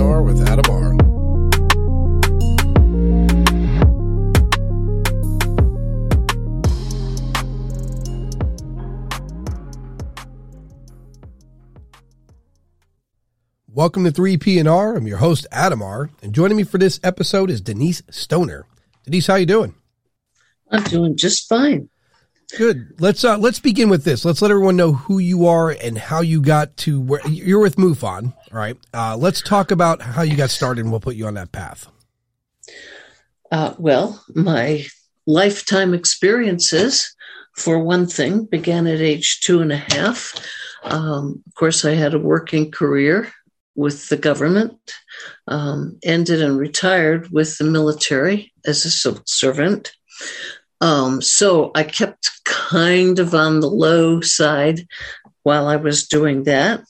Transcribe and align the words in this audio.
3PNR 0.00 0.24
with 0.24 0.48
Adam. 0.48 0.96
Welcome 13.68 14.04
to 14.04 14.10
3PNR. 14.10 14.96
I'm 14.96 15.06
your 15.06 15.18
host, 15.18 15.46
Adam 15.52 15.82
R. 15.82 16.10
And 16.22 16.34
joining 16.34 16.56
me 16.56 16.64
for 16.64 16.78
this 16.78 16.98
episode 17.02 17.50
is 17.50 17.60
Denise 17.60 18.02
Stoner. 18.10 18.64
Denise, 19.04 19.26
how 19.26 19.34
you 19.36 19.46
doing? 19.46 19.74
I'm 20.70 20.84
doing 20.84 21.16
just 21.16 21.46
fine. 21.48 21.90
Good. 22.56 23.00
Let's 23.00 23.24
uh, 23.24 23.38
let's 23.38 23.60
begin 23.60 23.88
with 23.88 24.04
this. 24.04 24.24
Let's 24.24 24.42
let 24.42 24.50
everyone 24.50 24.76
know 24.76 24.92
who 24.92 25.18
you 25.18 25.46
are 25.46 25.70
and 25.70 25.96
how 25.96 26.20
you 26.20 26.40
got 26.40 26.76
to 26.78 27.00
where 27.00 27.26
you're 27.28 27.60
with 27.60 27.76
MUFON. 27.76 28.34
All 28.52 28.58
right. 28.58 28.76
Uh, 28.92 29.16
let's 29.16 29.40
talk 29.40 29.70
about 29.70 30.02
how 30.02 30.22
you 30.22 30.36
got 30.36 30.50
started, 30.50 30.82
and 30.82 30.90
we'll 30.90 31.00
put 31.00 31.16
you 31.16 31.26
on 31.26 31.34
that 31.34 31.52
path. 31.52 31.88
Uh, 33.50 33.74
well, 33.78 34.24
my 34.34 34.86
lifetime 35.26 35.94
experiences, 35.94 37.14
for 37.56 37.78
one 37.82 38.06
thing, 38.06 38.44
began 38.44 38.86
at 38.86 39.00
age 39.00 39.40
two 39.40 39.60
and 39.60 39.72
a 39.72 39.76
half. 39.76 40.34
Um, 40.82 41.42
of 41.46 41.54
course, 41.54 41.84
I 41.84 41.94
had 41.94 42.14
a 42.14 42.18
working 42.18 42.70
career 42.70 43.30
with 43.74 44.08
the 44.08 44.16
government, 44.16 44.78
um, 45.46 45.98
ended 46.02 46.42
and 46.42 46.58
retired 46.58 47.30
with 47.30 47.56
the 47.58 47.64
military 47.64 48.52
as 48.66 48.84
a 48.84 48.90
civil 48.90 49.22
servant. 49.26 49.92
Um, 50.80 51.20
so 51.20 51.72
I 51.74 51.82
kept 51.82 52.30
kind 52.44 53.18
of 53.18 53.34
on 53.34 53.60
the 53.60 53.68
low 53.68 54.20
side 54.20 54.86
while 55.42 55.66
I 55.66 55.76
was 55.76 56.08
doing 56.08 56.44
that 56.44 56.84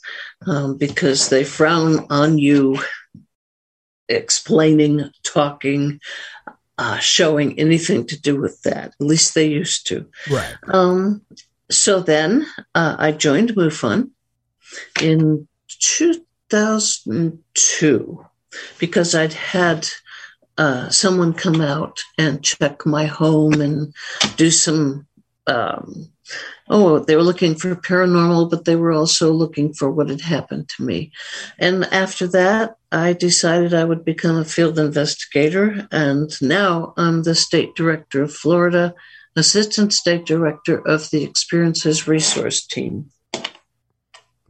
um, 0.46 0.76
because 0.76 1.28
they 1.28 1.44
frown 1.44 2.06
on 2.10 2.38
you 2.38 2.78
explaining, 4.08 5.10
talking, 5.22 6.00
uh, 6.78 6.98
showing 6.98 7.58
anything 7.58 8.06
to 8.06 8.20
do 8.20 8.40
with 8.40 8.62
that. 8.62 8.88
At 8.88 9.00
least 9.00 9.34
they 9.34 9.46
used 9.46 9.86
to. 9.88 10.06
Right. 10.30 10.54
Um, 10.68 11.22
so 11.70 12.00
then 12.00 12.46
uh, 12.74 12.96
I 12.98 13.12
joined 13.12 13.54
MUFON 13.54 14.10
in 15.00 15.46
2002 15.68 18.26
because 18.78 19.14
I'd 19.14 19.32
had 19.32 19.88
uh, 20.60 20.90
someone 20.90 21.32
come 21.32 21.62
out 21.62 21.98
and 22.18 22.44
check 22.44 22.84
my 22.84 23.06
home 23.06 23.62
and 23.62 23.94
do 24.36 24.50
some. 24.50 25.06
Um, 25.46 26.12
oh, 26.68 26.98
they 26.98 27.16
were 27.16 27.22
looking 27.22 27.54
for 27.54 27.74
paranormal, 27.74 28.50
but 28.50 28.66
they 28.66 28.76
were 28.76 28.92
also 28.92 29.32
looking 29.32 29.72
for 29.72 29.90
what 29.90 30.10
had 30.10 30.20
happened 30.20 30.68
to 30.68 30.82
me. 30.82 31.12
And 31.58 31.86
after 31.86 32.26
that, 32.28 32.76
I 32.92 33.14
decided 33.14 33.72
I 33.72 33.86
would 33.86 34.04
become 34.04 34.36
a 34.36 34.44
field 34.44 34.78
investigator. 34.78 35.88
And 35.90 36.30
now 36.42 36.92
I'm 36.98 37.22
the 37.22 37.34
state 37.34 37.74
director 37.74 38.22
of 38.22 38.34
Florida, 38.34 38.94
assistant 39.36 39.94
state 39.94 40.26
director 40.26 40.86
of 40.86 41.08
the 41.08 41.26
Experiencer 41.26 42.06
Resource 42.06 42.66
Team. 42.66 43.10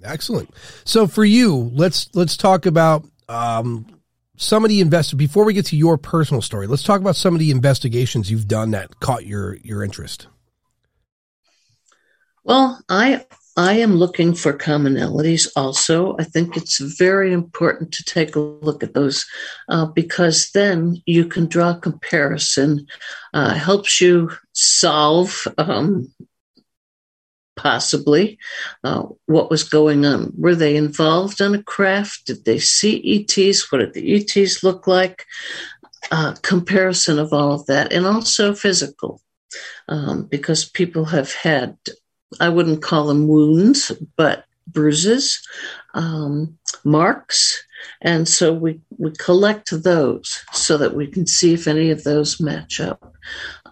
Excellent. 0.03 0.53
So 0.85 1.07
for 1.07 1.25
you, 1.25 1.71
let's 1.73 2.11
let's 2.15 2.37
talk 2.37 2.67
about 2.67 3.07
um, 3.29 3.87
some 4.41 4.65
of 4.65 4.71
the 4.71 4.81
invest 4.81 5.17
before 5.19 5.45
we 5.45 5.53
get 5.53 5.67
to 5.67 5.77
your 5.77 5.99
personal 5.99 6.41
story. 6.41 6.67
Let's 6.67 6.83
talk 6.83 7.01
about 7.01 7.15
some 7.15 7.35
of 7.35 7.41
the 7.41 7.51
investigations 7.51 8.31
you've 8.31 8.49
done 8.49 8.71
that 8.71 8.99
caught 8.99 9.27
your 9.27 9.57
your 9.63 9.85
interest. 9.85 10.29
Well, 12.43 12.81
I 12.89 13.27
I 13.57 13.75
am 13.75 13.97
looking 13.97 14.35
for 14.35 14.55
commonalities 14.55 15.47
also. 15.57 16.17
I 16.19 16.25
think 16.25 16.57
it's 16.57 16.81
very 16.81 17.35
important 17.35 17.93
to 17.93 18.05
take 18.05 18.35
a 18.35 18.41
look 18.41 18.83
at 18.83 18.95
those 18.95 19.27
uh, 19.69 19.87
because 19.87 20.51
then 20.53 21.03
you 21.05 21.27
can 21.27 21.47
draw 21.47 21.75
comparison, 21.75 22.87
uh, 23.35 23.53
helps 23.53 24.01
you 24.01 24.31
solve 24.53 25.47
um, 25.59 26.11
possibly 27.57 28.39
uh, 28.85 29.05
what 29.27 29.51
was 29.51 29.65
going 29.65 30.05
on. 30.07 30.33
Were 30.37 30.55
they 30.55 30.77
involved 30.77 31.41
in 31.41 31.55
a 31.55 31.63
craft? 31.63 32.27
Did 32.27 32.45
they 32.45 32.59
see 32.59 33.27
ETs? 33.29 33.71
What 33.71 33.79
did 33.79 33.95
the 33.95 34.15
ETs 34.15 34.63
look 34.63 34.87
like? 34.87 35.25
Uh, 36.11 36.35
comparison 36.43 37.19
of 37.19 37.33
all 37.33 37.53
of 37.53 37.67
that, 37.67 37.93
and 37.93 38.07
also 38.07 38.55
physical, 38.55 39.21
um, 39.89 40.25
because 40.25 40.65
people 40.65 41.05
have 41.05 41.33
had, 41.33 41.77
I 42.41 42.49
wouldn't 42.49 42.83
call 42.83 43.07
them 43.07 43.29
wounds, 43.29 43.93
but 44.17 44.45
bruises, 44.67 45.47
um, 45.95 46.59
marks. 46.85 47.63
And 48.01 48.29
so 48.29 48.53
we, 48.53 48.81
we 48.99 49.11
collect 49.13 49.71
those 49.83 50.43
so 50.53 50.79
that 50.79 50.95
we 50.95 51.07
can 51.07 51.27
see 51.27 51.55
if 51.55 51.69
any 51.69 51.91
of 51.91 52.05
those 52.05 52.41
match 52.41 52.81
up. 52.81 53.15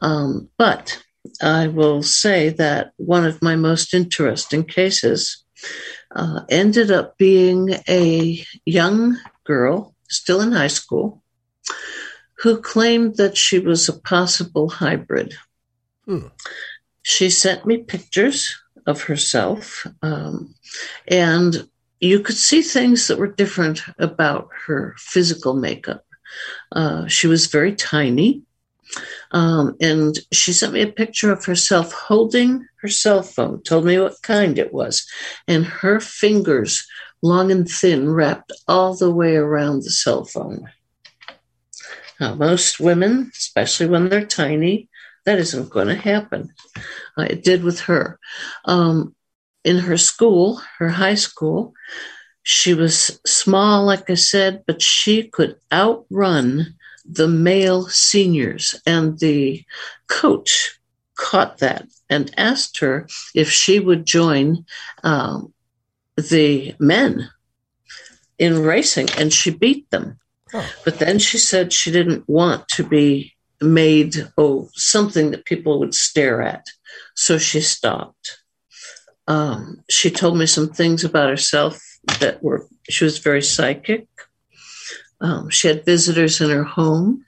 Um, 0.00 0.48
but 0.58 1.02
I 1.42 1.68
will 1.68 2.02
say 2.02 2.50
that 2.50 2.92
one 2.96 3.24
of 3.24 3.42
my 3.42 3.56
most 3.56 3.94
interesting 3.94 4.64
cases 4.64 5.44
uh, 6.14 6.40
ended 6.48 6.90
up 6.90 7.18
being 7.18 7.70
a 7.88 8.44
young 8.64 9.18
girl, 9.44 9.94
still 10.08 10.40
in 10.40 10.52
high 10.52 10.68
school, 10.68 11.22
who 12.38 12.60
claimed 12.60 13.16
that 13.16 13.36
she 13.36 13.58
was 13.58 13.88
a 13.88 13.98
possible 14.00 14.68
hybrid. 14.68 15.34
Hmm. 16.04 16.28
She 17.02 17.30
sent 17.30 17.66
me 17.66 17.78
pictures 17.78 18.56
of 18.86 19.02
herself, 19.02 19.86
um, 20.02 20.54
and 21.06 21.68
you 22.00 22.20
could 22.20 22.36
see 22.36 22.62
things 22.62 23.08
that 23.08 23.18
were 23.18 23.26
different 23.26 23.82
about 23.98 24.48
her 24.66 24.94
physical 24.98 25.54
makeup. 25.54 26.04
Uh, 26.72 27.06
she 27.06 27.26
was 27.26 27.46
very 27.46 27.74
tiny. 27.74 28.42
Um, 29.32 29.76
and 29.80 30.18
she 30.32 30.52
sent 30.52 30.72
me 30.72 30.82
a 30.82 30.86
picture 30.86 31.32
of 31.32 31.44
herself 31.44 31.92
holding 31.92 32.66
her 32.80 32.88
cell 32.88 33.22
phone, 33.22 33.62
told 33.62 33.84
me 33.84 33.98
what 33.98 34.22
kind 34.22 34.58
it 34.58 34.72
was, 34.72 35.06
and 35.46 35.64
her 35.64 36.00
fingers, 36.00 36.86
long 37.22 37.50
and 37.50 37.68
thin, 37.68 38.10
wrapped 38.10 38.52
all 38.66 38.94
the 38.94 39.10
way 39.10 39.36
around 39.36 39.82
the 39.82 39.90
cell 39.90 40.24
phone. 40.24 40.70
Now, 42.20 42.34
most 42.34 42.80
women, 42.80 43.30
especially 43.36 43.86
when 43.86 44.08
they're 44.08 44.26
tiny, 44.26 44.88
that 45.24 45.38
isn't 45.38 45.70
going 45.70 45.88
to 45.88 45.94
happen. 45.94 46.52
Uh, 47.16 47.26
it 47.28 47.44
did 47.44 47.62
with 47.62 47.80
her. 47.80 48.18
Um, 48.64 49.14
in 49.64 49.78
her 49.78 49.98
school, 49.98 50.62
her 50.78 50.88
high 50.88 51.16
school, 51.16 51.74
she 52.42 52.72
was 52.72 53.20
small, 53.26 53.84
like 53.84 54.08
I 54.08 54.14
said, 54.14 54.64
but 54.66 54.80
she 54.80 55.28
could 55.28 55.56
outrun 55.70 56.77
the 57.08 57.28
male 57.28 57.88
seniors, 57.88 58.74
and 58.86 59.18
the 59.18 59.64
coach 60.08 60.78
caught 61.16 61.58
that 61.58 61.86
and 62.10 62.32
asked 62.36 62.78
her 62.78 63.08
if 63.34 63.50
she 63.50 63.80
would 63.80 64.06
join 64.06 64.64
um, 65.02 65.52
the 66.16 66.74
men 66.78 67.30
in 68.38 68.62
racing, 68.62 69.08
and 69.18 69.32
she 69.32 69.50
beat 69.50 69.90
them. 69.90 70.18
Oh. 70.54 70.70
But 70.84 70.98
then 70.98 71.18
she 71.18 71.38
said 71.38 71.72
she 71.72 71.90
didn't 71.90 72.28
want 72.28 72.68
to 72.68 72.84
be 72.84 73.34
made 73.60 74.14
oh 74.38 74.70
something 74.74 75.32
that 75.32 75.44
people 75.44 75.80
would 75.80 75.94
stare 75.94 76.42
at, 76.42 76.66
so 77.14 77.38
she 77.38 77.60
stopped. 77.60 78.38
Um, 79.26 79.82
she 79.90 80.10
told 80.10 80.38
me 80.38 80.46
some 80.46 80.68
things 80.68 81.04
about 81.04 81.28
herself 81.28 81.82
that 82.20 82.42
were 82.42 82.66
she 82.88 83.04
was 83.04 83.18
very 83.18 83.42
psychic 83.42 84.06
um, 85.20 85.50
she 85.50 85.68
had 85.68 85.84
visitors 85.84 86.40
in 86.40 86.50
her 86.50 86.64
home, 86.64 87.24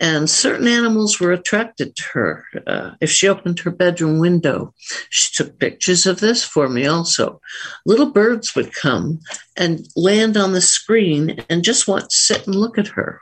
and 0.00 0.28
certain 0.28 0.66
animals 0.66 1.20
were 1.20 1.32
attracted 1.32 1.94
to 1.94 2.02
her. 2.12 2.44
Uh, 2.66 2.90
if 3.00 3.10
she 3.10 3.28
opened 3.28 3.60
her 3.60 3.70
bedroom 3.70 4.18
window, 4.18 4.74
she 5.10 5.32
took 5.34 5.58
pictures 5.58 6.06
of 6.06 6.20
this 6.20 6.42
for 6.42 6.68
me 6.68 6.86
also. 6.86 7.40
Little 7.86 8.10
birds 8.10 8.54
would 8.54 8.74
come 8.74 9.20
and 9.56 9.86
land 9.96 10.36
on 10.36 10.52
the 10.52 10.60
screen 10.60 11.44
and 11.48 11.62
just 11.62 11.86
want 11.86 12.10
to 12.10 12.16
sit 12.16 12.46
and 12.46 12.54
look 12.54 12.78
at 12.78 12.88
her. 12.88 13.20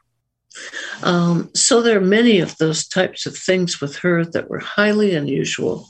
Um, 1.03 1.51
so 1.55 1.83
there 1.83 1.99
are 1.99 2.05
many 2.05 2.41
of 2.41 2.57
those 2.57 2.87
types 2.87 3.27
of 3.27 3.37
things 3.37 3.81
with 3.81 3.97
her 3.97 4.25
that 4.25 4.49
were 4.49 4.59
highly 4.59 5.15
unusual. 5.15 5.87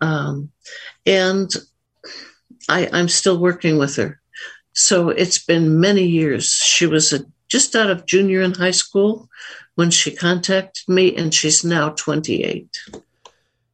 Um, 0.00 0.50
and 1.04 1.50
I, 2.68 2.88
I'm 2.92 3.08
still 3.08 3.38
working 3.38 3.78
with 3.78 3.96
her. 3.96 4.20
So 4.76 5.08
it's 5.08 5.38
been 5.38 5.80
many 5.80 6.04
years. 6.04 6.52
She 6.52 6.86
was 6.86 7.10
a, 7.14 7.20
just 7.48 7.74
out 7.74 7.88
of 7.88 8.04
junior 8.04 8.42
in 8.42 8.52
high 8.52 8.72
school 8.72 9.26
when 9.74 9.90
she 9.90 10.14
contacted 10.14 10.86
me, 10.86 11.16
and 11.16 11.32
she's 11.32 11.64
now 11.64 11.90
28. 11.90 12.68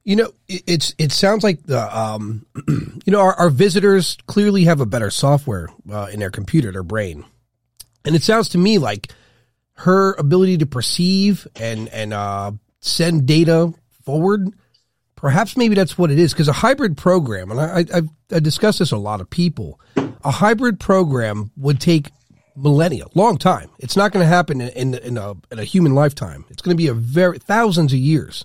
You 0.05 0.17
know, 0.17 0.33
it's 0.49 0.95
it 0.99 1.11
sounds 1.11 1.43
like 1.43 1.65
the 1.65 1.97
um, 1.97 2.47
you 2.69 3.11
know 3.13 3.21
our, 3.21 3.35
our 3.35 3.51
visitors 3.51 4.17
clearly 4.27 4.65
have 4.65 4.81
a 4.81 4.87
better 4.87 5.11
software 5.11 5.71
uh, 5.91 6.07
in 6.13 6.21
their 6.21 6.31
computer, 6.31 6.71
their 6.71 6.85
brain, 6.85 7.25
and 8.05 8.15
it 8.15 8.23
sounds 8.23 8.49
to 8.51 8.59
me 8.59 8.79
like 8.79 9.13
her 9.75 10.15
ability 10.15 10.59
to 10.59 10.67
perceive 10.67 11.49
and 11.57 11.89
and 11.89 12.13
uh, 12.13 12.53
send 12.81 13.27
data 13.27 13.73
forward. 14.05 14.53
Perhaps 15.23 15.57
maybe 15.57 15.75
that's 15.75 15.97
what 15.97 16.11
it 16.11 16.19
is 16.19 16.35
because 16.35 16.49
a 16.49 16.53
hybrid 16.53 16.99
program, 16.99 17.51
and 17.51 17.59
I, 17.59 17.87
I've 17.95 18.09
I 18.31 18.41
discussed 18.41 18.81
this 18.81 18.93
with 18.93 18.99
a 18.99 19.03
lot 19.03 19.23
of 19.23 19.31
people 19.31 19.81
a 20.25 20.31
hybrid 20.31 20.79
program 20.79 21.51
would 21.57 21.81
take 21.81 22.11
millennia, 22.57 23.07
long 23.15 23.39
time. 23.39 23.71
It's 23.79 23.97
not 23.97 24.13
going 24.13 24.23
to 24.23 24.29
happen 24.29 24.61
in, 24.61 24.69
in, 24.71 24.95
in, 24.95 25.19
a, 25.19 25.35
in 25.51 25.59
a 25.59 25.65
human 25.65 25.95
lifetime. 25.95 26.45
It's 26.51 26.63
going 26.63 26.77
to 26.77 26.81
be 26.81 26.89
a 26.89 26.95
very 26.95 27.39
thousands 27.39 27.93
of 27.93 27.99
years. 27.99 28.45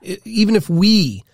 It, 0.00 0.20
even 0.24 0.54
if 0.56 0.70
we, 0.70 1.24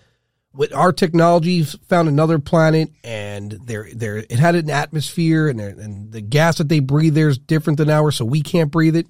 with 0.53 0.73
our 0.73 0.91
technology, 0.91 1.63
found 1.63 2.07
another 2.07 2.39
planet 2.39 2.89
and 3.03 3.51
there, 3.65 3.87
there, 3.93 4.17
it 4.17 4.39
had 4.39 4.55
an 4.55 4.69
atmosphere 4.69 5.47
and, 5.47 5.59
and 5.61 6.11
the 6.11 6.21
gas 6.21 6.57
that 6.57 6.69
they 6.69 6.79
breathe 6.79 7.13
there 7.13 7.29
is 7.29 7.37
different 7.37 7.77
than 7.77 7.89
ours, 7.89 8.15
so 8.15 8.25
we 8.25 8.41
can't 8.41 8.71
breathe 8.71 8.95
it. 8.95 9.07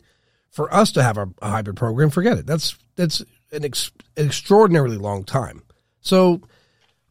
For 0.51 0.73
us 0.73 0.93
to 0.93 1.03
have 1.03 1.17
a, 1.17 1.27
a 1.41 1.49
hybrid 1.49 1.75
program, 1.75 2.09
forget 2.09 2.37
it. 2.37 2.45
That's 2.45 2.77
that's 2.95 3.19
an, 3.51 3.65
ex, 3.65 3.91
an 4.15 4.25
extraordinarily 4.25 4.95
long 4.95 5.25
time. 5.25 5.63
So 6.05 6.41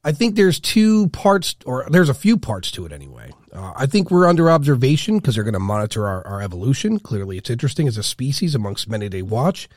I 0.05 0.13
think 0.13 0.37
there's 0.37 0.61
two 0.61 1.09
parts, 1.09 1.57
or 1.67 1.87
there's 1.91 2.09
a 2.09 2.15
few 2.15 2.39
parts 2.39 2.71
to 2.73 2.87
it 2.87 2.93
anyway. 2.93 3.33
Uh, 3.53 3.73
I 3.77 3.87
think 3.87 4.11
we're 4.11 4.29
under 4.29 4.51
observation 4.51 5.19
because 5.19 5.35
they're 5.35 5.45
going 5.45 5.55
to 5.55 5.61
monitor 5.61 6.07
our, 6.07 6.27
our 6.27 6.43
evolution. 6.43 7.01
Clearly, 7.01 7.37
it's 7.37 7.51
interesting 7.51 7.89
as 7.89 7.99
a 7.99 8.03
species 8.03 8.55
amongst 8.55 8.89
many 8.89 9.09
they 9.09 9.23
watch. 9.23 9.69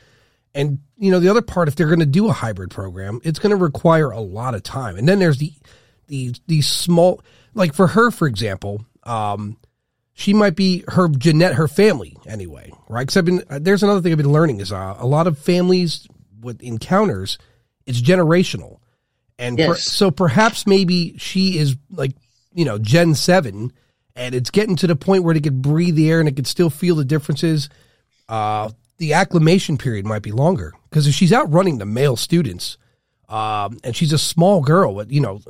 And, 0.54 0.78
you 0.96 1.10
know, 1.10 1.18
the 1.18 1.28
other 1.28 1.42
part, 1.42 1.68
if 1.68 1.74
they're 1.74 1.88
going 1.88 1.98
to 1.98 2.06
do 2.06 2.28
a 2.28 2.32
hybrid 2.32 2.70
program, 2.70 3.20
it's 3.24 3.38
going 3.38 3.50
to 3.50 3.56
require 3.56 4.10
a 4.10 4.20
lot 4.20 4.54
of 4.54 4.62
time. 4.62 4.96
And 4.96 5.08
then 5.08 5.18
there's 5.18 5.38
the, 5.38 5.52
the, 6.06 6.34
these 6.46 6.68
small, 6.68 7.20
like 7.54 7.74
for 7.74 7.88
her, 7.88 8.10
for 8.10 8.28
example, 8.28 8.84
um, 9.02 9.56
she 10.14 10.32
might 10.32 10.56
be 10.56 10.84
her 10.88 11.08
Jeanette, 11.08 11.54
her 11.54 11.68
family 11.68 12.16
anyway, 12.26 12.72
right? 12.88 13.02
Because 13.02 13.16
I've 13.16 13.24
been, 13.24 13.42
there's 13.48 13.82
another 13.82 14.00
thing 14.00 14.12
I've 14.12 14.18
been 14.18 14.32
learning 14.32 14.60
is 14.60 14.72
uh, 14.72 14.96
a 14.98 15.06
lot 15.06 15.26
of 15.26 15.38
families 15.38 16.06
with 16.40 16.60
encounters, 16.62 17.38
it's 17.84 18.00
generational 18.00 18.78
and 19.38 19.58
Yes. 19.58 19.68
per, 19.68 19.74
so 19.76 20.10
perhaps 20.10 20.66
maybe 20.66 21.16
she 21.18 21.58
is 21.58 21.76
like, 21.90 22.12
you 22.54 22.64
know, 22.64 22.78
Gen 22.78 23.14
7 23.14 23.72
and 24.16 24.34
it's 24.34 24.50
getting 24.50 24.76
to 24.76 24.86
the 24.86 24.96
point 24.96 25.22
where 25.24 25.34
they 25.34 25.40
could 25.40 25.62
breathe 25.62 25.94
the 25.94 26.10
air 26.10 26.18
and 26.20 26.28
it 26.28 26.34
could 26.36 26.46
still 26.46 26.70
feel 26.70 26.96
the 26.96 27.04
differences. 27.04 27.68
Uh, 28.28 28.70
the 28.98 29.12
acclimation 29.12 29.78
period 29.78 30.04
might 30.04 30.22
be 30.22 30.32
longer 30.32 30.72
because 30.90 31.06
if 31.06 31.14
she's 31.14 31.32
out 31.32 31.50
running 31.52 31.78
the 31.78 31.86
male 31.86 32.16
students, 32.16 32.76
um, 33.28 33.78
and 33.84 33.94
she's 33.94 34.12
a 34.12 34.18
small 34.18 34.60
girl, 34.62 34.94
but 34.94 35.10
you 35.10 35.20
know, 35.20 35.40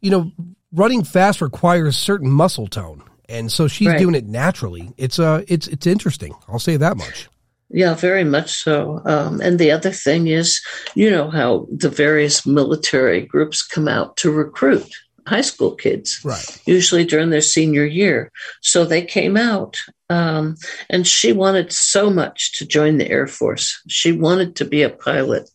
you 0.00 0.10
know, 0.10 0.32
running 0.72 1.02
fast 1.04 1.40
requires 1.42 1.98
certain 1.98 2.30
muscle 2.30 2.66
tone. 2.68 3.02
And 3.28 3.50
so 3.52 3.68
she's 3.68 3.88
Right. 3.88 3.98
doing 3.98 4.14
it 4.14 4.26
naturally. 4.26 4.92
It's 4.96 5.18
uh, 5.18 5.44
it's 5.46 5.68
it's 5.68 5.86
interesting. 5.86 6.34
I'll 6.48 6.58
say 6.58 6.76
that 6.78 6.96
much. 6.96 7.28
Yeah, 7.72 7.94
very 7.94 8.24
much 8.24 8.50
so. 8.50 9.00
Um, 9.04 9.40
and 9.40 9.58
the 9.58 9.70
other 9.70 9.92
thing 9.92 10.26
is, 10.26 10.60
you 10.94 11.10
know 11.10 11.30
how 11.30 11.68
the 11.70 11.88
various 11.88 12.44
military 12.44 13.22
groups 13.22 13.62
come 13.62 13.86
out 13.86 14.16
to 14.18 14.32
recruit 14.32 14.88
high 15.26 15.40
school 15.42 15.74
kids, 15.74 16.20
Right. 16.24 16.58
usually 16.66 17.04
during 17.04 17.30
their 17.30 17.40
senior 17.40 17.84
year. 17.84 18.30
So 18.60 18.84
they 18.84 19.02
came 19.02 19.36
out, 19.36 19.76
um, 20.08 20.56
and 20.88 21.06
she 21.06 21.32
wanted 21.32 21.72
so 21.72 22.10
much 22.10 22.52
to 22.58 22.66
join 22.66 22.98
the 22.98 23.08
Air 23.08 23.28
Force. 23.28 23.80
She 23.88 24.10
wanted 24.10 24.56
to 24.56 24.64
be 24.64 24.82
a 24.82 24.90
pilot. 24.90 25.48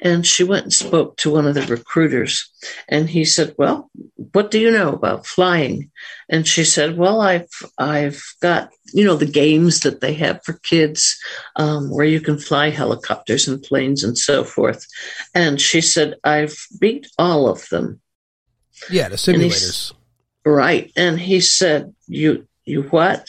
And 0.00 0.26
she 0.26 0.42
went 0.42 0.64
and 0.64 0.72
spoke 0.72 1.16
to 1.18 1.30
one 1.30 1.46
of 1.46 1.54
the 1.54 1.62
recruiters. 1.66 2.50
And 2.88 3.08
he 3.08 3.24
said, 3.24 3.54
Well, 3.56 3.88
what 4.32 4.50
do 4.50 4.58
you 4.58 4.70
know 4.70 4.92
about 4.92 5.26
flying? 5.26 5.90
And 6.28 6.46
she 6.46 6.64
said, 6.64 6.98
Well, 6.98 7.20
I've, 7.20 7.48
I've 7.78 8.20
got, 8.42 8.70
you 8.92 9.04
know, 9.04 9.14
the 9.16 9.26
games 9.26 9.80
that 9.80 10.00
they 10.00 10.14
have 10.14 10.40
for 10.44 10.54
kids 10.54 11.16
um, 11.54 11.88
where 11.90 12.06
you 12.06 12.20
can 12.20 12.38
fly 12.38 12.70
helicopters 12.70 13.46
and 13.46 13.62
planes 13.62 14.02
and 14.02 14.18
so 14.18 14.42
forth. 14.42 14.84
And 15.36 15.60
she 15.60 15.80
said, 15.80 16.16
I've 16.24 16.56
beat 16.80 17.06
all 17.16 17.48
of 17.48 17.68
them. 17.68 18.00
Yeah, 18.88 19.08
the 19.08 19.14
And 19.14 19.42
simulators. 19.42 19.92
Right. 20.44 20.92
And 20.96 21.20
he 21.20 21.40
said, 21.40 21.94
You 22.06 22.46
you 22.64 22.82
what? 22.84 23.26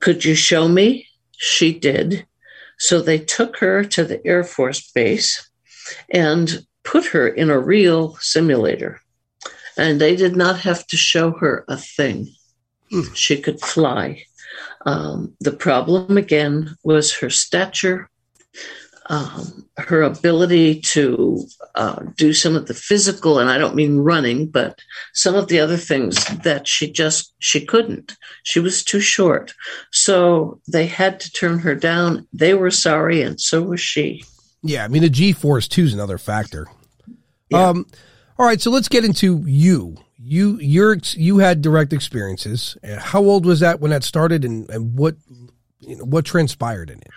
Could 0.00 0.24
you 0.24 0.34
show 0.34 0.68
me? 0.68 1.08
She 1.36 1.78
did. 1.78 2.26
So 2.78 3.00
they 3.00 3.18
took 3.18 3.58
her 3.58 3.84
to 3.84 4.04
the 4.04 4.24
Air 4.26 4.44
Force 4.44 4.90
base 4.92 5.48
and 6.10 6.66
put 6.82 7.06
her 7.06 7.28
in 7.28 7.50
a 7.50 7.58
real 7.58 8.16
simulator. 8.20 9.00
And 9.76 10.00
they 10.00 10.16
did 10.16 10.36
not 10.36 10.60
have 10.60 10.86
to 10.88 10.96
show 10.96 11.32
her 11.32 11.64
a 11.68 11.76
thing. 11.76 12.28
Hmm. 12.90 13.12
She 13.14 13.40
could 13.40 13.60
fly. 13.60 14.24
Um, 14.86 15.34
the 15.40 15.52
problem 15.52 16.16
again 16.16 16.76
was 16.84 17.16
her 17.16 17.30
stature, 17.30 18.08
um, 19.06 19.68
her 19.76 20.02
ability 20.02 20.80
to 20.80 21.46
uh, 21.74 22.02
do 22.16 22.32
some 22.32 22.56
of 22.56 22.66
the 22.66 22.74
physical, 22.74 23.38
and 23.38 23.50
I 23.50 23.58
don't 23.58 23.74
mean 23.74 23.98
running, 23.98 24.46
but 24.46 24.78
some 25.12 25.34
of 25.34 25.48
the 25.48 25.60
other 25.60 25.76
things 25.76 26.24
that 26.38 26.66
she 26.66 26.90
just 26.90 27.34
she 27.38 27.64
couldn't. 27.64 28.16
She 28.44 28.60
was 28.60 28.82
too 28.82 29.00
short, 29.00 29.54
so 29.92 30.60
they 30.66 30.86
had 30.86 31.20
to 31.20 31.30
turn 31.32 31.58
her 31.60 31.74
down. 31.74 32.26
They 32.32 32.54
were 32.54 32.70
sorry, 32.70 33.22
and 33.22 33.40
so 33.40 33.62
was 33.62 33.80
she. 33.80 34.24
Yeah, 34.62 34.84
I 34.84 34.88
mean 34.88 35.02
the 35.02 35.10
G 35.10 35.32
force 35.32 35.68
too 35.68 35.84
is 35.84 35.94
another 35.94 36.18
factor. 36.18 36.66
Yeah. 37.50 37.68
Um, 37.68 37.86
all 38.38 38.46
right, 38.46 38.60
so 38.60 38.70
let's 38.70 38.88
get 38.88 39.04
into 39.04 39.44
you. 39.46 39.96
You 40.18 40.58
your 40.58 40.96
you 41.12 41.38
had 41.38 41.60
direct 41.60 41.92
experiences. 41.92 42.78
Uh, 42.82 42.98
How 42.98 43.20
old 43.20 43.44
was 43.44 43.60
that 43.60 43.80
when 43.80 43.90
that 43.90 44.02
started, 44.02 44.44
and, 44.44 44.68
and 44.70 44.96
what 44.96 45.16
you 45.80 45.96
know, 45.96 46.04
what 46.04 46.24
transpired 46.24 46.88
in 46.88 46.98
it? 46.98 47.08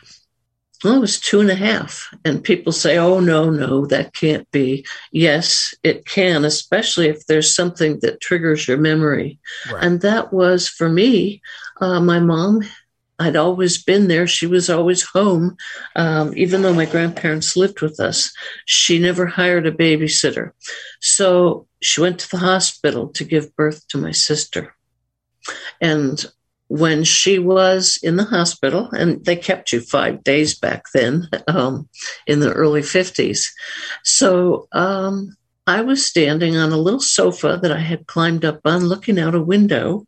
Well, 0.83 0.95
it 0.95 0.99
was 0.99 1.19
two 1.19 1.39
and 1.39 1.49
a 1.49 1.55
half. 1.55 2.07
And 2.23 2.43
people 2.43 2.71
say, 2.71 2.97
oh, 2.97 3.19
no, 3.19 3.49
no, 3.49 3.85
that 3.87 4.13
can't 4.13 4.49
be. 4.51 4.85
Yes, 5.11 5.73
it 5.83 6.05
can, 6.05 6.45
especially 6.45 7.07
if 7.07 7.25
there's 7.25 7.55
something 7.55 7.99
that 8.01 8.21
triggers 8.21 8.67
your 8.67 8.77
memory. 8.77 9.39
Right. 9.71 9.83
And 9.83 10.01
that 10.01 10.31
was 10.31 10.67
for 10.67 10.89
me, 10.89 11.41
uh, 11.81 11.99
my 11.99 12.19
mom. 12.19 12.63
I'd 13.19 13.35
always 13.35 13.83
been 13.83 14.07
there. 14.07 14.27
She 14.27 14.45
was 14.45 14.69
always 14.69 15.01
home. 15.01 15.57
Um, 15.95 16.33
even 16.37 16.61
though 16.61 16.73
my 16.73 16.85
grandparents 16.85 17.57
lived 17.57 17.81
with 17.81 17.99
us, 17.99 18.31
she 18.65 18.99
never 18.99 19.25
hired 19.25 19.65
a 19.65 19.71
babysitter. 19.71 20.51
So 21.01 21.67
she 21.81 21.99
went 21.99 22.19
to 22.19 22.29
the 22.29 22.37
hospital 22.37 23.07
to 23.09 23.23
give 23.23 23.55
birth 23.55 23.87
to 23.87 23.97
my 23.97 24.11
sister. 24.11 24.75
And 25.81 26.23
when 26.69 27.03
she 27.03 27.39
was 27.39 27.97
in 28.03 28.17
the 28.17 28.25
hospital, 28.25 28.89
and 28.91 29.23
they 29.25 29.35
kept 29.35 29.71
you 29.71 29.79
five 29.79 30.23
days 30.23 30.57
back 30.57 30.85
then 30.93 31.27
um, 31.47 31.87
in 32.25 32.39
the 32.39 32.51
early 32.51 32.81
50s. 32.81 33.47
So 34.03 34.67
um, 34.71 35.35
I 35.65 35.81
was 35.81 36.05
standing 36.05 36.57
on 36.57 36.71
a 36.71 36.77
little 36.77 36.99
sofa 36.99 37.59
that 37.61 37.71
I 37.71 37.79
had 37.79 38.07
climbed 38.07 38.45
up 38.45 38.61
on, 38.65 38.85
looking 38.85 39.19
out 39.19 39.35
a 39.35 39.41
window. 39.41 40.05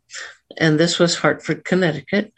And 0.58 0.80
this 0.80 0.98
was 0.98 1.14
Hartford, 1.14 1.64
Connecticut. 1.64 2.32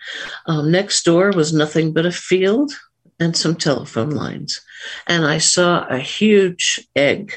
Um, 0.46 0.70
next 0.70 1.04
door 1.04 1.32
was 1.32 1.52
nothing 1.52 1.92
but 1.92 2.04
a 2.04 2.12
field 2.12 2.72
and 3.18 3.36
some 3.36 3.56
telephone 3.56 4.10
lines. 4.10 4.60
And 5.06 5.24
I 5.24 5.38
saw 5.38 5.86
a 5.88 5.98
huge 5.98 6.86
egg 6.94 7.32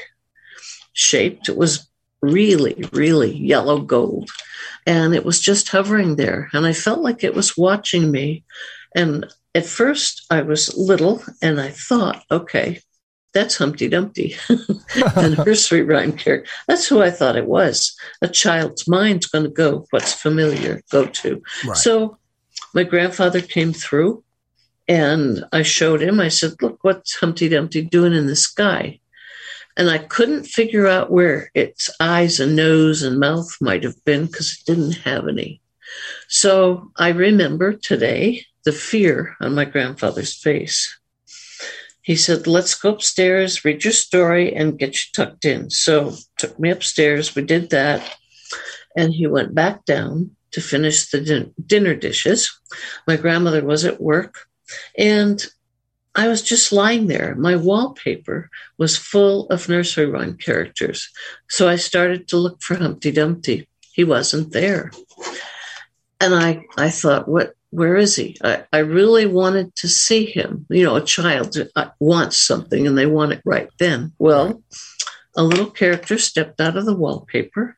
shaped. 0.92 1.48
It 1.48 1.56
was 1.56 1.85
really, 2.22 2.88
really 2.92 3.36
yellow 3.36 3.80
gold 3.80 4.30
and 4.86 5.14
it 5.14 5.24
was 5.24 5.40
just 5.40 5.68
hovering 5.68 6.16
there. 6.16 6.48
And 6.52 6.64
I 6.64 6.72
felt 6.72 7.00
like 7.00 7.24
it 7.24 7.34
was 7.34 7.56
watching 7.56 8.10
me. 8.10 8.44
And 8.94 9.26
at 9.54 9.66
first, 9.66 10.24
I 10.30 10.42
was 10.42 10.76
little 10.76 11.22
and 11.42 11.60
I 11.60 11.70
thought, 11.70 12.24
okay, 12.30 12.80
that's 13.34 13.58
Humpty 13.58 13.88
Dumpty, 13.88 14.36
the 14.48 15.42
nursery 15.44 15.82
rhyme 15.82 16.12
character. 16.12 16.48
That's 16.68 16.86
who 16.86 17.02
I 17.02 17.10
thought 17.10 17.36
it 17.36 17.46
was. 17.46 17.94
A 18.22 18.28
child's 18.28 18.88
mind's 18.88 19.26
going 19.26 19.44
to 19.44 19.50
go 19.50 19.86
what's 19.90 20.14
familiar, 20.14 20.80
go 20.90 21.06
to. 21.06 21.42
Right. 21.66 21.76
So 21.76 22.16
my 22.72 22.84
grandfather 22.84 23.42
came 23.42 23.72
through 23.72 24.22
and 24.88 25.44
I 25.52 25.62
showed 25.62 26.00
him, 26.00 26.20
I 26.20 26.28
said, 26.28 26.52
Look, 26.62 26.78
what's 26.82 27.16
Humpty 27.16 27.48
Dumpty 27.48 27.82
doing 27.82 28.14
in 28.14 28.26
the 28.26 28.36
sky? 28.36 29.00
And 29.76 29.90
I 29.90 29.98
couldn't 29.98 30.44
figure 30.44 30.86
out 30.86 31.10
where 31.10 31.50
its 31.54 31.90
eyes 32.00 32.40
and 32.40 32.56
nose 32.56 33.02
and 33.02 33.20
mouth 33.20 33.54
might 33.60 33.84
have 33.84 34.02
been 34.04 34.26
because 34.26 34.52
it 34.52 34.66
didn't 34.66 34.98
have 35.04 35.28
any. 35.28 35.60
So 36.28 36.90
I 36.96 37.10
remember 37.10 37.74
today 37.74 38.46
the 38.64 38.72
fear 38.72 39.36
on 39.40 39.54
my 39.54 39.64
grandfather's 39.64 40.34
face. 40.34 40.98
He 42.02 42.16
said, 42.16 42.46
Let's 42.46 42.74
go 42.74 42.90
upstairs, 42.90 43.64
read 43.64 43.84
your 43.84 43.92
story, 43.92 44.54
and 44.54 44.78
get 44.78 44.94
you 44.94 45.12
tucked 45.12 45.44
in. 45.44 45.70
So 45.70 46.14
took 46.38 46.58
me 46.58 46.70
upstairs. 46.70 47.34
We 47.34 47.42
did 47.42 47.70
that. 47.70 48.16
And 48.96 49.12
he 49.12 49.26
went 49.26 49.54
back 49.54 49.84
down 49.84 50.30
to 50.52 50.60
finish 50.60 51.10
the 51.10 51.20
din- 51.20 51.54
dinner 51.64 51.94
dishes. 51.94 52.58
My 53.06 53.16
grandmother 53.16 53.64
was 53.64 53.84
at 53.84 54.00
work. 54.00 54.46
And 54.96 55.44
I 56.16 56.28
was 56.28 56.42
just 56.42 56.72
lying 56.72 57.08
there. 57.08 57.34
My 57.36 57.56
wallpaper 57.56 58.50
was 58.78 58.96
full 58.96 59.46
of 59.48 59.68
nursery 59.68 60.06
rhyme 60.06 60.36
characters. 60.38 61.10
So 61.48 61.68
I 61.68 61.76
started 61.76 62.28
to 62.28 62.38
look 62.38 62.62
for 62.62 62.76
Humpty 62.76 63.12
Dumpty. 63.12 63.68
He 63.92 64.04
wasn't 64.04 64.52
there. 64.52 64.92
And 66.20 66.34
I, 66.34 66.64
I 66.78 66.90
thought, 66.90 67.28
what, 67.28 67.54
where 67.70 67.96
is 67.96 68.16
he? 68.16 68.36
I, 68.42 68.64
I 68.72 68.78
really 68.78 69.26
wanted 69.26 69.74
to 69.76 69.88
see 69.88 70.26
him. 70.26 70.66
You 70.70 70.84
know, 70.84 70.96
a 70.96 71.04
child 71.04 71.56
uh, 71.76 71.90
wants 72.00 72.40
something 72.40 72.86
and 72.86 72.96
they 72.96 73.06
want 73.06 73.32
it 73.32 73.42
right 73.44 73.70
then. 73.78 74.12
Well, 74.18 74.62
a 75.36 75.44
little 75.44 75.70
character 75.70 76.18
stepped 76.18 76.60
out 76.60 76.78
of 76.78 76.86
the 76.86 76.96
wallpaper 76.96 77.76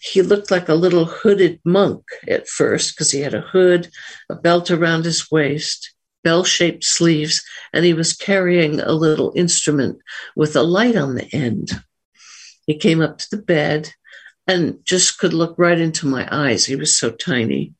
He 0.00 0.22
looked 0.22 0.50
like 0.50 0.68
a 0.70 0.74
little 0.74 1.04
hooded 1.04 1.60
monk 1.64 2.04
at 2.26 2.48
first 2.48 2.94
because 2.94 3.10
he 3.10 3.20
had 3.20 3.34
a 3.34 3.42
hood, 3.42 3.90
a 4.30 4.34
belt 4.34 4.70
around 4.70 5.04
his 5.04 5.30
waist, 5.30 5.92
bell 6.22 6.44
shaped 6.44 6.84
sleeves, 6.84 7.42
and 7.72 7.84
he 7.84 7.94
was 7.94 8.12
carrying 8.12 8.80
a 8.80 8.92
little 8.92 9.32
instrument 9.36 9.98
with 10.36 10.56
a 10.56 10.62
light 10.62 10.96
on 10.96 11.14
the 11.14 11.28
end. 11.34 11.70
He 12.66 12.76
came 12.76 13.00
up 13.00 13.18
to 13.18 13.26
the 13.30 13.42
bed 13.42 13.90
and 14.46 14.78
just 14.84 15.18
could 15.18 15.32
look 15.32 15.54
right 15.58 15.78
into 15.78 16.06
my 16.06 16.28
eyes. 16.30 16.64
He 16.64 16.76
was 16.76 16.96
so 16.96 17.10
tiny. 17.10 17.74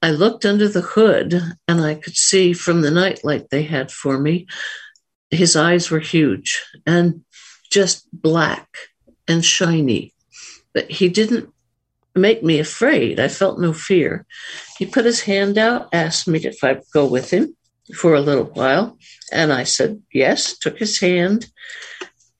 I 0.00 0.10
looked 0.10 0.44
under 0.44 0.68
the 0.68 0.80
hood 0.80 1.42
and 1.66 1.80
I 1.80 1.94
could 1.94 2.16
see 2.16 2.52
from 2.52 2.82
the 2.82 2.90
nightlight 2.90 3.50
they 3.50 3.62
had 3.62 3.90
for 3.90 4.18
me, 4.18 4.46
his 5.30 5.56
eyes 5.56 5.90
were 5.90 5.98
huge 5.98 6.62
and 6.86 7.24
just 7.70 8.06
black 8.12 8.68
and 9.26 9.44
shiny. 9.44 10.14
But 10.72 10.90
he 10.90 11.08
didn't 11.08 11.52
make 12.18 12.42
me 12.42 12.58
afraid. 12.58 13.18
I 13.20 13.28
felt 13.28 13.60
no 13.60 13.72
fear. 13.72 14.26
He 14.78 14.86
put 14.86 15.04
his 15.04 15.20
hand 15.20 15.58
out, 15.58 15.88
asked 15.92 16.28
me 16.28 16.38
if 16.38 16.62
I'd 16.62 16.82
go 16.92 17.06
with 17.06 17.30
him 17.30 17.56
for 17.96 18.14
a 18.14 18.20
little 18.20 18.44
while. 18.44 18.98
And 19.32 19.52
I 19.52 19.64
said 19.64 20.02
yes, 20.12 20.56
took 20.58 20.78
his 20.78 21.00
hand, 21.00 21.46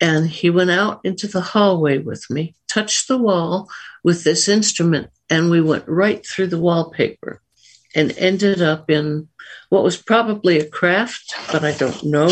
and 0.01 0.29
he 0.29 0.51
went 0.51 0.71
out 0.71 1.01
into 1.05 1.27
the 1.27 1.41
hallway 1.41 1.99
with 1.99 2.25
me, 2.31 2.55
touched 2.69 3.09
the 3.09 3.19
wall 3.19 3.69
with 4.05 4.25
this 4.25 4.49
instrument, 4.49 5.11
and 5.29 5.51
we 5.51 5.61
went 5.61 5.89
right 5.89 6.25
through 6.27 6.49
the 6.49 6.61
wallpaper 6.61 7.43
and 7.95 8.17
ended 8.19 8.63
up 8.63 8.91
in 8.91 9.29
what 9.71 9.83
was 9.83 9.97
probably 9.97 10.59
a 10.59 10.69
craft, 10.69 11.35
but 11.51 11.65
I 11.65 11.73
don't 11.73 12.05
know. 12.05 12.29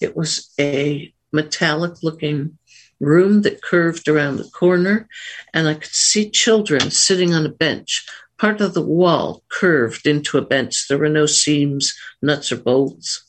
It 0.00 0.16
was 0.16 0.52
a 0.58 1.12
metallic 1.32 2.02
looking 2.02 2.58
room 3.00 3.42
that 3.42 3.62
curved 3.62 4.08
around 4.08 4.36
the 4.36 4.50
corner, 4.50 5.08
and 5.52 5.68
I 5.68 5.74
could 5.74 5.92
see 5.92 6.30
children 6.30 6.90
sitting 6.90 7.34
on 7.34 7.46
a 7.46 7.50
bench. 7.50 8.06
Part 8.38 8.60
of 8.60 8.74
the 8.74 8.82
wall 8.82 9.42
curved 9.48 10.06
into 10.06 10.38
a 10.38 10.42
bench. 10.42 10.88
There 10.88 10.98
were 10.98 11.08
no 11.08 11.26
seams, 11.26 11.94
nuts, 12.20 12.52
or 12.52 12.56
bolts. 12.56 13.24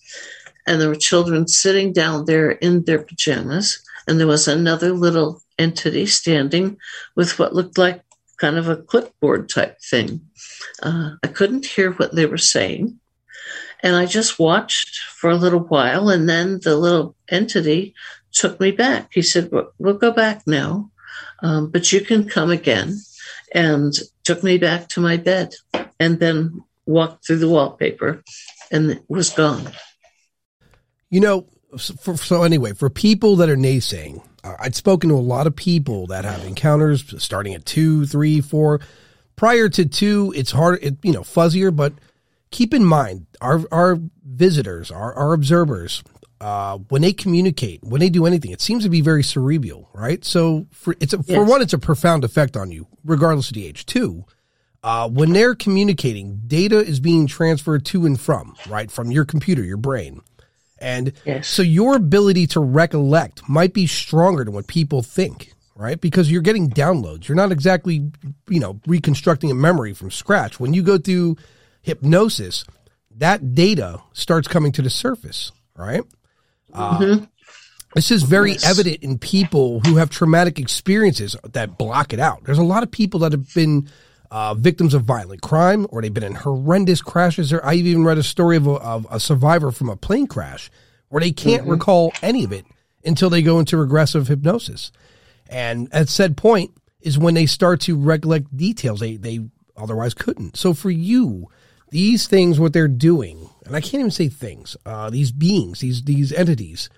And 0.66 0.82
there 0.82 0.90
were 0.90 0.96
children 0.96 1.48
sitting 1.48 1.94
down 1.94 2.26
there 2.26 2.52
in 2.52 2.84
their 2.84 3.02
pajamas. 3.02 3.82
And 4.06 4.20
there 4.20 4.28
was 4.28 4.48
another 4.48 4.92
little 4.92 5.42
entity 5.58 6.06
standing 6.06 6.78
with 7.16 7.40
what 7.40 7.56
looked 7.56 7.78
like 7.78 8.04
kind 8.38 8.58
of 8.58 8.68
a 8.68 8.76
clipboard 8.78 9.50
type 9.50 9.80
thing. 9.82 10.22
Uh, 10.84 11.12
I 11.24 11.28
couldn't 11.28 11.66
hear 11.66 11.92
what 11.92 12.14
they 12.14 12.26
were 12.26 12.38
saying. 12.38 13.00
And 13.82 13.96
I 13.96 14.06
just 14.06 14.40
watched 14.40 15.00
for 15.00 15.30
a 15.30 15.36
little 15.36 15.60
while. 15.62 16.10
And 16.10 16.28
then 16.28 16.60
the 16.64 16.76
little 16.76 17.16
entity 17.30 17.96
took 18.38 18.60
me 18.60 18.72
back. 18.72 19.10
He 19.14 19.22
said, 19.22 19.52
We'll 19.78 19.98
go 19.98 20.12
back 20.12 20.44
now, 20.46 20.92
um, 21.42 21.72
but 21.72 21.92
you 21.92 22.02
can 22.02 22.28
come 22.28 22.52
again. 22.52 23.00
And 23.54 23.94
took 24.26 24.44
me 24.44 24.58
back 24.58 24.90
to 24.90 25.00
my 25.00 25.16
bed 25.16 25.54
and 26.02 26.20
then 26.20 26.62
walked 26.86 27.26
through 27.26 27.38
the 27.38 27.48
wallpaper 27.48 28.22
and 28.72 29.00
was 29.08 29.30
gone. 29.30 29.72
You 31.10 31.22
know, 31.22 31.48
for, 31.78 32.18
so 32.18 32.44
anyway, 32.44 32.74
for 32.74 32.90
people 32.90 33.38
that 33.38 33.50
are 33.50 33.56
naysaying, 33.56 34.22
I'd 34.44 34.76
spoken 34.76 35.10
to 35.10 35.16
a 35.16 35.18
lot 35.18 35.48
of 35.48 35.56
people 35.56 36.08
that 36.08 36.26
have 36.26 36.44
encounters 36.46 37.24
starting 37.24 37.54
at 37.54 37.66
two, 37.66 38.06
three, 38.06 38.42
four. 38.42 38.82
Prior 39.38 39.70
to 39.70 39.86
two, 39.86 40.34
it's 40.36 40.52
hard, 40.52 40.84
it, 40.84 40.98
you 41.04 41.14
know, 41.14 41.22
fuzzier, 41.22 41.74
but 41.74 41.94
keep 42.52 42.74
in 42.74 42.84
mind 42.84 43.28
our, 43.40 43.62
our 43.72 43.98
visitors, 44.26 44.92
our, 44.92 45.14
our 45.14 45.34
observers, 45.34 46.04
uh, 46.40 46.78
when 46.90 47.02
they 47.02 47.14
communicate, 47.14 47.84
when 47.84 48.00
they 48.00 48.10
do 48.10 48.26
anything, 48.26 48.52
it 48.52 48.62
seems 48.62 48.84
to 48.84 48.90
be 48.90 49.02
very 49.02 49.24
cerebral, 49.24 49.90
right? 49.94 50.24
So 50.24 50.68
for 50.72 50.96
it's 51.00 51.14
a, 51.14 51.18
yes. 51.26 51.36
for 51.36 51.44
one, 51.44 51.62
it's 51.62 51.74
a 51.74 51.80
profound 51.80 52.24
effect 52.24 52.56
on 52.56 52.72
you, 52.72 52.88
regardless 53.04 53.50
of 53.50 53.56
the 53.56 53.66
age. 53.66 53.86
Two, 53.86 54.26
uh, 54.84 55.10
when 55.10 55.34
they're 55.34 55.56
communicating, 55.56 56.42
data 56.46 56.78
is 56.78 57.00
being 57.00 57.28
transferred 57.28 57.86
to 57.86 58.06
and 58.06 58.20
from, 58.20 58.56
right, 58.70 58.92
from 58.92 59.12
your 59.12 59.26
computer, 59.26 59.64
your 59.64 59.78
brain, 59.78 60.22
and 60.80 61.14
yes. 61.26 61.48
so 61.48 61.64
your 61.64 61.96
ability 61.96 62.46
to 62.48 62.60
recollect 62.60 63.48
might 63.50 63.74
be 63.74 63.88
stronger 63.88 64.44
than 64.44 64.54
what 64.54 64.68
people 64.68 65.02
think, 65.02 65.54
right? 65.76 66.00
Because 66.00 66.30
you're 66.30 66.44
getting 66.44 66.70
downloads. 66.70 67.28
You're 67.28 67.36
not 67.36 67.52
exactly, 67.52 68.12
you 68.48 68.60
know, 68.60 68.80
reconstructing 68.86 69.50
a 69.50 69.56
memory 69.56 69.94
from 69.94 70.12
scratch. 70.12 70.60
When 70.60 70.76
you 70.76 70.84
go 70.84 71.00
through 71.00 71.38
hypnosis, 71.82 72.64
that 73.16 73.56
data 73.56 74.02
starts 74.14 74.48
coming 74.48 74.72
to 74.74 74.84
the 74.84 74.92
surface, 74.92 75.52
right? 75.76 76.04
Uh, 76.78 77.00
mm-hmm. 77.00 77.24
This 77.96 78.12
is 78.12 78.24
very 78.24 78.52
yes. 78.52 78.70
evident 78.70 78.98
in 79.02 79.18
people 79.18 79.80
who 79.80 79.96
have 79.96 80.10
traumatic 80.10 80.60
experiences 80.60 81.36
that 81.44 81.78
block 81.78 82.14
it 82.14 82.20
out. 82.20 82.44
There's 82.44 82.58
a 82.58 82.64
lot 82.64 82.84
of 82.84 82.92
people 82.92 83.22
that 83.22 83.32
have 83.32 83.54
been 83.54 83.90
uh, 84.30 84.54
victims 84.54 84.94
of 84.94 85.04
violent 85.04 85.42
crime 85.42 85.88
or 85.90 86.02
they've 86.02 86.14
been 86.14 86.24
in 86.24 86.36
horrendous 86.36 87.02
crashes. 87.02 87.54
Or 87.54 87.64
I 87.66 87.74
even 87.76 88.04
read 88.04 88.18
a 88.18 88.24
story 88.24 88.58
of 88.58 88.68
a, 88.68 88.74
of 88.74 89.08
a 89.10 89.20
survivor 89.20 89.72
from 89.72 89.90
a 89.90 89.96
plane 89.96 90.28
crash 90.28 90.70
where 91.10 91.22
they 91.22 91.32
can't 91.32 91.64
mm-hmm. 91.64 91.72
recall 91.72 92.14
any 92.22 92.44
of 92.44 92.52
it 92.52 92.66
until 93.06 93.30
they 93.30 93.42
go 93.42 93.60
into 93.60 93.78
regressive 93.78 94.28
hypnosis. 94.28 94.92
And 95.50 95.88
at 95.94 96.10
said 96.10 96.36
point 96.36 96.72
is 97.02 97.18
when 97.18 97.34
they 97.34 97.46
start 97.46 97.82
to 97.82 97.98
recollect 97.98 98.56
details 98.56 99.00
they, 99.00 99.16
they 99.16 99.40
otherwise 99.78 100.14
couldn't. 100.14 100.58
So 100.58 100.74
for 100.74 100.92
you, 100.92 101.50
these 101.90 102.28
things, 102.28 102.60
what 102.60 102.74
they're 102.74 102.88
doing, 102.88 103.50
and 103.66 103.76
I 103.76 103.82
can't 103.82 103.96
even 103.96 104.12
say 104.12 104.30
things, 104.30 104.76
uh, 104.86 105.10
these 105.10 105.32
beings, 105.32 105.80
these, 105.80 106.04
these 106.04 106.34
entities, 106.34 106.90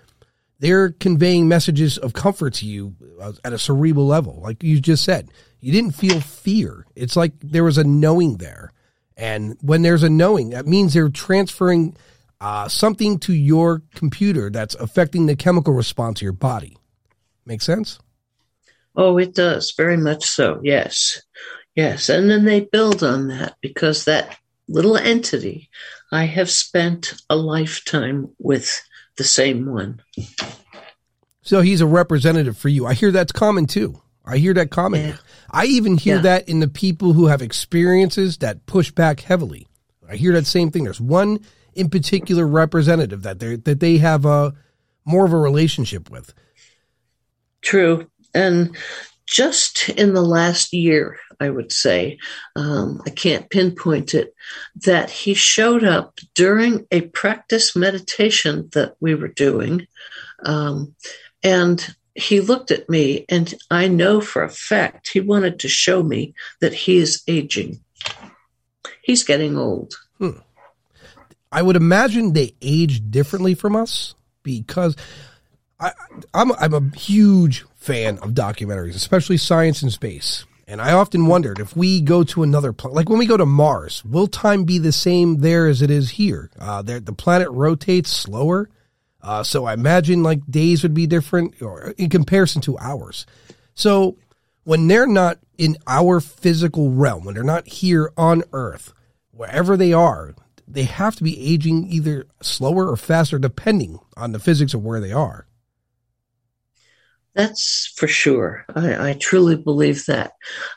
they're 0.58 0.90
conveying 0.90 1.48
messages 1.48 1.96
of 1.98 2.12
comfort 2.12 2.54
to 2.54 2.66
you 2.66 2.94
uh, 3.20 3.32
at 3.44 3.52
a 3.52 3.58
cerebral 3.58 4.06
level. 4.06 4.40
Like 4.42 4.62
you 4.62 4.80
just 4.80 5.04
said, 5.04 5.30
you 5.60 5.72
didn't 5.72 5.92
feel 5.92 6.20
fear. 6.20 6.86
It's 6.94 7.16
like 7.16 7.32
there 7.40 7.64
was 7.64 7.78
a 7.78 7.84
knowing 7.84 8.36
there. 8.36 8.72
And 9.16 9.56
when 9.60 9.82
there's 9.82 10.02
a 10.02 10.10
knowing, 10.10 10.50
that 10.50 10.66
means 10.66 10.94
they're 10.94 11.08
transferring 11.08 11.96
uh, 12.40 12.68
something 12.68 13.18
to 13.20 13.34
your 13.34 13.82
computer 13.94 14.50
that's 14.50 14.74
affecting 14.76 15.26
the 15.26 15.36
chemical 15.36 15.74
response 15.74 16.20
to 16.20 16.24
your 16.24 16.32
body. 16.32 16.76
Make 17.44 17.62
sense? 17.62 17.98
Oh, 18.96 19.18
it 19.18 19.34
does. 19.34 19.72
Very 19.76 19.96
much 19.96 20.24
so. 20.24 20.60
Yes. 20.62 21.22
Yes. 21.74 22.08
And 22.08 22.30
then 22.30 22.44
they 22.44 22.60
build 22.60 23.02
on 23.02 23.28
that 23.28 23.56
because 23.60 24.04
that 24.04 24.38
little 24.70 24.96
entity, 24.96 25.68
I 26.12 26.24
have 26.24 26.50
spent 26.50 27.14
a 27.28 27.36
lifetime 27.36 28.30
with 28.38 28.82
the 29.16 29.24
same 29.24 29.66
one. 29.66 30.00
So 31.42 31.60
he's 31.60 31.80
a 31.80 31.86
representative 31.86 32.56
for 32.56 32.68
you. 32.68 32.86
I 32.86 32.94
hear 32.94 33.10
that's 33.10 33.32
common 33.32 33.66
too. 33.66 34.00
I 34.24 34.38
hear 34.38 34.54
that 34.54 34.70
common. 34.70 35.00
Yeah. 35.00 35.16
I 35.50 35.64
even 35.66 35.96
hear 35.96 36.16
yeah. 36.16 36.22
that 36.22 36.48
in 36.48 36.60
the 36.60 36.68
people 36.68 37.12
who 37.12 37.26
have 37.26 37.42
experiences 37.42 38.38
that 38.38 38.66
push 38.66 38.90
back 38.90 39.20
heavily. 39.20 39.66
I 40.08 40.16
hear 40.16 40.32
that 40.32 40.46
same 40.46 40.70
thing. 40.70 40.84
There's 40.84 41.00
one 41.00 41.40
in 41.74 41.88
particular 41.88 42.46
representative 42.46 43.22
that 43.22 43.38
they 43.38 43.56
that 43.56 43.80
they 43.80 43.98
have 43.98 44.24
a 44.24 44.54
more 45.04 45.24
of 45.24 45.32
a 45.32 45.38
relationship 45.38 46.10
with. 46.10 46.34
True, 47.62 48.10
and 48.34 48.76
just 49.26 49.88
in 49.90 50.14
the 50.14 50.22
last 50.22 50.72
year, 50.72 51.18
I 51.40 51.48
would 51.48 51.72
say, 51.72 52.18
um, 52.54 53.02
I 53.06 53.10
can't 53.10 53.48
pinpoint 53.48 54.14
it, 54.14 54.34
that 54.84 55.10
he 55.10 55.34
showed 55.34 55.84
up 55.84 56.18
during 56.34 56.86
a 56.90 57.00
practice 57.02 57.74
meditation 57.74 58.68
that 58.74 58.96
we 59.00 59.14
were 59.14 59.28
doing. 59.28 59.86
Um, 60.44 60.94
and 61.42 61.96
he 62.14 62.40
looked 62.40 62.70
at 62.70 62.88
me, 62.90 63.24
and 63.28 63.54
I 63.70 63.88
know 63.88 64.20
for 64.20 64.42
a 64.42 64.50
fact 64.50 65.10
he 65.12 65.20
wanted 65.20 65.60
to 65.60 65.68
show 65.68 66.02
me 66.02 66.34
that 66.60 66.74
he 66.74 66.98
is 66.98 67.22
aging. 67.26 67.80
He's 69.02 69.22
getting 69.24 69.56
old. 69.56 69.94
Hmm. 70.18 70.40
I 71.50 71.62
would 71.62 71.76
imagine 71.76 72.32
they 72.32 72.54
age 72.60 73.10
differently 73.10 73.54
from 73.54 73.74
us 73.74 74.14
because 74.42 74.94
I, 75.80 75.92
I'm, 76.34 76.52
I'm 76.52 76.74
a 76.74 76.96
huge 76.96 77.64
fan 77.76 78.18
of 78.18 78.32
documentaries, 78.32 78.94
especially 78.94 79.38
science 79.38 79.82
and 79.82 79.92
space. 79.92 80.44
And 80.70 80.80
I 80.80 80.92
often 80.92 81.26
wondered 81.26 81.58
if 81.58 81.76
we 81.76 82.00
go 82.00 82.22
to 82.22 82.44
another 82.44 82.72
planet, 82.72 82.94
like 82.94 83.08
when 83.08 83.18
we 83.18 83.26
go 83.26 83.36
to 83.36 83.44
Mars, 83.44 84.04
will 84.04 84.28
time 84.28 84.62
be 84.62 84.78
the 84.78 84.92
same 84.92 85.38
there 85.38 85.66
as 85.66 85.82
it 85.82 85.90
is 85.90 86.10
here? 86.10 86.48
Uh, 86.60 86.80
the 86.82 87.12
planet 87.12 87.50
rotates 87.50 88.12
slower. 88.12 88.70
Uh, 89.20 89.42
so 89.42 89.64
I 89.64 89.72
imagine 89.72 90.22
like 90.22 90.46
days 90.48 90.84
would 90.84 90.94
be 90.94 91.08
different 91.08 91.60
or 91.60 91.92
in 91.98 92.08
comparison 92.08 92.62
to 92.62 92.78
ours. 92.78 93.26
So 93.74 94.16
when 94.62 94.86
they're 94.86 95.08
not 95.08 95.40
in 95.58 95.76
our 95.88 96.20
physical 96.20 96.92
realm, 96.92 97.24
when 97.24 97.34
they're 97.34 97.42
not 97.42 97.66
here 97.66 98.12
on 98.16 98.44
Earth, 98.52 98.92
wherever 99.32 99.76
they 99.76 99.92
are, 99.92 100.36
they 100.68 100.84
have 100.84 101.16
to 101.16 101.24
be 101.24 101.52
aging 101.52 101.88
either 101.90 102.26
slower 102.42 102.88
or 102.88 102.96
faster 102.96 103.40
depending 103.40 103.98
on 104.16 104.30
the 104.30 104.38
physics 104.38 104.72
of 104.72 104.84
where 104.84 105.00
they 105.00 105.10
are. 105.10 105.48
That's 107.34 107.92
for 107.96 108.08
sure. 108.08 108.64
I, 108.74 109.10
I 109.10 109.12
truly 109.14 109.56
believe 109.56 110.06
that. 110.06 110.32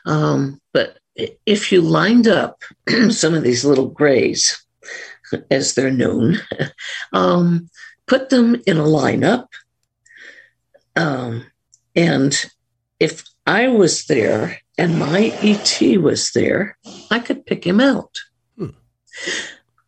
Um, 0.06 0.60
but 0.72 0.98
if 1.16 1.72
you 1.72 1.80
lined 1.80 2.28
up 2.28 2.62
some 3.10 3.34
of 3.34 3.42
these 3.42 3.64
little 3.64 3.88
grays, 3.88 4.64
as 5.50 5.74
they're 5.74 5.90
known, 5.90 6.38
um, 7.12 7.68
put 8.06 8.30
them 8.30 8.56
in 8.66 8.76
a 8.76 8.84
lineup, 8.84 9.46
um, 10.96 11.46
and 11.96 12.50
if 13.00 13.24
I 13.46 13.68
was 13.68 14.06
there 14.06 14.60
and 14.78 14.98
my 14.98 15.32
ET 15.42 16.00
was 16.00 16.30
there, 16.32 16.76
I 17.10 17.18
could 17.18 17.46
pick 17.46 17.64
him 17.64 17.80
out. 17.80 18.16
Hmm. 18.56 18.70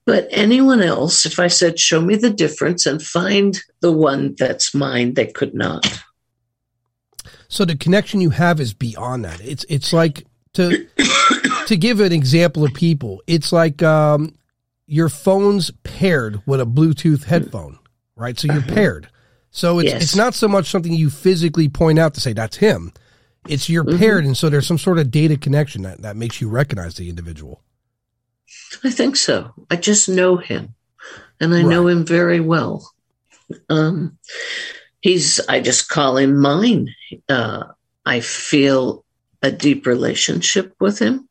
But 0.04 0.28
anyone 0.30 0.82
else, 0.82 1.26
if 1.26 1.38
I 1.40 1.48
said, 1.48 1.78
show 1.78 2.00
me 2.00 2.16
the 2.16 2.30
difference 2.30 2.86
and 2.86 3.02
find 3.02 3.58
the 3.80 3.92
one 3.92 4.34
that's 4.36 4.74
mine, 4.74 5.14
they 5.14 5.26
could 5.26 5.54
not. 5.54 5.84
So 7.48 7.64
the 7.64 7.76
connection 7.76 8.20
you 8.20 8.30
have 8.30 8.60
is 8.60 8.74
beyond 8.74 9.24
that. 9.24 9.40
It's 9.40 9.64
it's 9.68 9.92
like 9.92 10.24
to 10.54 10.86
to 11.66 11.76
give 11.76 12.00
an 12.00 12.12
example 12.12 12.64
of 12.64 12.74
people, 12.74 13.22
it's 13.26 13.52
like 13.52 13.82
um, 13.82 14.34
your 14.86 15.08
phone's 15.08 15.70
paired 15.82 16.42
with 16.46 16.60
a 16.60 16.66
Bluetooth 16.66 17.24
headphone, 17.24 17.78
right? 18.16 18.38
So 18.38 18.46
you're 18.46 18.58
uh-huh. 18.58 18.74
paired. 18.74 19.08
So 19.50 19.78
it's 19.78 19.90
yes. 19.90 20.02
it's 20.02 20.16
not 20.16 20.34
so 20.34 20.48
much 20.48 20.70
something 20.70 20.92
you 20.92 21.10
physically 21.10 21.68
point 21.68 21.98
out 21.98 22.14
to 22.14 22.20
say 22.20 22.32
that's 22.32 22.56
him. 22.56 22.92
It's 23.48 23.68
you're 23.68 23.84
mm-hmm. 23.84 23.98
paired, 23.98 24.24
and 24.24 24.36
so 24.36 24.48
there's 24.48 24.66
some 24.66 24.78
sort 24.78 24.98
of 24.98 25.10
data 25.10 25.36
connection 25.36 25.82
that, 25.82 26.02
that 26.02 26.16
makes 26.16 26.40
you 26.40 26.48
recognize 26.48 26.96
the 26.96 27.08
individual. 27.08 27.62
I 28.82 28.90
think 28.90 29.16
so. 29.16 29.52
I 29.70 29.76
just 29.76 30.08
know 30.08 30.36
him, 30.36 30.74
and 31.40 31.54
I 31.54 31.58
right. 31.58 31.66
know 31.66 31.86
him 31.86 32.04
very 32.04 32.40
well. 32.40 32.92
Um, 33.68 34.18
he's. 35.06 35.40
I 35.48 35.60
just 35.60 35.88
call 35.88 36.16
him 36.16 36.40
mine. 36.40 36.88
Uh, 37.28 37.64
I 38.04 38.20
feel 38.20 39.04
a 39.40 39.52
deep 39.52 39.86
relationship 39.86 40.74
with 40.80 40.98
him. 40.98 41.28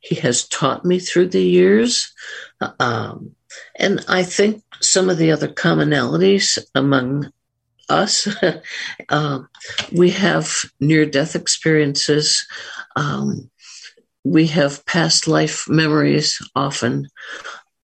He 0.00 0.14
has 0.16 0.48
taught 0.48 0.84
me 0.84 0.98
through 0.98 1.28
the 1.28 1.42
years. 1.42 2.14
Um, 2.80 3.36
and 3.78 4.02
I 4.08 4.22
think 4.22 4.62
some 4.80 5.10
of 5.10 5.18
the 5.18 5.30
other 5.30 5.48
commonalities 5.48 6.58
among 6.74 7.30
us, 7.90 8.28
um, 9.10 9.48
we 9.92 10.10
have 10.10 10.64
near 10.80 11.04
death 11.04 11.36
experiences. 11.36 12.46
Um, 12.96 13.50
we 14.24 14.46
have 14.46 14.86
past 14.86 15.28
life 15.28 15.68
memories 15.68 16.40
often. 16.54 17.08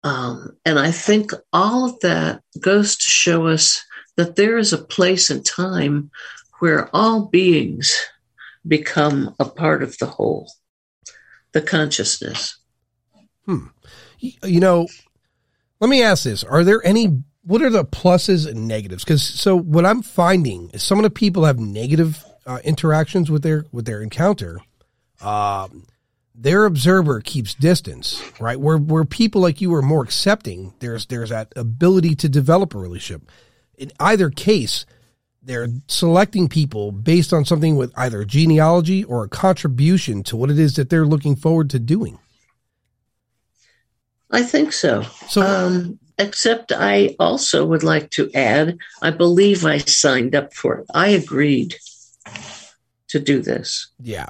Um, 0.03 0.56
and 0.65 0.80
I 0.80 0.91
think 0.91 1.32
all 1.51 1.86
of 1.86 2.00
that 2.00 2.41
goes 2.60 2.96
to 2.96 3.03
show 3.03 3.48
us 3.48 3.84
that 4.18 4.36
there 4.36 4.58
is 4.58 4.74
a 4.74 4.77
place 4.77 5.30
and 5.30 5.46
time 5.46 6.12
where 6.60 6.89
all 6.96 7.25
beings 7.25 7.96
become 8.68 9.36
a 9.39 9.46
part 9.46 9.82
of 9.84 9.98
the 9.98 10.06
whole, 10.06 10.51
the 11.53 11.62
consciousness. 11.62 12.58
Hmm. 13.46 13.68
You 14.20 14.60
know, 14.60 14.88
let 15.80 15.89
me 15.89 16.03
ask 16.03 16.24
this: 16.24 16.44
Are 16.44 16.63
there 16.63 16.86
any? 16.86 17.24
What 17.44 17.63
are 17.63 17.72
the 17.72 17.86
pluses 17.86 18.48
and 18.48 18.68
negatives? 18.68 19.03
Because 19.03 19.24
so 19.24 19.58
what 19.58 19.86
I'm 19.86 20.03
finding 20.03 20.70
is 20.70 20.84
some 20.84 21.00
of 21.00 21.03
the 21.03 21.10
people 21.10 21.46
have 21.46 21.60
negative 21.60 22.24
uh, 22.46 22.60
interactions 22.63 23.32
with 23.32 23.41
their 23.41 23.65
with 23.72 23.86
their 23.86 24.01
encounter. 24.01 24.62
Um, 25.22 25.88
their 26.34 26.65
observer 26.65 27.22
keeps 27.22 27.53
distance, 27.53 28.22
right? 28.39 28.60
Where 28.60 28.77
where 28.77 29.06
people 29.06 29.41
like 29.41 29.62
you 29.62 29.74
are 29.74 29.82
more 29.82 30.03
accepting, 30.03 30.74
there's 30.80 31.08
there's 31.08 31.30
that 31.30 31.51
ability 31.56 32.15
to 32.15 32.30
develop 32.30 32.74
a 32.74 32.80
relationship. 32.80 33.30
In 33.78 33.92
either 34.00 34.30
case, 34.30 34.86
they're 35.44 35.68
selecting 35.88 36.48
people 36.48 36.92
based 36.92 37.34
on 37.34 37.46
something 37.46 37.75
with 37.75 37.92
either 37.98 38.24
genealogy 38.24 39.04
or 39.04 39.24
a 39.24 39.30
contribution 39.30 40.24
to 40.24 40.36
what 40.36 40.51
it 40.51 40.60
is 40.60 40.75
that 40.75 40.90
they're 40.90 41.06
looking 41.06 41.36
forward 41.36 41.70
to 41.72 41.80
doing. 41.80 42.20
I 44.30 44.44
think 44.44 44.72
so. 44.72 45.01
So, 45.28 45.42
um, 45.42 46.00
except 46.18 46.72
I 46.72 47.16
also 47.20 47.66
would 47.66 47.84
like 47.84 48.12
to 48.12 48.32
add, 48.34 48.78
I 49.01 49.10
believe 49.10 49.66
I 49.66 49.80
signed 49.80 50.36
up 50.36 50.54
for 50.54 50.80
it. 50.80 50.86
I 50.94 51.10
agreed 51.10 51.75
to 53.10 53.20
do 53.20 53.42
this. 53.42 53.88
Yeah. 54.00 54.30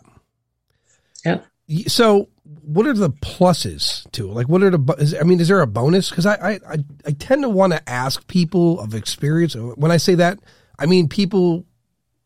Yeah. 1.23 1.41
So, 1.87 2.29
what 2.61 2.85
are 2.87 2.93
the 2.93 3.09
pluses 3.09 4.09
to 4.11 4.29
it? 4.29 4.33
Like, 4.33 4.49
what 4.49 4.63
are 4.63 4.69
the? 4.69 4.95
Is, 4.99 5.15
I 5.15 5.23
mean, 5.23 5.39
is 5.39 5.47
there 5.47 5.61
a 5.61 5.67
bonus? 5.67 6.09
Because 6.09 6.25
I, 6.25 6.59
I, 6.67 6.77
I 7.05 7.11
tend 7.11 7.43
to 7.43 7.49
want 7.49 7.73
to 7.73 7.89
ask 7.89 8.27
people 8.27 8.79
of 8.79 8.93
experience. 8.93 9.55
When 9.55 9.91
I 9.91 9.97
say 9.97 10.15
that, 10.15 10.39
I 10.77 10.85
mean, 10.85 11.07
people 11.07 11.65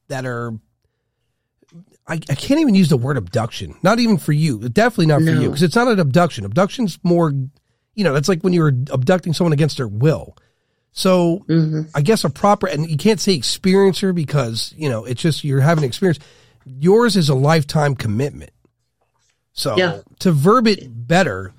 that 0.08 0.26
are 0.26 0.54
I, 2.08 2.14
I, 2.14 2.36
can't 2.36 2.60
even 2.60 2.76
use 2.76 2.90
the 2.90 2.98
word 2.98 3.18
abduction. 3.18 3.76
Not 3.82 4.00
even 4.00 4.18
for 4.18 4.32
you. 4.32 4.60
Definitely 4.70 5.08
not 5.08 5.22
for 5.22 5.32
no. 5.32 5.42
you 5.42 5.48
because 5.48 5.64
it's 5.64 5.76
not 5.76 5.88
an 5.88 6.00
abduction. 6.00 6.46
Abduction's 6.46 7.00
more, 7.04 7.32
you 7.96 8.04
know, 8.04 8.14
that's 8.14 8.30
like 8.30 8.42
when 8.42 8.54
you're 8.54 8.74
abducting 8.92 9.34
someone 9.34 9.54
against 9.54 9.78
their 9.78 9.88
will. 9.88 10.38
So 10.92 11.44
mm-hmm. 11.50 11.82
I 11.96 12.02
guess 12.02 12.24
a 12.24 12.30
proper 12.30 12.68
and 12.68 12.90
you 12.90 12.98
can't 12.98 13.20
say 13.20 13.38
experiencer 13.38 14.16
because 14.16 14.74
you 14.78 14.88
know 14.88 15.04
it's 15.04 15.22
just 15.22 15.44
you're 15.44 15.60
having 15.62 15.84
experience. 15.84 16.20
Yours 16.66 17.16
is 17.16 17.30
a 17.30 17.36
lifetime 17.36 17.96
commitment. 17.96 18.52
So 19.56 19.78
yeah. 19.78 20.02
to 20.20 20.32
verb 20.34 20.68
it 20.68 21.08
better, 21.08 21.54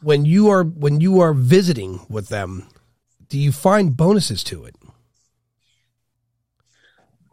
when 0.00 0.24
you 0.24 0.48
are 0.48 0.62
when 0.62 1.00
you 1.00 1.20
are 1.20 1.34
visiting 1.34 2.06
with 2.08 2.28
them, 2.28 2.68
do 3.28 3.36
you 3.36 3.50
find 3.50 3.96
bonuses 3.96 4.44
to 4.44 4.64
it? 4.64 4.76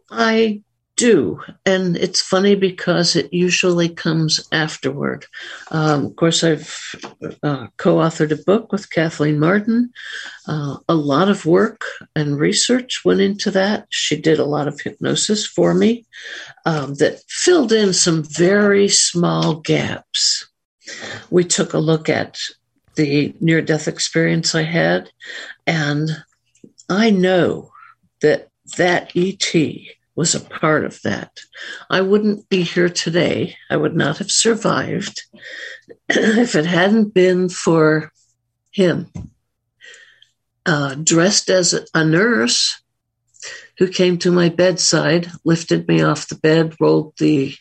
I 0.10 0.64
do. 1.00 1.40
And 1.66 1.96
it's 1.96 2.22
funny 2.22 2.56
because 2.56 3.16
it 3.16 3.34
usually 3.34 3.88
comes 3.88 4.48
afterward. 4.52 5.26
Um, 5.72 6.08
of 6.08 6.16
course, 6.18 6.44
I've 6.44 6.78
uh, 7.42 7.68
co 7.78 7.96
authored 7.96 8.32
a 8.32 8.44
book 8.44 8.72
with 8.74 8.92
Kathleen 8.92 9.40
Marden. 9.40 9.92
Uh, 10.46 10.78
a 10.90 10.96
lot 10.96 11.30
of 11.30 11.46
work 11.46 11.86
and 12.18 12.38
research 12.38 13.06
went 13.06 13.22
into 13.22 13.50
that. 13.52 13.88
She 13.90 14.20
did 14.20 14.40
a 14.40 14.46
lot 14.46 14.68
of 14.68 14.82
hypnosis 14.82 15.48
for 15.48 15.74
me 15.74 16.06
um, 16.66 16.96
that 16.96 17.24
filled 17.30 17.72
in 17.72 17.94
some 17.94 18.24
very 18.24 18.90
small 18.90 19.56
gaps. 19.56 20.50
We 21.30 21.46
took 21.46 21.74
a 21.74 21.80
look 21.80 22.10
at 22.10 22.38
the 22.96 23.34
near 23.40 23.62
death 23.62 23.88
experience 23.88 24.54
I 24.54 24.64
had, 24.64 25.10
and 25.66 26.10
I 26.90 27.10
know 27.10 27.72
that 28.22 28.50
that 28.76 29.16
ET 29.16 29.56
was 30.20 30.36
a 30.36 30.42
part 30.42 30.84
of 30.84 31.02
that. 31.04 31.40
I 31.90 32.02
wouldn't 32.02 32.50
be 32.50 32.64
here 32.64 32.90
today. 32.90 33.56
I 33.70 33.78
would 33.78 33.96
not 33.96 34.18
have 34.18 34.30
survived 34.30 35.24
if 36.10 36.56
it 36.56 36.66
hadn't 36.66 37.14
been 37.14 37.48
for 37.48 38.12
him. 38.70 39.10
Uh, 40.66 40.96
dressed 40.96 41.50
as 41.50 41.74
a 41.94 42.04
nurse 42.04 42.82
who 43.78 43.88
came 43.88 44.18
to 44.18 44.30
my 44.30 44.50
bedside, 44.50 45.32
lifted 45.46 45.88
me 45.88 46.02
off 46.02 46.28
the 46.28 46.36
bed, 46.36 46.76
rolled 46.82 47.14
the 47.18 47.56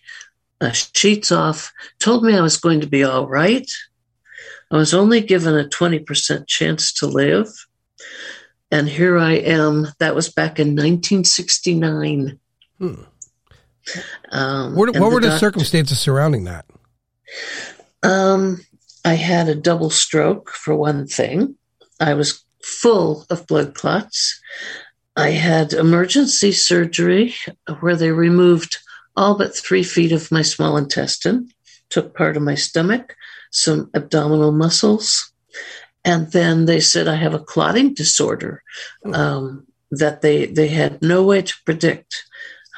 uh, 0.61 0.73
sheets 0.73 1.31
off, 1.31 1.73
told 2.01 2.25
me 2.25 2.37
I 2.37 2.40
was 2.40 2.57
going 2.57 2.81
to 2.81 2.88
be 2.88 3.05
all 3.05 3.29
right. 3.29 3.71
I 4.73 4.77
was 4.79 4.92
only 4.92 5.21
given 5.21 5.57
a 5.57 5.68
20% 5.68 6.49
chance 6.49 6.92
to 6.94 7.07
live. 7.07 7.47
And 8.73 8.88
here 8.88 9.16
I 9.16 9.35
am. 9.35 9.87
That 10.01 10.16
was 10.16 10.29
back 10.29 10.59
in 10.59 10.71
1969. 10.71 12.40
Hmm. 12.79 13.03
Um, 14.31 14.75
what, 14.75 14.97
what 14.99 15.12
were 15.12 15.21
the, 15.21 15.29
the 15.29 15.38
circumstances 15.38 15.99
surrounding 15.99 16.45
that? 16.45 16.67
Um, 18.03 18.64
I 19.05 19.14
had 19.14 19.49
a 19.49 19.55
double 19.55 19.91
stroke 19.91 20.51
for 20.51 20.75
one 20.75 21.07
thing. 21.07 21.57
I 22.01 22.14
was 22.14 22.45
full 22.62 23.27
of 23.31 23.47
blood 23.47 23.75
clots. 23.75 24.41
I 25.17 25.31
had 25.31 25.73
emergency 25.73 26.53
surgery 26.53 27.35
where 27.81 27.97
they 27.97 28.12
removed 28.12 28.79
all 29.17 29.37
but 29.37 29.57
three 29.57 29.83
feet 29.83 30.12
of 30.12 30.31
my 30.31 30.43
small 30.43 30.77
intestine, 30.77 31.51
took 31.91 32.14
part 32.14 32.37
of 32.37 32.43
my 32.43 32.55
stomach, 32.55 33.17
some 33.51 33.91
abdominal 33.95 34.53
muscles, 34.53 35.33
and 36.05 36.31
then 36.31 36.67
they 36.67 36.79
said 36.79 37.09
I 37.09 37.17
have 37.17 37.35
a 37.35 37.41
clotting 37.41 37.95
disorder 37.95 38.62
hmm. 39.03 39.14
um, 39.14 39.67
that 39.91 40.21
they 40.21 40.47
they 40.47 40.69
had 40.69 41.03
no 41.03 41.25
way 41.25 41.43
to 41.43 41.55
predict 41.64 42.25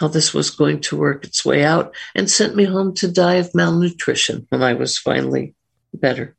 how 0.01 0.09
this 0.09 0.33
was 0.33 0.49
going 0.49 0.81
to 0.81 0.97
work 0.97 1.25
its 1.25 1.45
way 1.45 1.63
out 1.63 1.95
and 2.15 2.31
sent 2.31 2.57
me 2.57 2.65
home 2.65 2.95
to 2.95 3.07
die 3.07 3.35
of 3.35 3.55
malnutrition 3.55 4.47
when 4.49 4.63
I 4.63 4.73
was 4.73 4.97
finally 4.97 5.55
better. 5.93 6.35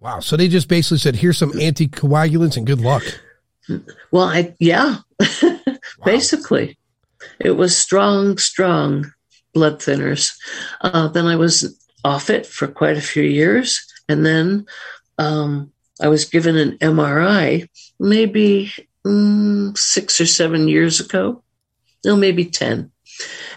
Wow. 0.00 0.20
So 0.20 0.34
they 0.34 0.48
just 0.48 0.66
basically 0.66 0.96
said, 0.96 1.16
here's 1.16 1.36
some 1.36 1.52
anticoagulants 1.52 2.56
and 2.56 2.66
good 2.66 2.80
luck. 2.80 3.02
Well, 4.10 4.24
I, 4.24 4.56
yeah, 4.58 4.96
wow. 5.42 5.58
basically. 6.06 6.78
It 7.38 7.50
was 7.50 7.76
strong, 7.76 8.38
strong 8.38 9.12
blood 9.52 9.78
thinners. 9.80 10.32
Uh, 10.80 11.08
then 11.08 11.26
I 11.26 11.36
was 11.36 11.86
off 12.02 12.30
it 12.30 12.46
for 12.46 12.66
quite 12.66 12.96
a 12.96 13.02
few 13.02 13.22
years. 13.22 13.78
And 14.08 14.24
then 14.24 14.64
um, 15.18 15.70
I 16.00 16.08
was 16.08 16.24
given 16.24 16.56
an 16.56 16.78
MRI 16.78 17.68
maybe 17.98 18.72
mm, 19.06 19.76
six 19.76 20.18
or 20.18 20.26
seven 20.26 20.66
years 20.66 20.98
ago 20.98 21.42
no, 22.04 22.16
maybe 22.16 22.44
10. 22.44 22.90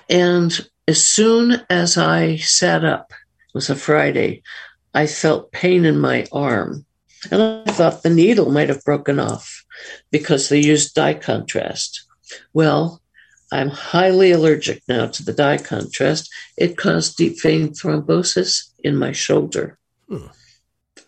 And 0.09 0.67
as 0.87 1.03
soon 1.03 1.61
as 1.69 1.97
I 1.97 2.37
sat 2.37 2.83
up, 2.83 3.11
it 3.11 3.53
was 3.53 3.69
a 3.69 3.75
Friday, 3.75 4.43
I 4.93 5.07
felt 5.07 5.51
pain 5.51 5.85
in 5.85 5.99
my 5.99 6.25
arm. 6.31 6.85
And 7.31 7.41
I 7.41 7.71
thought 7.71 8.03
the 8.03 8.09
needle 8.09 8.51
might 8.51 8.69
have 8.69 8.83
broken 8.83 9.19
off 9.19 9.63
because 10.11 10.49
they 10.49 10.59
used 10.59 10.93
dye 10.93 11.13
contrast. 11.13 12.03
Well, 12.53 13.01
I'm 13.51 13.69
highly 13.69 14.31
allergic 14.31 14.81
now 14.87 15.07
to 15.07 15.23
the 15.23 15.31
dye 15.31 15.57
contrast. 15.57 16.29
It 16.57 16.75
caused 16.75 17.17
deep 17.17 17.41
vein 17.41 17.69
thrombosis 17.69 18.71
in 18.83 18.97
my 18.97 19.11
shoulder. 19.11 19.77
Hmm. 20.09 20.27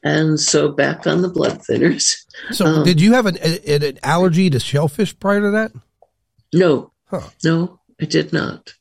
And 0.03 0.39
so 0.39 0.71
back 0.71 1.07
on 1.07 1.23
the 1.23 1.29
blood 1.29 1.61
thinners. 1.61 2.13
So, 2.51 2.65
um, 2.65 2.83
did 2.83 3.01
you 3.01 3.13
have 3.13 3.25
an, 3.25 3.37
an, 3.37 3.97
allergy 4.03 4.51
to 4.51 4.59
shellfish 4.59 5.17
prior 5.19 5.41
to 5.41 5.51
that? 5.51 5.71
No, 6.53 6.91
huh. 7.07 7.29
no, 7.43 7.79
I 8.01 8.05
did 8.05 8.33
not. 8.33 8.73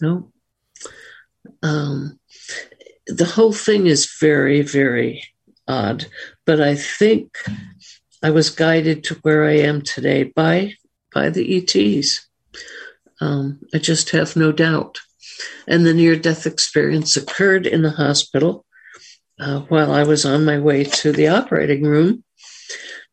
No. 0.00 0.32
Um, 1.62 2.18
the 3.06 3.24
whole 3.24 3.52
thing 3.52 3.86
is 3.86 4.16
very, 4.20 4.62
very 4.62 5.24
odd, 5.68 6.06
but 6.46 6.60
I 6.60 6.74
think 6.74 7.36
I 8.22 8.30
was 8.30 8.50
guided 8.50 9.04
to 9.04 9.14
where 9.16 9.44
I 9.44 9.58
am 9.58 9.82
today 9.82 10.24
by 10.24 10.74
by 11.12 11.30
the 11.30 11.56
ETs. 11.56 12.26
Um, 13.20 13.60
I 13.72 13.78
just 13.78 14.10
have 14.10 14.36
no 14.36 14.50
doubt. 14.50 14.98
And 15.66 15.86
the 15.86 15.94
near 15.94 16.16
death 16.16 16.46
experience 16.46 17.16
occurred 17.16 17.66
in 17.66 17.82
the 17.82 17.90
hospital 17.90 18.64
uh, 19.38 19.60
while 19.60 19.92
I 19.92 20.02
was 20.02 20.24
on 20.24 20.44
my 20.44 20.58
way 20.58 20.84
to 20.84 21.12
the 21.12 21.28
operating 21.28 21.84
room. 21.84 22.24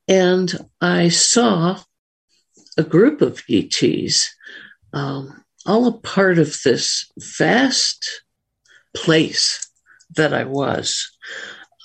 And 0.08 0.52
I 0.82 1.10
saw 1.10 1.80
a 2.78 2.84
group 2.84 3.22
of 3.22 3.44
ETs, 3.50 4.34
um, 4.94 5.44
all 5.66 5.88
a 5.88 5.92
part 5.92 6.40
of 6.40 6.62
this 6.64 7.12
vast 7.18 8.24
place 8.96 9.70
that 10.16 10.34
I 10.34 10.44
was, 10.44 11.10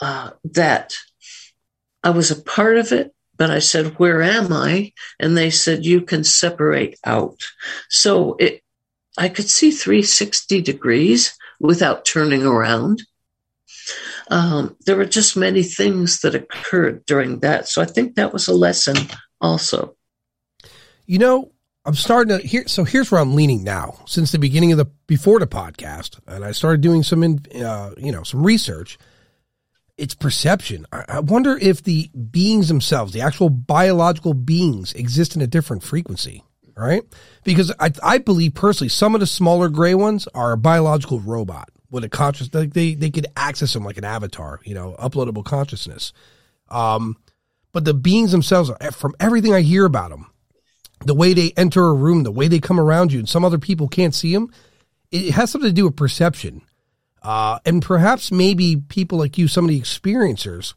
uh, 0.01 0.31
that 0.45 0.95
I 2.03 2.11
was 2.11 2.31
a 2.31 2.41
part 2.41 2.79
of 2.79 2.93
it, 2.93 3.13
but 3.37 3.51
I 3.51 3.59
said, 3.59 3.99
Where 3.99 4.23
am 4.23 4.53
I? 4.53 4.93
And 5.21 5.37
they 5.37 5.51
said, 5.51 5.85
You 5.85 6.01
can 6.01 6.25
separate 6.25 6.99
out. 7.05 7.41
So 7.91 8.35
it, 8.39 8.63
I 9.19 9.29
could 9.29 9.49
see 9.49 9.71
360 9.71 10.63
degrees 10.63 11.37
without 11.61 12.05
turning 12.05 12.45
around. 12.45 13.03
Um, 14.31 14.77
there 14.87 14.97
were 14.97 15.07
just 15.07 15.37
many 15.37 15.63
things 15.63 16.21
that 16.21 16.35
occurred 16.35 17.05
during 17.07 17.41
that. 17.41 17.69
So 17.69 17.81
I 17.81 17.87
think 17.87 18.15
that 18.15 18.33
was 18.33 18.49
a 18.49 18.55
lesson 18.55 18.97
also. 19.41 19.97
You 21.07 21.19
know, 21.19 21.53
I'm 21.85 21.95
starting 21.95 22.39
to 22.39 22.47
here. 22.47 22.67
So 22.67 22.85
here's 22.85 23.11
where 23.11 23.21
I'm 23.21 23.35
leaning 23.35 23.65
now. 23.65 24.01
Since 24.07 24.33
the 24.33 24.39
beginning 24.39 24.73
of 24.73 24.79
the 24.79 24.87
before 25.07 25.39
the 25.39 25.47
podcast, 25.47 26.19
and 26.27 26.45
I 26.45 26.53
started 26.53 26.81
doing 26.81 27.03
some, 27.03 27.23
in, 27.23 27.41
uh, 27.55 27.95
you 27.97 28.13
know, 28.13 28.23
some 28.23 28.45
research 28.45 28.99
it's 29.99 30.15
perception. 30.15 30.87
I 30.93 31.21
wonder 31.21 31.57
if 31.57 31.83
the 31.83 32.09
beings 32.09 32.69
themselves, 32.69 33.13
the 33.13 33.23
actual 33.23 33.49
biological 33.49 34.35
beings, 34.35 34.93
exist 34.93 35.35
in 35.35 35.43
a 35.43 35.47
different 35.47 35.83
frequency, 35.83 36.45
right? 36.77 37.03
Because 37.45 37.73
I, 37.81 37.91
I 38.03 38.19
believe 38.19 38.55
personally, 38.55 38.91
some 38.91 39.15
of 39.15 39.21
the 39.21 39.27
smaller 39.27 39.69
gray 39.69 39.95
ones 39.95 40.29
are 40.35 40.53
a 40.53 40.59
biological 40.59 41.21
robot 41.21 41.71
with 41.91 42.05
a 42.05 42.09
conscious. 42.09 42.53
Like 42.53 42.75
they 42.75 42.95
they 42.95 43.11
could 43.11 43.27
access 43.37 43.73
them 43.73 43.85
like 43.85 43.97
an 43.97 44.05
avatar, 44.05 44.61
you 44.65 44.75
know, 44.75 44.95
uploadable 44.99 45.45
consciousness. 45.45 46.13
Um, 46.69 47.17
but 47.73 47.85
the 47.85 47.95
beings 47.95 48.33
themselves, 48.33 48.71
are, 48.71 48.93
from 48.93 49.15
everything 49.21 49.55
I 49.55 49.63
hear 49.63 49.85
about 49.87 50.11
them, 50.11 50.31
the 51.05 51.15
way 51.15 51.35
they 51.35 51.53
enter 51.57 51.85
a 51.87 51.95
room, 51.95 52.23
the 52.23 52.31
way 52.31 52.49
they 52.49 52.61
come 52.61 52.81
around 52.81 53.13
you, 53.13 53.19
and 53.19 53.29
some 53.29 53.45
other 53.45 53.59
people 53.59 53.89
can't 53.89 54.15
see 54.15 54.33
them, 54.33 54.51
it 55.11 55.33
has 55.33 55.51
something 55.51 55.71
to 55.71 55.75
do 55.75 55.85
with 55.85 55.97
perception. 55.97 56.63
Uh, 57.23 57.59
and 57.65 57.83
perhaps 57.83 58.31
maybe 58.31 58.77
people 58.77 59.19
like 59.19 59.37
you, 59.37 59.49
some 59.49 59.65
of 59.65 59.69
the 59.69 59.81
experiencers, 59.81 60.75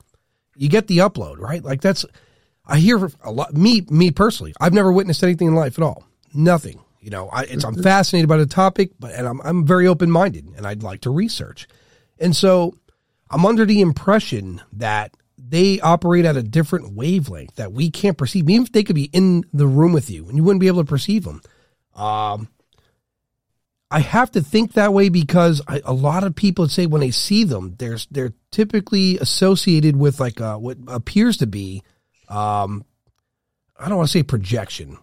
you 0.55 0.67
get 0.67 0.87
the 0.87 0.97
upload, 0.97 1.37
right? 1.37 1.63
Like 1.63 1.81
that's, 1.81 2.05
I 2.65 2.79
hear 2.79 3.09
a 3.23 3.31
lot, 3.31 3.53
me, 3.53 3.85
me 3.89 4.11
personally, 4.11 4.53
I've 4.59 4.73
never 4.73 4.91
witnessed 4.91 5.23
anything 5.23 5.47
in 5.47 5.55
life 5.55 5.77
at 5.77 5.83
all. 5.83 6.05
Nothing. 6.33 6.81
You 6.99 7.11
know, 7.11 7.29
I, 7.29 7.43
it's, 7.43 7.63
I'm 7.63 7.73
mm-hmm. 7.73 7.83
fascinated 7.83 8.27
by 8.27 8.37
the 8.37 8.45
topic, 8.45 8.91
but, 8.99 9.13
and 9.13 9.27
I'm, 9.27 9.41
I'm 9.41 9.65
very 9.65 9.87
open 9.87 10.11
minded 10.11 10.47
and 10.57 10.67
I'd 10.67 10.83
like 10.83 11.01
to 11.01 11.09
research. 11.09 11.67
And 12.19 12.35
so 12.35 12.75
I'm 13.29 13.45
under 13.45 13.65
the 13.65 13.81
impression 13.81 14.61
that 14.73 15.15
they 15.49 15.79
operate 15.79 16.25
at 16.25 16.37
a 16.37 16.43
different 16.43 16.93
wavelength 16.95 17.55
that 17.55 17.73
we 17.73 17.89
can't 17.89 18.17
perceive. 18.17 18.49
Even 18.49 18.63
if 18.63 18.71
they 18.71 18.83
could 18.83 18.95
be 18.95 19.09
in 19.11 19.43
the 19.53 19.67
room 19.67 19.93
with 19.93 20.09
you 20.09 20.27
and 20.27 20.37
you 20.37 20.43
wouldn't 20.43 20.61
be 20.61 20.67
able 20.67 20.83
to 20.83 20.89
perceive 20.89 21.23
them. 21.23 21.41
Um, 21.95 22.47
I 23.91 24.01
have 24.01 24.31
to 24.31 24.41
think 24.41 24.73
that 24.73 24.93
way 24.93 25.09
because 25.09 25.61
I, 25.67 25.81
a 25.83 25.93
lot 25.93 26.23
of 26.23 26.35
people 26.35 26.67
say 26.67 26.85
when 26.85 27.01
they 27.01 27.11
see 27.11 27.43
them, 27.43 27.75
there's 27.79 28.07
they're 28.11 28.33
typically 28.51 29.17
associated 29.17 29.95
with 29.95 30.19
like 30.19 30.39
a, 30.39 30.59
what 30.59 30.77
appears 30.87 31.37
to 31.37 31.47
be, 31.47 31.81
um, 32.27 32.85
I 33.77 33.89
don't 33.89 33.97
want 33.97 34.09
to 34.09 34.11
say 34.11 34.21
projection, 34.21 34.99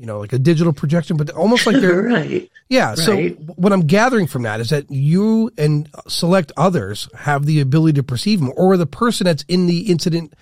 you 0.00 0.06
know, 0.06 0.18
like 0.18 0.32
a 0.32 0.38
digital 0.38 0.72
projection, 0.72 1.18
but 1.18 1.28
almost 1.28 1.66
like 1.66 1.76
they're 1.76 2.02
right. 2.04 2.50
Yeah. 2.70 2.88
Right. 2.88 2.98
So 2.98 3.28
what 3.56 3.70
I'm 3.70 3.86
gathering 3.86 4.26
from 4.26 4.44
that 4.44 4.58
is 4.58 4.70
that 4.70 4.90
you 4.90 5.50
and 5.58 5.90
select 6.08 6.52
others 6.56 7.06
have 7.14 7.44
the 7.44 7.60
ability 7.60 7.96
to 7.96 8.02
perceive 8.02 8.40
them, 8.40 8.50
or 8.56 8.78
the 8.78 8.86
person 8.86 9.26
that's 9.26 9.44
in 9.46 9.66
the 9.66 9.90
incident 9.90 10.32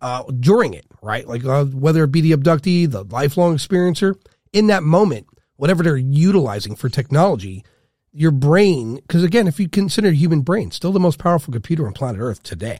uh, 0.00 0.22
during 0.40 0.72
it, 0.72 0.86
right? 1.02 1.28
Like 1.28 1.44
uh, 1.44 1.66
whether 1.66 2.04
it 2.04 2.10
be 2.10 2.22
the 2.22 2.32
abductee, 2.32 2.90
the 2.90 3.04
lifelong 3.04 3.54
experiencer, 3.54 4.16
in 4.54 4.68
that 4.68 4.82
moment 4.82 5.26
whatever 5.56 5.82
they're 5.82 5.96
utilizing 5.98 6.74
for 6.74 6.88
technology, 6.88 7.64
your 8.12 8.30
brain, 8.30 8.96
because 8.96 9.22
again, 9.22 9.46
if 9.46 9.60
you 9.60 9.68
consider 9.68 10.10
human 10.10 10.40
brain, 10.40 10.70
still 10.70 10.90
the 10.90 10.98
most 10.98 11.18
powerful 11.18 11.52
computer 11.52 11.86
on 11.86 11.92
planet 11.92 12.18
Earth 12.18 12.42
today, 12.42 12.78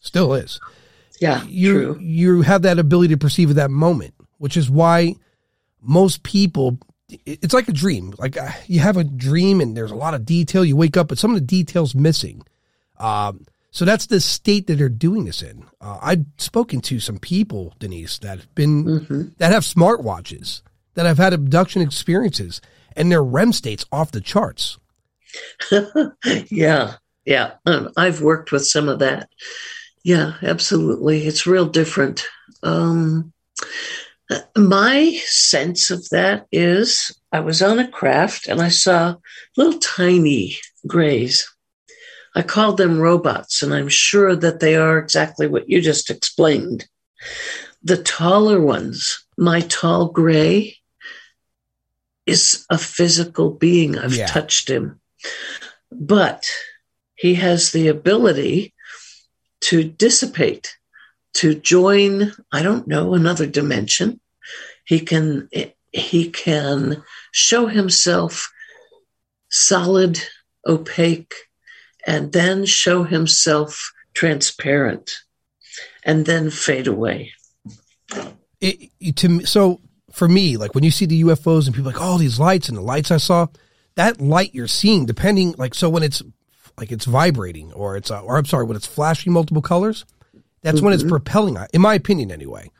still 0.00 0.32
is. 0.32 0.60
Yeah, 1.20 1.44
you 1.44 1.72
true. 1.72 1.98
you 2.00 2.42
have 2.42 2.62
that 2.62 2.78
ability 2.78 3.12
to 3.14 3.18
perceive 3.18 3.50
at 3.50 3.56
that 3.56 3.70
moment, 3.70 4.14
which 4.38 4.56
is 4.56 4.70
why 4.70 5.14
most 5.84 6.22
people. 6.22 6.78
It's 7.26 7.54
like 7.54 7.68
a 7.68 7.72
dream. 7.72 8.14
Like 8.18 8.36
uh, 8.36 8.50
you 8.66 8.80
have 8.80 8.96
a 8.96 9.04
dream 9.04 9.60
and 9.60 9.76
there's 9.76 9.90
a 9.90 9.96
lot 9.96 10.14
of 10.14 10.24
detail. 10.24 10.64
You 10.64 10.76
wake 10.76 10.96
up, 10.96 11.08
but 11.08 11.18
some 11.18 11.30
of 11.30 11.36
the 11.36 11.46
details 11.46 11.94
missing. 11.94 12.42
Um, 12.98 13.46
so 13.70 13.84
that's 13.84 14.06
the 14.06 14.20
state 14.20 14.66
that 14.68 14.76
they're 14.76 14.88
doing 14.88 15.24
this 15.24 15.42
in. 15.42 15.66
Uh, 15.80 15.98
I've 16.00 16.24
spoken 16.38 16.80
to 16.82 17.00
some 17.00 17.18
people, 17.18 17.74
Denise, 17.78 18.18
that 18.18 18.38
have 18.38 18.54
been 18.54 18.84
mm-hmm. 18.84 19.22
that 19.38 19.52
have 19.52 19.64
smartwatches 19.64 20.62
that 20.94 21.06
have 21.06 21.18
had 21.18 21.32
abduction 21.32 21.82
experiences 21.82 22.60
and 22.96 23.10
their 23.10 23.22
REM 23.22 23.52
states 23.52 23.84
off 23.92 24.12
the 24.12 24.20
charts. 24.20 24.78
yeah, 26.50 26.94
yeah. 27.24 27.54
Um, 27.66 27.90
I've 27.96 28.22
worked 28.22 28.52
with 28.52 28.66
some 28.66 28.88
of 28.88 29.00
that. 29.00 29.28
Yeah, 30.04 30.34
absolutely. 30.42 31.26
It's 31.26 31.46
real 31.46 31.66
different. 31.66 32.26
Um, 32.62 33.32
my 34.56 35.20
sense 35.26 35.90
of 35.90 36.08
that 36.10 36.46
is 36.50 37.14
I 37.30 37.40
was 37.40 37.62
on 37.62 37.78
a 37.78 37.88
craft 37.88 38.46
and 38.46 38.60
I 38.60 38.68
saw 38.68 39.16
little 39.56 39.78
tiny 39.78 40.56
grays. 40.86 41.48
I 42.34 42.42
called 42.42 42.78
them 42.78 42.98
robots, 42.98 43.62
and 43.62 43.72
I'm 43.72 43.88
sure 43.88 44.34
that 44.34 44.58
they 44.58 44.74
are 44.74 44.98
exactly 44.98 45.46
what 45.46 45.68
you 45.68 45.80
just 45.80 46.10
explained. 46.10 46.86
The 47.84 48.02
taller 48.02 48.60
ones, 48.60 49.24
my 49.38 49.60
tall 49.60 50.08
gray, 50.08 50.78
is 52.26 52.66
a 52.70 52.78
physical 52.78 53.50
being. 53.50 53.96
I've 53.98 54.16
yeah. 54.16 54.26
touched 54.26 54.68
him. 54.68 55.00
But 55.92 56.50
he 57.14 57.34
has 57.34 57.70
the 57.70 57.88
ability 57.88 58.74
to 59.62 59.84
dissipate, 59.84 60.76
to 61.34 61.54
join, 61.54 62.32
I 62.52 62.62
don't 62.62 62.86
know, 62.86 63.14
another 63.14 63.46
dimension. 63.46 64.20
He 64.84 65.00
can 65.00 65.48
he 65.92 66.30
can 66.30 67.02
show 67.32 67.66
himself 67.66 68.52
solid, 69.50 70.20
opaque, 70.66 71.34
and 72.06 72.32
then 72.32 72.66
show 72.66 73.04
himself 73.04 73.92
transparent 74.12 75.10
and 76.04 76.26
then 76.26 76.50
fade 76.50 76.86
away. 76.86 77.32
It, 78.60 79.16
to 79.16 79.28
me, 79.28 79.44
so 79.44 79.80
for 80.10 80.28
me, 80.28 80.56
like 80.56 80.74
when 80.74 80.84
you 80.84 80.90
see 80.90 81.06
the 81.06 81.22
UFOs 81.22 81.66
and 81.66 81.74
people 81.74 81.90
like, 81.90 82.00
oh, 82.00 82.18
these 82.18 82.38
lights 82.38 82.68
and 82.68 82.76
the 82.76 82.82
lights 82.82 83.10
I 83.10 83.16
saw, 83.16 83.46
that 83.96 84.20
light 84.20 84.54
you're 84.54 84.66
seeing, 84.68 85.06
depending, 85.06 85.54
like, 85.58 85.74
so 85.74 85.88
when 85.88 86.02
it's 86.02 86.22
like 86.76 86.90
it's 86.90 87.04
vibrating 87.04 87.72
or 87.72 87.96
it's, 87.96 88.10
uh, 88.10 88.20
or 88.22 88.36
I'm 88.36 88.44
sorry, 88.44 88.64
when 88.64 88.76
it's 88.76 88.86
flashing 88.86 89.32
multiple 89.32 89.62
colors, 89.62 90.04
that's 90.64 90.78
mm-hmm. 90.78 90.86
when 90.86 90.94
it's 90.94 91.02
mm-hmm. 91.02 91.10
propelling, 91.10 91.58
in 91.72 91.80
my 91.82 91.94
opinion, 91.94 92.32
anyway. 92.32 92.70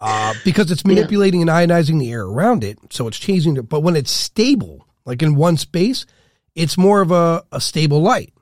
Uh, 0.00 0.32
because 0.44 0.70
it's 0.70 0.84
manipulating 0.86 1.46
yeah. 1.46 1.58
and 1.58 1.70
ionizing 1.70 1.98
the 1.98 2.10
air 2.10 2.22
around 2.22 2.64
it, 2.64 2.78
so 2.90 3.06
it's 3.08 3.18
changing 3.18 3.56
it. 3.56 3.68
But 3.68 3.80
when 3.80 3.96
it's 3.96 4.10
stable, 4.10 4.86
like 5.04 5.22
in 5.22 5.34
one 5.34 5.56
space, 5.56 6.06
it's 6.54 6.78
more 6.78 7.00
of 7.00 7.10
a, 7.10 7.44
a 7.52 7.60
stable 7.60 8.00
light. 8.00 8.32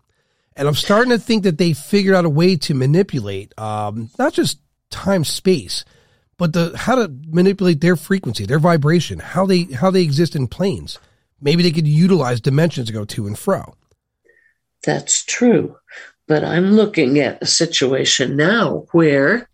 And 0.55 0.69
I'm 0.69 0.75
starting 0.75 1.11
to 1.11 1.19
think 1.19 1.45
that 1.45 1.57
they 1.57 1.73
figured 1.73 2.15
out 2.15 2.27
a 2.27 2.31
way 2.31 2.57
to 2.57 2.75
manipulate 2.75 3.59
um, 3.59 4.11
not 4.19 4.35
just 4.35 4.59
time 4.91 5.25
space, 5.25 5.87
but 6.37 6.53
the 6.53 6.77
how 6.77 6.97
to 6.97 7.11
manipulate 7.29 7.81
their 7.81 7.97
frequency, 7.97 8.45
their 8.45 8.59
vibration, 8.59 9.19
how 9.19 9.47
they 9.47 9.63
how 9.63 9.91
they 9.91 10.03
exist 10.03 10.37
in 10.37 10.49
planes. 10.49 10.99
Maybe 11.41 11.63
they 11.63 11.71
could 11.71 11.89
utilize 11.89 12.41
dimensions 12.43 12.89
to 12.89 12.93
go 12.93 13.07
to 13.07 13.27
and 13.27 13.39
fro. 13.39 13.75
That's 14.85 15.25
true. 15.25 15.77
But 16.29 16.45
I'm 16.45 16.73
looking 16.73 17.19
at 17.19 17.43
a 17.43 17.47
situation 17.47 18.37
now 18.37 18.87
where 18.93 19.49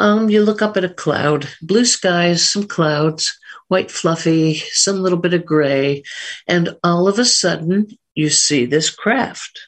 Um, 0.00 0.30
you 0.30 0.42
look 0.42 0.62
up 0.62 0.76
at 0.76 0.84
a 0.84 0.88
cloud, 0.88 1.48
blue 1.60 1.84
skies, 1.84 2.48
some 2.48 2.68
clouds, 2.68 3.36
white 3.66 3.90
fluffy, 3.90 4.62
some 4.70 5.02
little 5.02 5.18
bit 5.18 5.34
of 5.34 5.44
gray, 5.44 6.04
and 6.46 6.76
all 6.84 7.08
of 7.08 7.18
a 7.18 7.24
sudden 7.24 7.88
you 8.14 8.30
see 8.30 8.64
this 8.64 8.90
craft. 8.90 9.58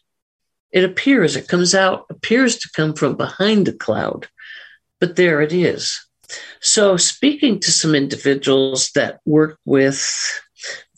It 0.71 0.85
appears, 0.85 1.35
it 1.35 1.49
comes 1.49 1.75
out, 1.75 2.07
appears 2.11 2.57
to 2.59 2.71
come 2.77 2.95
from 2.95 3.17
behind 3.17 3.67
the 3.67 3.73
cloud, 3.73 4.29
but 5.01 5.17
there 5.17 5.43
it 5.43 5.53
is. 5.53 5.99
So, 6.61 6.97
speaking 6.97 7.59
to 7.59 7.73
some 7.73 7.97
individuals 7.97 8.93
that 8.95 9.19
work 9.25 9.59
with 9.65 9.99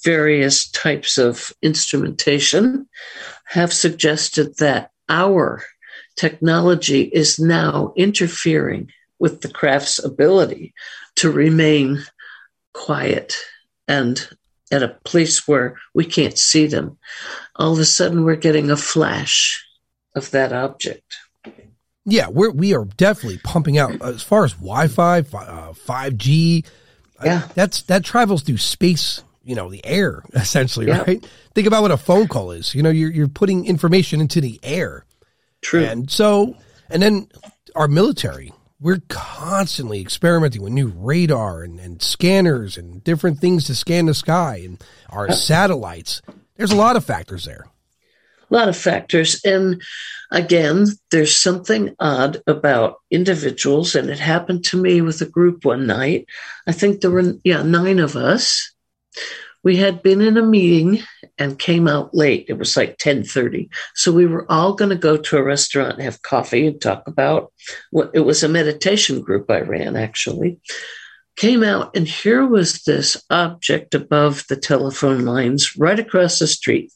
various 0.04 0.70
types 0.70 1.16
of 1.16 1.54
instrumentation, 1.62 2.86
have 3.46 3.72
suggested 3.72 4.58
that 4.58 4.91
our 5.12 5.62
technology 6.16 7.02
is 7.02 7.38
now 7.38 7.92
interfering 7.96 8.90
with 9.18 9.42
the 9.42 9.48
craft's 9.48 10.02
ability 10.02 10.72
to 11.16 11.30
remain 11.30 12.02
quiet 12.72 13.36
and 13.86 14.28
at 14.72 14.82
a 14.82 14.96
place 15.04 15.46
where 15.46 15.76
we 15.92 16.04
can't 16.04 16.38
see 16.38 16.66
them. 16.66 16.96
All 17.56 17.74
of 17.74 17.78
a 17.78 17.84
sudden, 17.84 18.24
we're 18.24 18.36
getting 18.36 18.70
a 18.70 18.76
flash 18.76 19.62
of 20.16 20.30
that 20.30 20.52
object. 20.52 21.14
Yeah, 22.04 22.28
we're 22.28 22.50
we 22.50 22.74
are 22.74 22.86
definitely 22.86 23.38
pumping 23.44 23.78
out 23.78 24.00
as 24.02 24.22
far 24.22 24.44
as 24.44 24.54
Wi-Fi, 24.54 25.18
uh, 25.20 25.74
five 25.74 26.16
G. 26.16 26.64
Uh, 27.20 27.24
yeah, 27.26 27.48
that's 27.54 27.82
that 27.82 28.02
travels 28.02 28.42
through 28.42 28.56
space. 28.56 29.22
You 29.44 29.54
know, 29.54 29.70
the 29.70 29.84
air 29.84 30.22
essentially, 30.34 30.86
yeah. 30.86 31.02
right? 31.02 31.26
Think 31.54 31.66
about 31.66 31.82
what 31.82 31.90
a 31.90 31.96
phone 31.96 32.28
call 32.28 32.52
is. 32.52 32.74
You 32.74 32.82
know, 32.82 32.90
you're 32.90 33.10
you're 33.10 33.28
putting 33.28 33.66
information 33.66 34.20
into 34.20 34.40
the 34.40 34.60
air. 34.62 35.04
True. 35.60 35.84
And 35.84 36.10
so, 36.10 36.56
and 36.90 37.02
then 37.02 37.28
our 37.76 37.88
military, 37.88 38.52
we're 38.80 39.00
constantly 39.08 40.00
experimenting 40.00 40.60
with 40.60 40.72
new 40.72 40.88
radar 40.88 41.62
and, 41.62 41.78
and 41.78 42.02
scanners 42.02 42.76
and 42.76 43.02
different 43.04 43.38
things 43.38 43.64
to 43.66 43.74
scan 43.74 44.06
the 44.06 44.14
sky 44.14 44.62
and 44.64 44.82
our 45.08 45.28
uh. 45.28 45.32
satellites. 45.32 46.20
There's 46.56 46.72
a 46.72 46.76
lot 46.76 46.96
of 46.96 47.04
factors 47.04 47.44
there. 47.44 47.66
A 48.50 48.54
lot 48.54 48.68
of 48.68 48.76
factors. 48.76 49.40
And 49.44 49.80
again, 50.30 50.86
there's 51.10 51.34
something 51.34 51.94
odd 51.98 52.42
about 52.46 52.96
individuals, 53.10 53.94
and 53.94 54.10
it 54.10 54.18
happened 54.18 54.64
to 54.64 54.82
me 54.82 55.00
with 55.00 55.22
a 55.22 55.26
group 55.26 55.64
one 55.64 55.86
night. 55.86 56.26
I 56.66 56.72
think 56.72 57.00
there 57.00 57.10
were, 57.10 57.34
yeah, 57.44 57.62
nine 57.62 57.98
of 57.98 58.14
us 58.14 58.72
we 59.64 59.76
had 59.76 60.02
been 60.02 60.20
in 60.20 60.36
a 60.36 60.42
meeting 60.42 61.02
and 61.38 61.58
came 61.58 61.86
out 61.86 62.14
late. 62.14 62.46
It 62.48 62.58
was 62.58 62.76
like 62.76 62.98
10.30 62.98 63.68
so 63.94 64.12
we 64.12 64.26
were 64.26 64.50
all 64.50 64.74
going 64.74 64.90
to 64.90 64.96
go 64.96 65.16
to 65.16 65.36
a 65.36 65.42
restaurant 65.42 65.94
and 65.94 66.02
have 66.02 66.22
coffee 66.22 66.66
and 66.66 66.80
talk 66.80 67.06
about 67.06 67.52
what 67.90 68.10
it 68.14 68.20
was 68.20 68.42
a 68.42 68.48
meditation 68.48 69.20
group 69.20 69.50
i 69.50 69.60
ran 69.60 69.96
actually. 69.96 70.60
Came 71.36 71.62
out 71.62 71.96
and 71.96 72.06
here 72.06 72.46
was 72.46 72.82
this 72.82 73.22
object 73.30 73.94
above 73.94 74.44
the 74.48 74.56
telephone 74.56 75.24
lines 75.24 75.76
right 75.76 75.98
across 75.98 76.38
the 76.38 76.46
street. 76.46 76.92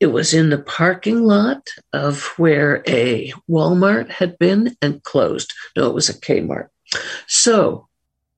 It 0.00 0.08
was 0.08 0.34
in 0.34 0.50
the 0.50 0.58
parking 0.58 1.24
lot 1.24 1.68
of 1.92 2.32
where 2.36 2.82
a 2.86 3.32
walmart 3.48 4.10
had 4.10 4.38
been 4.38 4.76
and 4.82 5.02
closed. 5.02 5.54
No 5.76 5.86
it 5.86 5.94
was 5.94 6.08
a 6.08 6.14
kmart. 6.14 6.68
So 7.26 7.88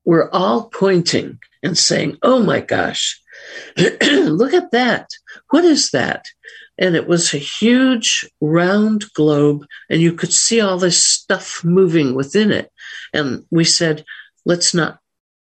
we're 0.05 0.29
all 0.29 0.69
pointing 0.69 1.39
and 1.63 1.77
saying, 1.77 2.17
Oh 2.21 2.41
my 2.41 2.61
gosh, 2.61 3.21
look 3.77 4.53
at 4.53 4.71
that. 4.71 5.09
What 5.49 5.65
is 5.65 5.91
that? 5.91 6.25
And 6.77 6.95
it 6.95 7.07
was 7.07 7.33
a 7.33 7.37
huge 7.37 8.29
round 8.39 9.11
globe, 9.13 9.65
and 9.89 10.01
you 10.01 10.13
could 10.13 10.31
see 10.31 10.61
all 10.61 10.77
this 10.77 11.03
stuff 11.03 11.63
moving 11.63 12.15
within 12.15 12.51
it. 12.51 12.71
And 13.13 13.45
we 13.51 13.65
said, 13.65 14.05
Let's 14.45 14.73
not 14.73 14.99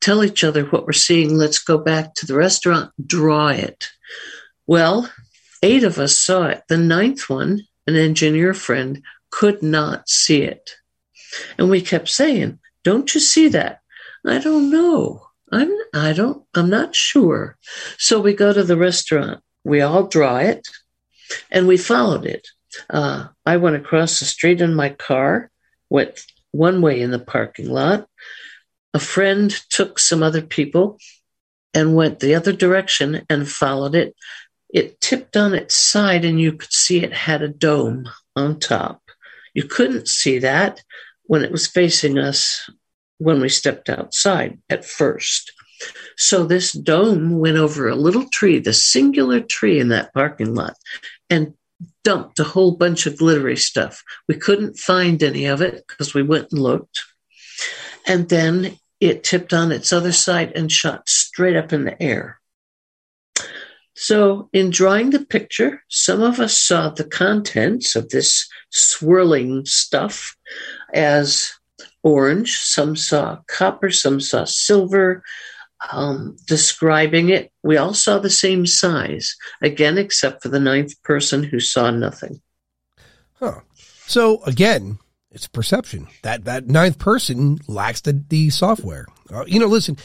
tell 0.00 0.24
each 0.24 0.42
other 0.44 0.64
what 0.64 0.84
we're 0.84 0.92
seeing. 0.92 1.36
Let's 1.36 1.60
go 1.60 1.78
back 1.78 2.14
to 2.14 2.26
the 2.26 2.34
restaurant, 2.34 2.90
draw 3.06 3.48
it. 3.48 3.88
Well, 4.66 5.10
eight 5.62 5.84
of 5.84 5.98
us 5.98 6.18
saw 6.18 6.46
it. 6.46 6.62
The 6.68 6.76
ninth 6.76 7.30
one, 7.30 7.62
an 7.86 7.96
engineer 7.96 8.52
friend, 8.52 9.02
could 9.30 9.62
not 9.62 10.08
see 10.08 10.42
it. 10.42 10.76
And 11.56 11.70
we 11.70 11.80
kept 11.80 12.08
saying, 12.08 12.58
Don't 12.84 13.14
you 13.14 13.20
see 13.20 13.48
that? 13.48 13.80
I 14.26 14.38
don't 14.38 14.70
know. 14.70 15.21
I'm 15.52 15.70
I 15.94 16.14
don't 16.14 16.44
I'm 16.54 16.70
not 16.70 16.96
sure. 16.96 17.56
So 17.98 18.20
we 18.20 18.32
go 18.32 18.52
to 18.52 18.64
the 18.64 18.76
restaurant. 18.76 19.40
We 19.64 19.82
all 19.82 20.04
draw 20.04 20.38
it, 20.38 20.66
and 21.50 21.68
we 21.68 21.76
followed 21.76 22.26
it. 22.26 22.48
Uh, 22.88 23.28
I 23.44 23.58
went 23.58 23.76
across 23.76 24.18
the 24.18 24.24
street 24.24 24.60
in 24.60 24.74
my 24.74 24.88
car, 24.88 25.50
went 25.90 26.20
one 26.52 26.80
way 26.80 27.00
in 27.00 27.10
the 27.10 27.18
parking 27.18 27.68
lot. 27.68 28.06
A 28.94 28.98
friend 28.98 29.50
took 29.70 29.98
some 29.98 30.22
other 30.22 30.42
people 30.42 30.98
and 31.74 31.94
went 31.94 32.20
the 32.20 32.34
other 32.34 32.52
direction 32.52 33.24
and 33.28 33.48
followed 33.48 33.94
it. 33.94 34.14
It 34.72 35.00
tipped 35.00 35.36
on 35.36 35.54
its 35.54 35.74
side, 35.74 36.24
and 36.24 36.40
you 36.40 36.52
could 36.52 36.72
see 36.72 37.02
it 37.02 37.12
had 37.12 37.42
a 37.42 37.48
dome 37.48 38.08
on 38.34 38.58
top. 38.58 39.02
You 39.54 39.64
couldn't 39.64 40.08
see 40.08 40.38
that 40.38 40.82
when 41.24 41.44
it 41.44 41.52
was 41.52 41.66
facing 41.66 42.18
us 42.18 42.68
when 43.22 43.40
we 43.40 43.48
stepped 43.48 43.88
outside 43.88 44.58
at 44.68 44.84
first. 44.84 45.52
So 46.16 46.44
this 46.44 46.72
dome 46.72 47.38
went 47.38 47.56
over 47.56 47.88
a 47.88 47.96
little 47.96 48.28
tree, 48.28 48.58
the 48.58 48.72
singular 48.72 49.40
tree 49.40 49.80
in 49.80 49.88
that 49.88 50.12
parking 50.12 50.54
lot, 50.54 50.76
and 51.28 51.54
dumped 52.04 52.38
a 52.38 52.44
whole 52.44 52.72
bunch 52.72 53.06
of 53.06 53.18
glittery 53.18 53.56
stuff. 53.56 54.02
We 54.28 54.36
couldn't 54.36 54.78
find 54.78 55.22
any 55.22 55.46
of 55.46 55.60
it 55.60 55.84
because 55.86 56.14
we 56.14 56.22
went 56.22 56.52
and 56.52 56.60
looked. 56.60 57.02
And 58.06 58.28
then 58.28 58.76
it 59.00 59.24
tipped 59.24 59.52
on 59.52 59.72
its 59.72 59.92
other 59.92 60.12
side 60.12 60.52
and 60.54 60.70
shot 60.70 61.08
straight 61.08 61.56
up 61.56 61.72
in 61.72 61.84
the 61.84 62.00
air. 62.00 62.40
So, 63.94 64.48
in 64.52 64.70
drawing 64.70 65.10
the 65.10 65.24
picture, 65.24 65.82
some 65.88 66.22
of 66.22 66.40
us 66.40 66.56
saw 66.56 66.88
the 66.88 67.04
contents 67.04 67.94
of 67.94 68.08
this 68.08 68.48
swirling 68.70 69.64
stuff 69.66 70.34
as 70.94 71.52
orange, 72.02 72.56
some 72.58 72.96
saw 72.96 73.38
copper, 73.46 73.90
some 73.90 74.20
saw 74.20 74.44
silver. 74.44 75.22
Um, 75.90 76.36
describing 76.46 77.30
it, 77.30 77.50
we 77.64 77.76
all 77.76 77.92
saw 77.92 78.18
the 78.18 78.30
same 78.30 78.66
size, 78.66 79.34
again, 79.62 79.98
except 79.98 80.40
for 80.40 80.48
the 80.48 80.60
ninth 80.60 81.02
person 81.02 81.42
who 81.42 81.58
saw 81.58 81.90
nothing. 81.90 82.40
Huh. 83.32 83.62
So 84.06 84.44
again, 84.44 84.98
it's 85.32 85.48
perception. 85.48 86.06
That 86.22 86.44
that 86.44 86.68
ninth 86.68 86.98
person 86.98 87.58
lacks 87.66 88.02
the, 88.02 88.22
the 88.28 88.50
software. 88.50 89.06
Uh, 89.32 89.44
you 89.46 89.58
know, 89.58 89.66
listen, 89.66 89.96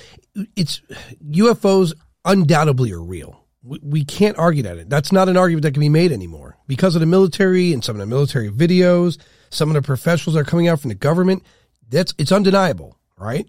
it's 0.56 0.82
UFOs 1.24 1.94
undoubtedly 2.26 2.92
are 2.92 3.02
real. 3.02 3.44
We, 3.62 3.80
we 3.84 4.06
can't 4.06 4.38
argue 4.38 4.64
that. 4.64 4.90
That's 4.90 5.12
not 5.12 5.30
an 5.30 5.38
argument 5.38 5.64
that 5.64 5.74
can 5.74 5.82
be 5.82 5.90
made 5.90 6.12
anymore 6.12 6.58
because 6.68 6.96
of 6.96 7.02
the 7.02 7.06
military 7.06 7.74
and 7.74 7.84
some 7.84 7.96
of 7.96 8.00
the 8.00 8.06
military 8.06 8.50
videos. 8.50 9.18
Some 9.50 9.70
of 9.70 9.76
the 9.76 9.82
professionals 9.82 10.34
that 10.34 10.42
are 10.42 10.50
coming 10.50 10.68
out 10.68 10.80
from 10.82 10.90
the 10.90 10.96
government 10.96 11.44
that's 11.90 12.14
it's 12.18 12.32
undeniable, 12.32 12.98
right? 13.18 13.48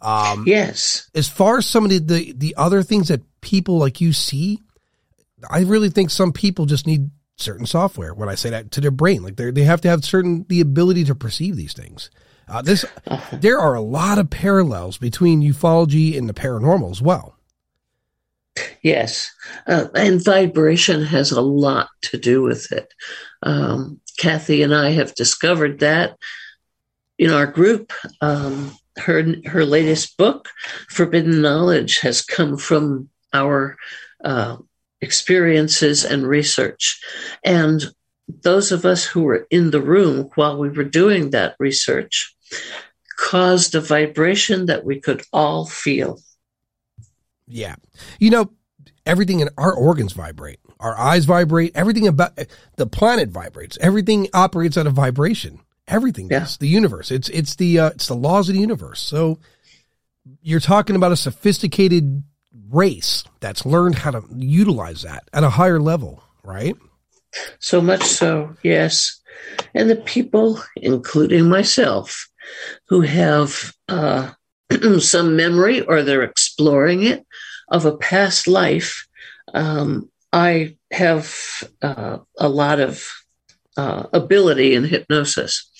Um, 0.00 0.44
yes. 0.46 1.10
As 1.14 1.28
far 1.28 1.58
as 1.58 1.66
some 1.66 1.84
of 1.84 1.90
the, 1.90 1.98
the 1.98 2.32
the 2.36 2.54
other 2.56 2.82
things 2.82 3.08
that 3.08 3.22
people 3.40 3.78
like 3.78 4.00
you 4.00 4.12
see, 4.12 4.60
I 5.50 5.60
really 5.60 5.90
think 5.90 6.10
some 6.10 6.32
people 6.32 6.66
just 6.66 6.86
need 6.86 7.10
certain 7.36 7.66
software. 7.66 8.14
When 8.14 8.28
I 8.28 8.34
say 8.34 8.50
that 8.50 8.70
to 8.72 8.80
their 8.80 8.90
brain, 8.90 9.22
like 9.22 9.36
they 9.36 9.50
they 9.50 9.64
have 9.64 9.80
to 9.82 9.88
have 9.88 10.04
certain 10.04 10.44
the 10.48 10.60
ability 10.60 11.04
to 11.04 11.14
perceive 11.14 11.56
these 11.56 11.72
things. 11.72 12.10
Uh, 12.48 12.62
this 12.62 12.84
uh-huh. 13.06 13.38
there 13.40 13.58
are 13.58 13.74
a 13.74 13.80
lot 13.80 14.18
of 14.18 14.30
parallels 14.30 14.98
between 14.98 15.42
ufology 15.42 16.16
and 16.16 16.28
the 16.28 16.34
paranormal 16.34 16.90
as 16.90 17.02
well. 17.02 17.36
Yes, 18.82 19.30
uh, 19.66 19.88
and 19.94 20.24
vibration 20.24 21.02
has 21.02 21.30
a 21.30 21.42
lot 21.42 21.88
to 22.02 22.16
do 22.16 22.42
with 22.42 22.72
it. 22.72 22.92
Um, 23.42 24.00
Kathy 24.18 24.62
and 24.62 24.74
I 24.74 24.90
have 24.90 25.14
discovered 25.14 25.80
that 25.80 26.16
in 27.18 27.30
our 27.30 27.46
group, 27.46 27.92
um, 28.20 28.76
her 28.98 29.24
her 29.46 29.64
latest 29.64 30.16
book, 30.16 30.48
Forbidden 30.88 31.42
Knowledge, 31.42 32.00
has 32.00 32.22
come 32.22 32.56
from 32.56 33.08
our 33.32 33.76
uh, 34.24 34.56
experiences 35.00 36.04
and 36.04 36.26
research, 36.26 37.00
and 37.44 37.84
those 38.28 38.72
of 38.72 38.84
us 38.84 39.04
who 39.04 39.22
were 39.22 39.46
in 39.50 39.70
the 39.70 39.80
room 39.80 40.30
while 40.34 40.58
we 40.58 40.68
were 40.68 40.84
doing 40.84 41.30
that 41.30 41.54
research 41.58 42.34
caused 43.18 43.74
a 43.74 43.80
vibration 43.80 44.66
that 44.66 44.84
we 44.84 45.00
could 45.00 45.22
all 45.32 45.66
feel. 45.66 46.20
Yeah, 47.46 47.76
you 48.18 48.30
know, 48.30 48.50
everything 49.04 49.40
in 49.40 49.48
our 49.56 49.72
organs 49.72 50.12
vibrate. 50.12 50.58
Our 50.80 50.98
eyes 50.98 51.24
vibrate. 51.24 51.72
Everything 51.74 52.06
about 52.06 52.38
the 52.76 52.86
planet 52.86 53.30
vibrates. 53.30 53.78
Everything 53.80 54.28
operates 54.34 54.76
at 54.76 54.86
a 54.86 54.90
vibration. 54.90 55.60
Everything 55.88 56.28
yeah. 56.30 56.40
does. 56.40 56.56
The 56.56 56.68
universe. 56.68 57.10
It's 57.10 57.28
it's 57.28 57.56
the 57.56 57.78
uh, 57.78 57.90
it's 57.90 58.08
the 58.08 58.14
laws 58.14 58.48
of 58.48 58.54
the 58.54 58.60
universe. 58.60 59.00
So 59.00 59.38
you're 60.42 60.60
talking 60.60 60.96
about 60.96 61.12
a 61.12 61.16
sophisticated 61.16 62.24
race 62.70 63.24
that's 63.40 63.64
learned 63.64 63.96
how 63.96 64.10
to 64.10 64.24
utilize 64.34 65.02
that 65.02 65.28
at 65.32 65.44
a 65.44 65.50
higher 65.50 65.80
level, 65.80 66.22
right? 66.42 66.76
So 67.58 67.80
much 67.80 68.02
so, 68.02 68.56
yes. 68.62 69.20
and 69.74 69.90
the 69.90 69.96
people, 69.96 70.60
including 70.76 71.48
myself, 71.48 72.28
who 72.88 73.02
have 73.02 73.72
uh, 73.88 74.32
some 74.98 75.36
memory 75.36 75.82
or 75.82 76.02
they're 76.02 76.22
exploring 76.22 77.02
it 77.02 77.26
of 77.68 77.84
a 77.84 77.96
past 77.96 78.48
life, 78.48 79.06
um, 79.54 80.10
I 80.32 80.76
have 80.90 81.34
uh, 81.82 82.18
a 82.38 82.48
lot 82.48 82.80
of 82.80 83.06
uh, 83.76 84.04
ability 84.12 84.74
in 84.74 84.84
hypnosis. 84.84 85.70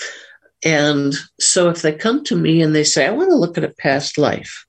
And 0.65 1.15
so 1.39 1.69
if 1.69 1.83
they 1.83 1.93
come 1.93 2.25
to 2.25 2.37
me 2.37 2.63
and 2.63 2.75
they 2.75 2.85
say, 2.85 3.07
I 3.07 3.11
want 3.11 3.31
to 3.31 3.37
look 3.37 3.59
at 3.59 3.65
a 3.65 3.75
past 3.79 4.19
life, 4.19 4.67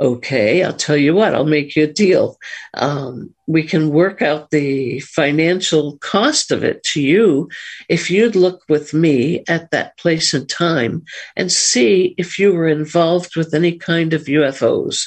okay, 0.00 0.62
I'll 0.62 0.72
tell 0.72 0.96
you 0.96 1.14
what, 1.14 1.34
I'll 1.34 1.44
make 1.44 1.74
you 1.74 1.84
a 1.84 1.92
deal. 1.92 2.36
Um, 2.74 3.34
we 3.46 3.62
can 3.64 3.90
work 3.90 4.22
out 4.22 4.50
the 4.50 5.00
financial 5.00 5.98
cost 5.98 6.50
of 6.50 6.62
it 6.62 6.82
to 6.84 7.02
you 7.02 7.48
if 7.88 8.10
you'd 8.10 8.36
look 8.36 8.62
with 8.68 8.94
me 8.94 9.44
at 9.48 9.70
that 9.72 9.98
place 9.98 10.34
and 10.34 10.48
time 10.48 11.04
and 11.36 11.50
see 11.50 12.14
if 12.16 12.38
you 12.38 12.52
were 12.52 12.68
involved 12.68 13.34
with 13.34 13.54
any 13.54 13.76
kind 13.76 14.12
of 14.12 14.24
UFOs 14.24 15.06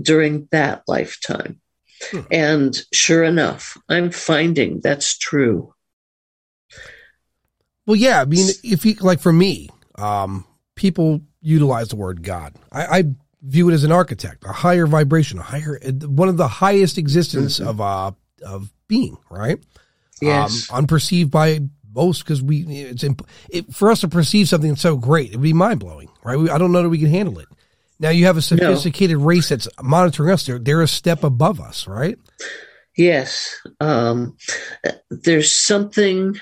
during 0.00 0.48
that 0.52 0.82
lifetime. 0.86 1.60
Hmm. 2.10 2.20
And 2.30 2.78
sure 2.92 3.24
enough, 3.24 3.76
I'm 3.88 4.10
finding 4.10 4.80
that's 4.80 5.18
true. 5.18 5.74
Well, 7.88 7.96
yeah. 7.96 8.20
I 8.20 8.26
mean, 8.26 8.50
if 8.62 8.84
you 8.84 8.94
like 9.00 9.18
for 9.18 9.32
me, 9.32 9.70
um, 9.94 10.44
people 10.74 11.22
utilize 11.40 11.88
the 11.88 11.96
word 11.96 12.22
God. 12.22 12.54
I, 12.70 12.98
I 12.98 13.04
view 13.42 13.70
it 13.70 13.72
as 13.72 13.82
an 13.82 13.92
architect, 13.92 14.44
a 14.44 14.52
higher 14.52 14.86
vibration, 14.86 15.38
a 15.38 15.42
higher, 15.42 15.80
one 16.02 16.28
of 16.28 16.36
the 16.36 16.48
highest 16.48 16.98
existence 16.98 17.58
mm-hmm. 17.58 17.68
of 17.68 17.80
uh 17.80 18.10
of 18.44 18.70
being, 18.88 19.16
right? 19.30 19.58
Yes, 20.20 20.70
um, 20.70 20.84
unperceived 20.84 21.30
by 21.30 21.60
most 21.94 22.24
because 22.24 22.42
we 22.42 22.60
it's 22.60 23.04
imp- 23.04 23.26
it, 23.48 23.72
for 23.74 23.90
us 23.90 24.02
to 24.02 24.08
perceive 24.08 24.50
something 24.50 24.76
so 24.76 24.98
great, 24.98 25.30
it'd 25.30 25.40
be 25.40 25.54
mind 25.54 25.80
blowing, 25.80 26.10
right? 26.22 26.38
We, 26.38 26.50
I 26.50 26.58
don't 26.58 26.72
know 26.72 26.82
that 26.82 26.90
we 26.90 26.98
can 26.98 27.08
handle 27.08 27.38
it. 27.38 27.48
Now 27.98 28.10
you 28.10 28.26
have 28.26 28.36
a 28.36 28.42
sophisticated 28.42 29.16
no. 29.16 29.24
race 29.24 29.48
that's 29.48 29.66
monitoring 29.82 30.30
us. 30.30 30.44
They're 30.44 30.58
they're 30.58 30.82
a 30.82 30.88
step 30.88 31.24
above 31.24 31.58
us, 31.58 31.86
right? 31.86 32.18
Yes, 32.98 33.56
um, 33.80 34.36
there's 35.10 35.50
something 35.50 36.38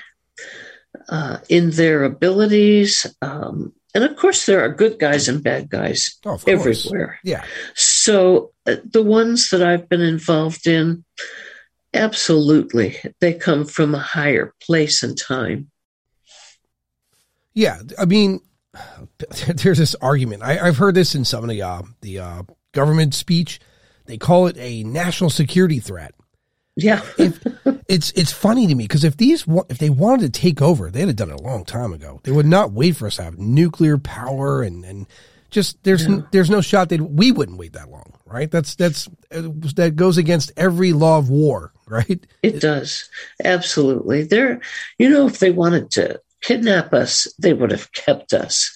uh, 1.09 1.37
in 1.49 1.71
their 1.71 2.03
abilities. 2.03 3.05
Um, 3.21 3.73
and 3.93 4.03
of 4.03 4.15
course, 4.15 4.45
there 4.45 4.63
are 4.63 4.69
good 4.69 4.99
guys 4.99 5.27
and 5.27 5.43
bad 5.43 5.69
guys 5.69 6.17
oh, 6.25 6.39
everywhere. 6.47 7.19
Yeah. 7.23 7.43
So 7.73 8.51
uh, 8.65 8.75
the 8.83 9.03
ones 9.03 9.49
that 9.49 9.63
I've 9.63 9.89
been 9.89 10.01
involved 10.01 10.67
in, 10.67 11.03
absolutely, 11.93 12.97
they 13.21 13.33
come 13.33 13.65
from 13.65 13.95
a 13.95 13.99
higher 13.99 14.53
place 14.61 15.03
and 15.03 15.17
time. 15.17 15.71
Yeah. 17.53 17.79
I 17.97 18.05
mean, 18.05 18.41
there's 19.47 19.79
this 19.79 19.95
argument. 19.95 20.43
I, 20.43 20.65
have 20.65 20.77
heard 20.77 20.95
this 20.95 21.15
in 21.15 21.25
some 21.25 21.43
of 21.43 21.49
the, 21.49 21.61
uh, 21.61 21.81
the 22.01 22.19
uh, 22.19 22.43
government 22.73 23.13
speech. 23.13 23.59
They 24.05 24.17
call 24.17 24.47
it 24.47 24.57
a 24.57 24.83
national 24.83 25.29
security 25.29 25.79
threat. 25.79 26.13
Yeah. 26.77 27.01
if, 27.17 27.43
it's 27.87 28.11
it's 28.11 28.31
funny 28.31 28.67
to 28.67 28.75
me 28.75 28.83
because 28.83 29.03
if 29.03 29.17
these 29.17 29.45
if 29.67 29.79
they 29.79 29.89
wanted 29.89 30.31
to 30.31 30.39
take 30.39 30.61
over, 30.61 30.91
they'd 30.91 31.07
have 31.07 31.15
done 31.15 31.31
it 31.31 31.39
a 31.39 31.43
long 31.43 31.65
time 31.65 31.91
ago. 31.91 32.21
They 32.23 32.31
would 32.31 32.45
not 32.45 32.71
wait 32.71 32.95
for 32.95 33.07
us 33.07 33.15
to 33.15 33.23
have 33.23 33.39
nuclear 33.39 33.97
power 33.97 34.61
and 34.61 34.85
and 34.85 35.07
just 35.49 35.83
there's 35.83 36.07
yeah. 36.07 36.21
there's 36.31 36.51
no 36.51 36.61
shot 36.61 36.89
that 36.89 37.01
we 37.01 37.31
wouldn't 37.31 37.57
wait 37.57 37.73
that 37.73 37.89
long, 37.89 38.13
right? 38.25 38.51
That's 38.51 38.75
that's 38.75 39.09
that 39.31 39.95
goes 39.95 40.19
against 40.19 40.51
every 40.55 40.93
law 40.93 41.17
of 41.17 41.29
war, 41.29 41.73
right? 41.87 42.25
It 42.43 42.61
does 42.61 43.09
absolutely. 43.43 44.23
There, 44.23 44.61
you 44.99 45.09
know, 45.09 45.25
if 45.25 45.39
they 45.39 45.51
wanted 45.51 45.89
to 45.91 46.21
kidnap 46.41 46.93
us, 46.93 47.33
they 47.39 47.53
would 47.53 47.71
have 47.71 47.91
kept 47.93 48.33
us. 48.33 48.71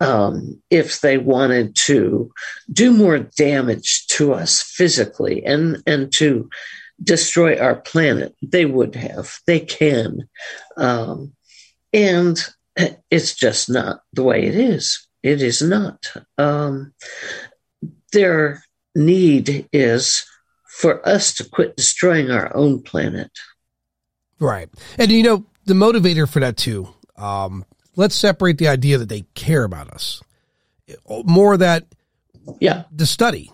Um, 0.00 0.60
if 0.68 1.00
they 1.00 1.16
wanted 1.16 1.74
to 1.86 2.30
do 2.70 2.92
more 2.92 3.18
damage 3.18 4.06
to 4.08 4.34
us 4.34 4.60
physically 4.62 5.44
and 5.46 5.82
and 5.86 6.12
to 6.14 6.50
destroy 7.02 7.58
our 7.58 7.76
planet. 7.76 8.34
They 8.42 8.64
would 8.64 8.94
have. 8.94 9.38
They 9.46 9.60
can. 9.60 10.28
Um, 10.76 11.32
and 11.92 12.38
it's 13.10 13.34
just 13.34 13.68
not 13.68 14.02
the 14.12 14.22
way 14.22 14.44
it 14.44 14.54
is. 14.54 15.06
It 15.22 15.42
is 15.42 15.62
not. 15.62 16.12
Um, 16.38 16.92
their 18.12 18.62
need 18.94 19.68
is 19.72 20.24
for 20.66 21.06
us 21.06 21.34
to 21.34 21.44
quit 21.44 21.76
destroying 21.76 22.30
our 22.30 22.54
own 22.56 22.82
planet. 22.82 23.30
Right. 24.38 24.68
And 24.98 25.10
you 25.10 25.22
know, 25.22 25.46
the 25.66 25.74
motivator 25.74 26.28
for 26.28 26.40
that 26.40 26.56
too, 26.56 26.88
um, 27.16 27.64
let's 27.96 28.16
separate 28.16 28.58
the 28.58 28.68
idea 28.68 28.98
that 28.98 29.08
they 29.08 29.22
care 29.34 29.64
about 29.64 29.90
us. 29.90 30.22
More 31.24 31.56
that 31.56 31.86
yeah, 32.58 32.84
the 32.90 33.06
study 33.06 33.52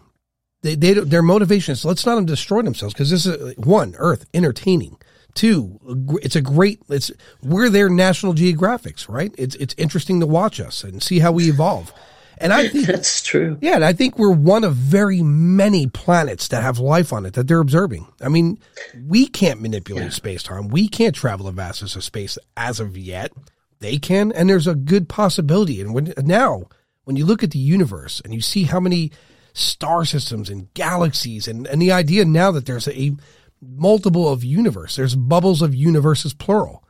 they, 0.62 0.74
they 0.74 0.94
their 0.94 1.22
motivation 1.22 1.72
is 1.72 1.84
let's 1.84 2.06
not 2.06 2.24
destroy 2.26 2.62
themselves 2.62 2.94
because 2.94 3.10
this 3.10 3.26
is 3.26 3.56
one 3.58 3.94
Earth 3.98 4.26
entertaining. 4.34 4.98
Two, 5.34 5.78
it's 6.22 6.36
a 6.36 6.40
great. 6.40 6.80
It's 6.88 7.10
we're 7.42 7.68
their 7.68 7.90
National 7.90 8.32
Geographics, 8.32 9.08
right? 9.08 9.34
It's 9.36 9.54
it's 9.56 9.74
interesting 9.76 10.20
to 10.20 10.26
watch 10.26 10.60
us 10.60 10.82
and 10.82 11.02
see 11.02 11.18
how 11.18 11.32
we 11.32 11.50
evolve. 11.50 11.92
And 12.38 12.52
I 12.52 12.68
think 12.70 12.86
that's 12.86 13.22
true. 13.22 13.58
Yeah, 13.60 13.76
and 13.76 13.84
I 13.84 13.92
think 13.92 14.18
we're 14.18 14.32
one 14.32 14.64
of 14.64 14.74
very 14.74 15.22
many 15.22 15.86
planets 15.86 16.48
that 16.48 16.62
have 16.62 16.78
life 16.78 17.12
on 17.12 17.26
it 17.26 17.34
that 17.34 17.48
they're 17.48 17.60
observing. 17.60 18.06
I 18.20 18.28
mean, 18.28 18.58
we 19.06 19.26
can't 19.26 19.60
manipulate 19.60 20.04
yeah. 20.04 20.10
space 20.10 20.42
time. 20.42 20.68
We 20.68 20.88
can't 20.88 21.14
travel 21.14 21.46
the 21.46 21.52
vastness 21.52 21.96
of 21.96 22.04
space 22.04 22.38
as 22.56 22.80
of 22.80 22.96
yet. 22.96 23.32
They 23.80 23.98
can, 23.98 24.32
and 24.32 24.48
there's 24.48 24.66
a 24.66 24.74
good 24.74 25.08
possibility. 25.08 25.80
And 25.80 25.92
when 25.92 26.14
now, 26.18 26.64
when 27.04 27.16
you 27.16 27.26
look 27.26 27.42
at 27.42 27.50
the 27.50 27.58
universe 27.58 28.20
and 28.24 28.32
you 28.34 28.40
see 28.40 28.64
how 28.64 28.80
many 28.80 29.12
star 29.56 30.04
systems 30.04 30.50
and 30.50 30.72
galaxies 30.74 31.48
and, 31.48 31.66
and 31.66 31.80
the 31.80 31.90
idea 31.90 32.24
now 32.24 32.50
that 32.50 32.66
there's 32.66 32.88
a 32.88 33.16
multiple 33.62 34.28
of 34.28 34.44
universe, 34.44 34.96
there's 34.96 35.16
bubbles 35.16 35.62
of 35.62 35.74
universes 35.74 36.34
plural. 36.34 36.84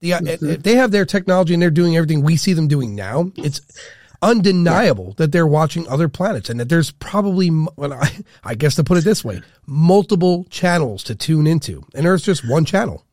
The, 0.00 0.14
uh, 0.14 0.20
mm-hmm. 0.20 0.46
If 0.46 0.62
they 0.62 0.76
have 0.76 0.90
their 0.90 1.04
technology 1.04 1.52
and 1.52 1.62
they're 1.62 1.70
doing 1.70 1.96
everything 1.96 2.22
we 2.22 2.36
see 2.36 2.54
them 2.54 2.68
doing 2.68 2.94
now, 2.94 3.30
it's 3.36 3.60
undeniable 4.22 5.08
yeah. 5.08 5.14
that 5.18 5.32
they're 5.32 5.46
watching 5.46 5.86
other 5.88 6.08
planets 6.08 6.48
and 6.48 6.58
that 6.58 6.70
there's 6.70 6.90
probably, 6.90 7.50
well, 7.50 7.92
I, 7.92 8.10
I 8.42 8.54
guess 8.54 8.76
to 8.76 8.84
put 8.84 8.98
it 8.98 9.04
this 9.04 9.22
way, 9.24 9.42
multiple 9.66 10.46
channels 10.48 11.02
to 11.04 11.14
tune 11.14 11.46
into. 11.46 11.84
And 11.94 12.06
Earth's 12.06 12.24
just 12.24 12.48
one 12.48 12.64
channel. 12.64 13.04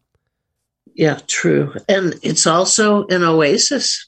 Yeah, 0.96 1.20
true. 1.28 1.74
And 1.90 2.16
it's 2.24 2.48
also 2.48 3.06
an 3.08 3.24
oasis. 3.24 4.08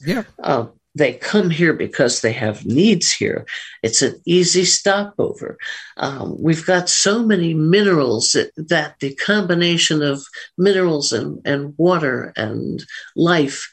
Yeah. 0.00 0.22
Um, 0.42 0.70
they 0.98 1.14
come 1.14 1.50
here 1.50 1.72
because 1.72 2.20
they 2.20 2.32
have 2.32 2.66
needs 2.66 3.12
here. 3.12 3.46
It's 3.82 4.02
an 4.02 4.20
easy 4.26 4.64
stopover. 4.64 5.56
Um, 5.96 6.36
we've 6.38 6.66
got 6.66 6.88
so 6.88 7.24
many 7.24 7.54
minerals 7.54 8.32
that, 8.32 8.50
that, 8.56 8.98
the 9.00 9.14
combination 9.14 10.02
of 10.02 10.24
minerals 10.56 11.12
and, 11.12 11.40
and 11.44 11.74
water 11.78 12.32
and 12.36 12.84
life, 13.16 13.72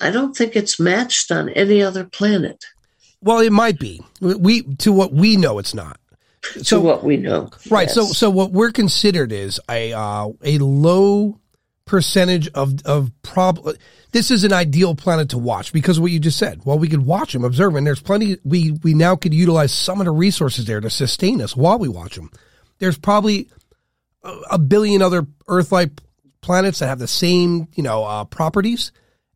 I 0.00 0.10
don't 0.10 0.36
think 0.36 0.54
it's 0.54 0.78
matched 0.78 1.32
on 1.32 1.48
any 1.50 1.82
other 1.82 2.04
planet. 2.04 2.64
Well, 3.22 3.40
it 3.40 3.52
might 3.52 3.78
be. 3.78 4.02
We 4.20 4.62
to 4.76 4.92
what 4.92 5.12
we 5.12 5.36
know, 5.36 5.58
it's 5.58 5.74
not. 5.74 5.98
So 6.62 6.80
what 6.80 7.02
we 7.02 7.16
know, 7.16 7.50
right? 7.70 7.88
Yes. 7.88 7.94
So 7.94 8.04
so 8.06 8.30
what 8.30 8.52
we're 8.52 8.70
considered 8.70 9.32
is 9.32 9.58
a 9.68 9.92
uh, 9.92 10.28
a 10.44 10.58
low 10.58 11.40
percentage 11.86 12.48
of 12.48 12.84
of 12.84 13.10
problem 13.22 13.76
this 14.16 14.30
is 14.30 14.44
an 14.44 14.52
ideal 14.52 14.94
planet 14.94 15.28
to 15.28 15.36
watch 15.36 15.74
because 15.74 16.00
what 16.00 16.10
you 16.10 16.18
just 16.18 16.38
said. 16.38 16.62
Well, 16.64 16.78
we 16.78 16.88
could 16.88 17.04
watch 17.04 17.34
them, 17.34 17.44
observe, 17.44 17.74
and 17.74 17.86
there's 17.86 18.00
plenty. 18.00 18.38
We 18.44 18.70
we 18.82 18.94
now 18.94 19.14
could 19.14 19.34
utilize 19.34 19.72
some 19.72 20.00
of 20.00 20.06
the 20.06 20.10
resources 20.10 20.64
there 20.64 20.80
to 20.80 20.88
sustain 20.88 21.42
us 21.42 21.54
while 21.54 21.78
we 21.78 21.88
watch 21.88 22.14
them. 22.14 22.30
There's 22.78 22.96
probably 22.96 23.50
a 24.50 24.58
billion 24.58 25.02
other 25.02 25.26
Earth-like 25.48 26.00
planets 26.40 26.78
that 26.78 26.86
have 26.86 26.98
the 26.98 27.06
same, 27.06 27.68
you 27.74 27.82
know, 27.82 28.04
uh, 28.04 28.24
properties, 28.24 28.90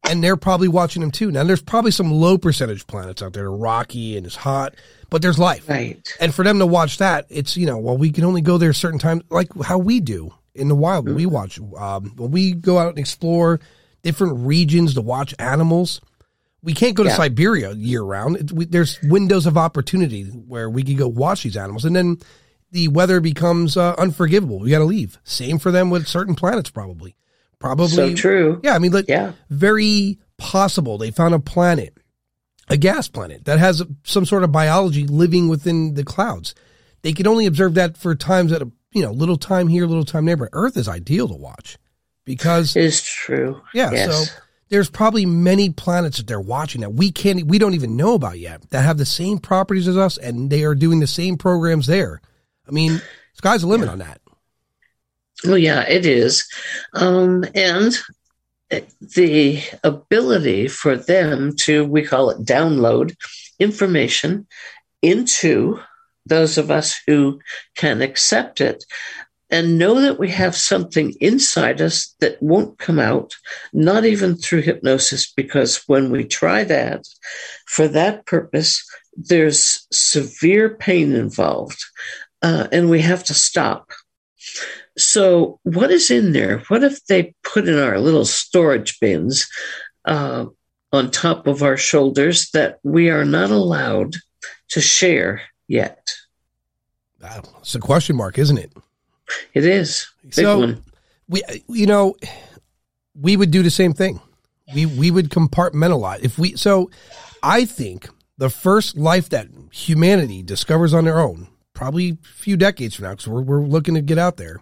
and 0.09 0.25
they're 0.25 0.39
probably 0.39 0.69
watching 0.69 1.03
them 1.03 1.11
too. 1.11 1.31
Now, 1.31 1.45
there's 1.45 1.61
probably 1.61 1.91
some 1.91 2.11
low 2.11 2.39
percentage 2.39 2.87
planets 2.87 3.21
out 3.21 3.35
there, 3.35 3.43
that 3.43 3.49
are 3.51 3.55
rocky 3.55 4.17
and 4.17 4.25
it's 4.25 4.35
hot, 4.35 4.77
but 5.11 5.21
there's 5.21 5.39
life. 5.39 5.69
Right. 5.69 6.01
And 6.21 6.35
for 6.35 6.43
them 6.43 6.59
to 6.59 6.67
watch 6.67 6.97
that, 6.99 7.27
it's 7.29 7.55
you 7.55 7.67
know, 7.67 7.77
well, 7.77 7.99
we 7.99 8.13
can 8.13 8.25
only 8.25 8.41
go 8.41 8.57
there 8.57 8.73
certain 8.73 8.99
times, 8.99 9.25
like 9.29 9.49
how 9.63 9.77
we 9.77 10.01
do 10.01 10.33
in 10.55 10.69
the 10.69 10.75
wild. 10.75 11.07
We 11.07 11.25
mm-hmm. 11.25 11.35
watch, 11.35 11.61
um, 11.77 12.17
when 12.17 12.31
we 12.31 12.53
go 12.53 12.79
out 12.79 12.89
and 12.89 12.99
explore 12.99 13.61
different 14.03 14.47
regions 14.47 14.95
to 14.95 15.01
watch 15.01 15.35
animals. 15.39 16.01
We 16.63 16.75
can't 16.75 16.95
go 16.95 17.03
to 17.03 17.09
yeah. 17.09 17.17
Siberia 17.17 17.73
year 17.73 18.03
round. 18.03 18.51
We, 18.51 18.67
there's 18.67 19.01
windows 19.03 19.47
of 19.47 19.57
opportunity 19.57 20.25
where 20.25 20.69
we 20.69 20.83
could 20.83 20.99
go 20.99 21.09
watch 21.09 21.43
these 21.43 21.57
animals, 21.57 21.85
and 21.85 21.97
then 21.97 22.19
the 22.71 22.89
weather 22.89 23.21
becomes 23.21 23.77
uh, 23.77 23.95
unforgivable. 23.97 24.61
We 24.61 24.71
got 24.71 24.79
to 24.79 24.85
leave. 24.85 25.19
Same 25.25 25.59
for 25.59 25.71
them 25.71 25.91
with 25.91 26.07
certain 26.07 26.35
planets, 26.35 26.71
probably. 26.71 27.17
Probably 27.59 27.89
so 27.89 28.15
true. 28.15 28.61
Yeah, 28.63 28.75
I 28.75 28.79
mean, 28.79 28.93
like, 28.93 29.09
yeah, 29.09 29.33
very 29.51 30.19
possible 30.39 30.97
they 30.97 31.11
found 31.11 31.35
a 31.35 31.39
planet, 31.39 31.95
a 32.69 32.79
gas 32.79 33.07
planet 33.07 33.45
that 33.45 33.59
has 33.59 33.83
some 34.03 34.25
sort 34.25 34.45
of 34.45 34.53
biology 34.53 35.07
living 35.07 35.49
within 35.49 35.93
the 35.93 36.05
clouds. 36.05 36.55
They 37.03 37.13
could 37.13 37.27
only 37.27 37.45
observe 37.45 37.75
that 37.75 37.99
for 37.99 38.15
times 38.15 38.53
at 38.53 38.63
a 38.63 38.71
you 38.93 39.03
know 39.03 39.13
little 39.13 39.37
time 39.37 39.69
here, 39.69 39.87
little 39.87 40.07
time 40.07 40.25
there. 40.25 40.39
But 40.39 40.49
Earth 40.53 40.77
is 40.79 40.89
ideal 40.89 41.29
to 41.29 41.35
watch 41.35 41.77
because 42.31 42.77
it's 42.77 43.03
true. 43.03 43.61
yeah, 43.75 43.91
Yes. 43.91 44.29
so 44.29 44.41
there's 44.69 44.89
probably 44.89 45.27
many 45.27 45.71
planets 45.71 46.19
that 46.19 46.29
they're 46.29 46.41
watching 46.41 46.83
that 46.83 46.95
we 46.95 47.11
can't 47.11 47.47
we 47.47 47.59
don't 47.59 47.75
even 47.75 47.97
know 47.97 48.15
about 48.15 48.39
yet 48.39 48.71
that 48.71 48.83
have 48.83 48.99
the 48.99 49.05
same 49.05 49.39
properties 49.39 49.89
as 49.89 49.97
us 49.97 50.17
and 50.17 50.49
they 50.49 50.63
are 50.63 50.77
doing 50.77 51.01
the 51.01 51.07
same 51.09 51.37
programs 51.37 51.87
there. 51.87 52.21
I 52.69 52.71
mean, 52.71 53.03
sky's 53.35 53.63
the 53.63 53.67
limit 53.67 53.89
on 53.89 53.99
that. 53.99 54.21
Well, 55.45 55.59
yeah, 55.59 55.83
it 55.89 56.07
is. 56.07 56.47
Um, 56.93 57.45
and 57.55 57.99
the 59.01 59.61
ability 59.83 60.69
for 60.69 60.97
them 60.97 61.57
to, 61.57 61.85
we 61.85 62.05
call 62.05 62.31
it 62.31 62.45
download 62.45 63.17
information 63.59 64.47
into 65.03 65.81
those 66.27 66.59
of 66.59 66.71
us 66.71 67.01
who 67.07 67.41
can 67.75 68.03
accept 68.03 68.61
it 68.61 68.85
and 69.51 69.79
know 69.79 70.01
that 70.01 70.19
we 70.19 70.31
have 70.31 70.55
something 70.55 71.13
inside 71.21 71.81
us 71.81 72.15
that 72.21 72.41
won't 72.43 72.79
come 72.79 72.99
out, 72.99 73.35
not 73.73 74.05
even 74.05 74.37
through 74.37 74.63
hypnosis, 74.63 75.33
because 75.33 75.83
when 75.87 76.11
we 76.11 76.25
try 76.25 76.65
that 76.65 77.05
for 77.67 77.89
that 77.89 78.27
purpose, 78.27 78.85
there's 79.17 79.87
severe 79.93 80.77
pain 80.77 81.15
involved 81.15 81.85
uh, 82.43 82.69
and 82.73 82.91
we 82.91 83.01
have 83.01 83.25
to 83.25 83.35
stop. 83.35 83.91
So, 84.97 85.61
what 85.63 85.91
is 85.91 86.11
in 86.11 86.33
there? 86.33 86.61
What 86.69 86.83
if 86.83 87.05
they 87.07 87.35
put 87.43 87.69
in 87.69 87.79
our 87.79 87.99
little 87.99 88.25
storage 88.25 88.99
bins 89.01 89.49
uh, 90.05 90.47
on 90.93 91.11
top 91.11 91.47
of 91.47 91.63
our 91.63 91.77
shoulders 91.77 92.51
that 92.51 92.79
we 92.83 93.11
are 93.11 93.25
not 93.25 93.51
allowed 93.51 94.17
to 94.71 94.81
share 94.81 95.43
yet? 95.69 96.13
Wow, 97.23 97.43
It's 97.61 97.75
a 97.75 97.79
question 97.81 98.17
mark, 98.17 98.39
isn't 98.39 98.59
it? 98.59 98.73
It 99.55 99.65
is. 99.65 100.09
Big 100.23 100.35
So- 100.35 100.59
one. 100.59 100.85
we 101.29 101.43
you 101.69 101.87
know 101.87 102.17
we 103.15 103.37
would 103.37 103.51
do 103.51 103.63
the 103.63 103.71
same 103.71 103.93
thing. 103.93 104.21
We 104.75 104.87
we 104.87 105.11
would 105.11 105.31
compartmentalize. 105.31 106.21
If 106.23 106.39
we 106.39 106.57
so 106.57 106.91
i 107.43 107.65
think 107.65 108.09
the 108.39 108.51
first 108.51 108.97
life 108.97 109.29
that 109.31 109.49
humanity 109.73 110.43
discovers 110.43 110.93
on 110.95 111.05
their 111.05 111.19
own 111.19 111.49
probably 111.73 112.11
a 112.11 112.17
few 112.37 112.57
decades 112.57 112.95
from 112.95 113.05
now 113.05 113.11
because 113.13 113.27
we're, 113.27 113.41
we're 113.41 113.63
looking 113.63 113.95
to 113.95 114.03
get 114.03 114.19
out 114.19 114.37
there 114.37 114.61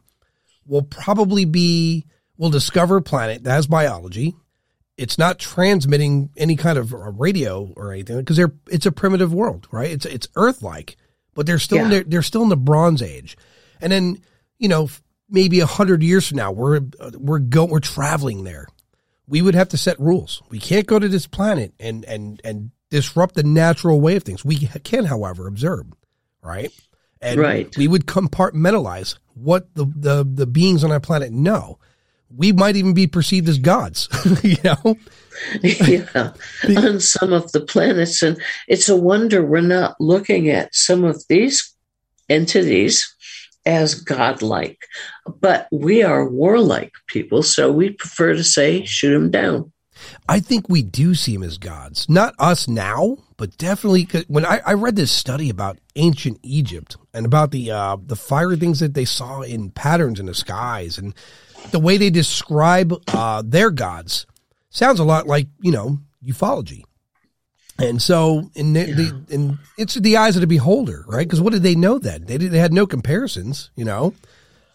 will 0.67 0.83
probably 0.83 1.45
be 1.45 2.05
will 2.37 2.51
discover 2.51 2.97
a 2.99 3.03
planet 3.03 3.43
that 3.45 3.51
has 3.51 3.67
biology. 3.67 4.35
It's 4.97 5.19
not 5.19 5.39
transmitting 5.39 6.31
any 6.37 6.57
kind 6.57 6.79
of 6.79 6.93
radio 7.19 7.73
or 7.77 7.93
anything 7.93 8.19
because 8.19 8.37
they're 8.37 8.53
it's 8.71 8.87
a 8.87 8.93
primitive 8.93 9.33
world 9.35 9.67
right? 9.73 9.91
It's 9.91 10.07
it's 10.07 10.29
earth 10.37 10.63
like 10.63 10.97
but 11.35 11.47
they're 11.47 11.59
still 11.59 11.79
in 11.79 11.85
Yeah. 11.85 11.91
their, 11.91 12.05
they're 12.05 12.23
still 12.23 12.43
in 12.43 12.49
the 12.49 12.57
bronze 12.57 13.03
age. 13.03 13.37
And 13.81 13.93
then 13.93 14.19
you 14.59 14.69
know 14.69 14.89
maybe 15.29 15.61
a 15.61 15.67
hundred 15.67 16.03
years 16.03 16.29
from 16.29 16.39
now, 16.39 16.53
we're 16.53 16.81
we're 17.19 17.39
go 17.39 17.65
we're 17.65 17.81
traveling 17.81 18.45
there. 18.45 18.67
We 19.27 19.43
would 19.43 19.55
have 19.55 19.69
to 19.71 19.77
set 19.77 20.01
rules. 20.01 20.43
We 20.49 20.59
can't 20.59 20.87
go 20.87 20.99
to 20.99 21.09
this 21.09 21.27
planet 21.27 21.73
and 21.79 22.05
and 22.05 22.41
and 22.45 22.71
disrupt 22.91 23.35
the 23.35 23.43
natural 23.43 24.01
way 24.01 24.17
of 24.17 24.23
things. 24.23 24.45
We 24.45 24.57
can, 24.57 25.05
however, 25.05 25.47
observe, 25.47 25.87
right? 26.43 26.73
And 27.21 27.41
Right. 27.41 27.77
we 27.77 27.89
would 27.89 28.07
compartmentalize 28.07 29.19
what 29.35 29.75
the 29.75 29.85
the 29.95 30.25
the 30.25 30.47
beings 30.47 30.85
on 30.85 30.93
our 30.93 31.01
planet 31.01 31.33
know. 31.33 31.79
We 32.35 32.53
might 32.53 32.77
even 32.77 32.93
be 32.93 33.07
perceived 33.07 33.49
as 33.49 33.59
gods, 33.59 34.09
you 34.43 34.57
know. 34.63 34.97
yeah, 35.63 36.33
on 36.77 37.01
some 37.01 37.33
of 37.33 37.53
the 37.53 37.61
planets. 37.61 38.23
And 38.23 38.39
it's 38.67 38.89
a 38.89 38.97
wonder 38.97 39.45
we're 39.45 39.61
not 39.63 39.97
looking 40.01 40.49
at 40.49 40.75
some 40.75 41.05
of 41.05 41.25
these 41.29 41.75
entities 42.29 43.15
as 43.69 43.95
godlike. 43.95 44.89
But 45.41 45.69
we 45.71 46.03
are 46.03 46.29
warlike 46.29 46.95
people, 47.07 47.43
so 47.43 47.71
we 47.71 47.91
prefer 47.91 48.33
to 48.33 48.43
say, 48.43 48.85
shoot 48.85 49.13
them 49.13 49.31
down. 49.31 49.71
I 50.29 50.41
think 50.41 50.69
we 50.69 50.83
do 50.83 51.15
see 51.15 51.35
him 51.35 51.43
as 51.43 51.59
gods. 51.59 52.09
Not 52.09 52.35
us 52.39 52.67
now, 52.67 53.19
but 53.37 53.59
definitely 53.59 54.09
when 54.29 54.47
I, 54.47 54.61
I 54.65 54.73
read 54.73 54.97
this 54.97 55.13
study 55.13 55.51
about 55.51 55.79
ancient 55.97 56.39
Egypt 56.43 56.97
and 57.13 57.27
about 57.27 57.51
the 57.51 57.71
uh, 57.71 57.97
the 58.01 58.17
fiery 58.17 58.57
things 58.57 58.81
that 58.81 58.95
they 58.95 59.05
saw 59.05 59.43
in 59.43 59.71
patterns 59.71 60.21
in 60.21 60.27
the 60.27 60.35
skies 60.35 60.99
and 60.99 61.15
the 61.73 61.81
way 61.81 61.97
they 61.97 62.11
describe 62.11 62.95
uh, 63.09 63.43
their 63.45 63.71
gods 63.71 64.27
sounds 64.71 65.01
a 65.01 65.05
lot 65.05 65.27
like 65.27 65.49
you 65.61 65.73
know 65.73 65.99
ufology. 66.25 66.85
And 67.79 68.03
so, 68.03 68.51
in 68.55 68.73
the, 68.73 68.85
the 68.93 69.35
in 69.35 69.59
it's 69.77 69.95
the 69.95 70.17
eyes 70.17 70.35
of 70.37 70.41
the 70.41 70.49
beholder, 70.49 71.05
right? 71.07 71.27
Because 71.27 71.41
what 71.41 71.53
did 71.53 71.63
they 71.63 71.77
know 71.77 71.99
then? 71.99 72.25
They 72.25 72.37
did, 72.37 72.51
they 72.51 72.59
had 72.59 72.73
no 72.73 72.87
comparisons, 72.87 73.71
you 73.77 73.85
know. 73.85 74.15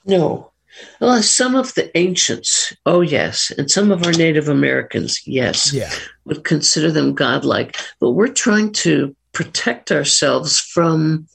No. 0.06 0.51
Well, 0.99 1.22
some 1.22 1.56
of 1.56 1.74
the 1.76 1.95
ancients, 1.97 2.74
oh 2.86 3.01
yes, 3.01 3.51
and 3.58 3.70
some 3.70 3.91
of 3.91 4.06
our 4.06 4.14
Native 4.14 4.47
Americans, 4.47 5.22
yes, 5.28 5.74
Yeah, 5.74 5.91
would 6.26 6.43
consider 6.45 6.91
them 6.91 7.14
godlike. 7.14 7.78
But 7.99 8.12
we're 8.12 8.30
trying 8.30 8.72
to 8.74 9.16
protect 9.34 9.91
ourselves 9.91 10.60
from 10.60 11.28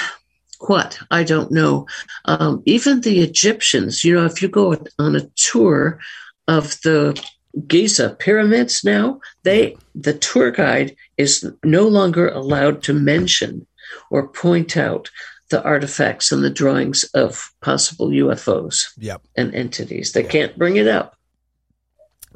what? 0.68 0.98
I 1.12 1.24
don't 1.24 1.52
know. 1.52 1.88
Um, 2.26 2.64
even 2.66 3.02
the 3.02 3.20
Egyptians, 3.22 4.04
you 4.04 4.16
know, 4.16 4.26
if 4.26 4.42
you 4.42 4.48
go 4.48 4.78
on 4.98 5.16
a 5.16 5.28
tour 5.36 6.00
of 6.48 6.80
the 6.82 7.22
Giza 7.68 8.16
pyramids 8.18 8.84
now, 8.84 9.20
they 9.44 9.78
the 9.94 10.14
tour 10.14 10.52
guide 10.52 10.96
is 11.18 11.50
no 11.64 11.88
longer 11.88 12.30
allowed 12.30 12.82
to 12.84 12.94
mention 12.94 13.68
or 14.10 14.28
point 14.28 14.76
out 14.76 15.12
the 15.50 15.64
artifacts 15.64 16.32
and 16.32 16.44
the 16.44 16.50
drawings 16.50 17.04
of 17.14 17.52
possible 17.62 18.08
UFOs 18.10 18.88
yep. 18.98 19.22
and 19.36 19.54
entities. 19.54 20.14
They 20.14 20.24
can't 20.24 20.58
bring 20.58 20.78
it 20.78 20.88
up. 20.88 21.16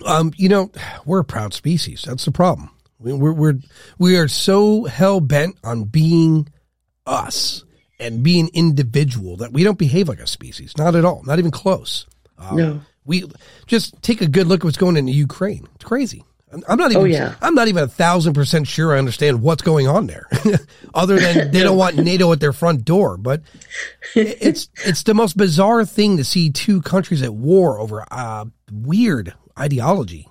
Um, 0.06 0.34
you 0.38 0.50
know, 0.50 0.72
we're 1.06 1.22
a 1.22 1.26
proud 1.26 1.54
species. 1.54 2.04
That's 2.06 2.26
the 2.26 2.32
problem. 2.32 2.70
We- 3.00 3.14
We're 3.14 3.34
we're 3.34 3.60
we 3.98 4.18
are 4.18 4.28
so 4.28 4.86
hell 4.86 5.20
bent 5.20 5.58
on 5.64 5.86
being 5.86 6.50
us 7.06 7.64
and 8.00 8.22
being 8.22 8.50
individual 8.54 9.38
that 9.38 9.54
we 9.54 9.64
don't 9.64 9.80
behave 9.80 10.08
like 10.10 10.20
a 10.20 10.28
species. 10.28 10.78
Not 10.78 10.96
at 10.96 11.06
all. 11.06 11.24
Not 11.26 11.40
even 11.40 11.52
close. 11.52 12.06
Um, 12.38 12.56
No. 12.56 12.82
We 13.08 13.24
just 13.66 14.00
take 14.04 14.22
a 14.22 14.28
good 14.28 14.46
look 14.46 14.60
at 14.62 14.66
what's 14.66 14.78
going 14.78 14.92
on 14.98 14.98
in 14.98 15.08
Ukraine. 15.08 15.68
It's 15.76 15.86
crazy. 15.86 16.24
I'm- 16.52 16.64
I'm 16.70 16.78
not 16.78 16.92
even. 16.92 17.02
Oh, 17.04 17.06
yeah. 17.06 17.36
I'm 17.42 17.56
not 17.56 17.68
even 17.68 17.84
a 17.84 17.88
thousand 17.88 18.34
percent 18.34 18.68
sure 18.68 18.94
I 18.96 19.00
understand 19.00 19.42
what's 19.42 19.62
going 19.64 19.88
on 19.88 20.08
there, 20.08 20.28
other 20.94 21.20
than 21.20 21.52
they 21.52 21.62
don't 21.64 21.78
want 21.78 21.98
NATO 21.98 22.32
at 22.32 22.40
their 22.40 22.54
front 22.54 22.86
door. 22.86 23.18
But 23.18 23.42
it's 24.16 24.70
it's 24.86 25.04
the 25.04 25.14
most 25.14 25.36
bizarre 25.36 25.84
thing 25.86 26.18
to 26.18 26.24
see 26.24 26.50
two 26.50 26.82
countries 26.82 27.22
at 27.22 27.34
war 27.34 27.80
over 27.80 28.06
uh, 28.12 28.46
weird 28.72 29.34
ideology 29.60 30.28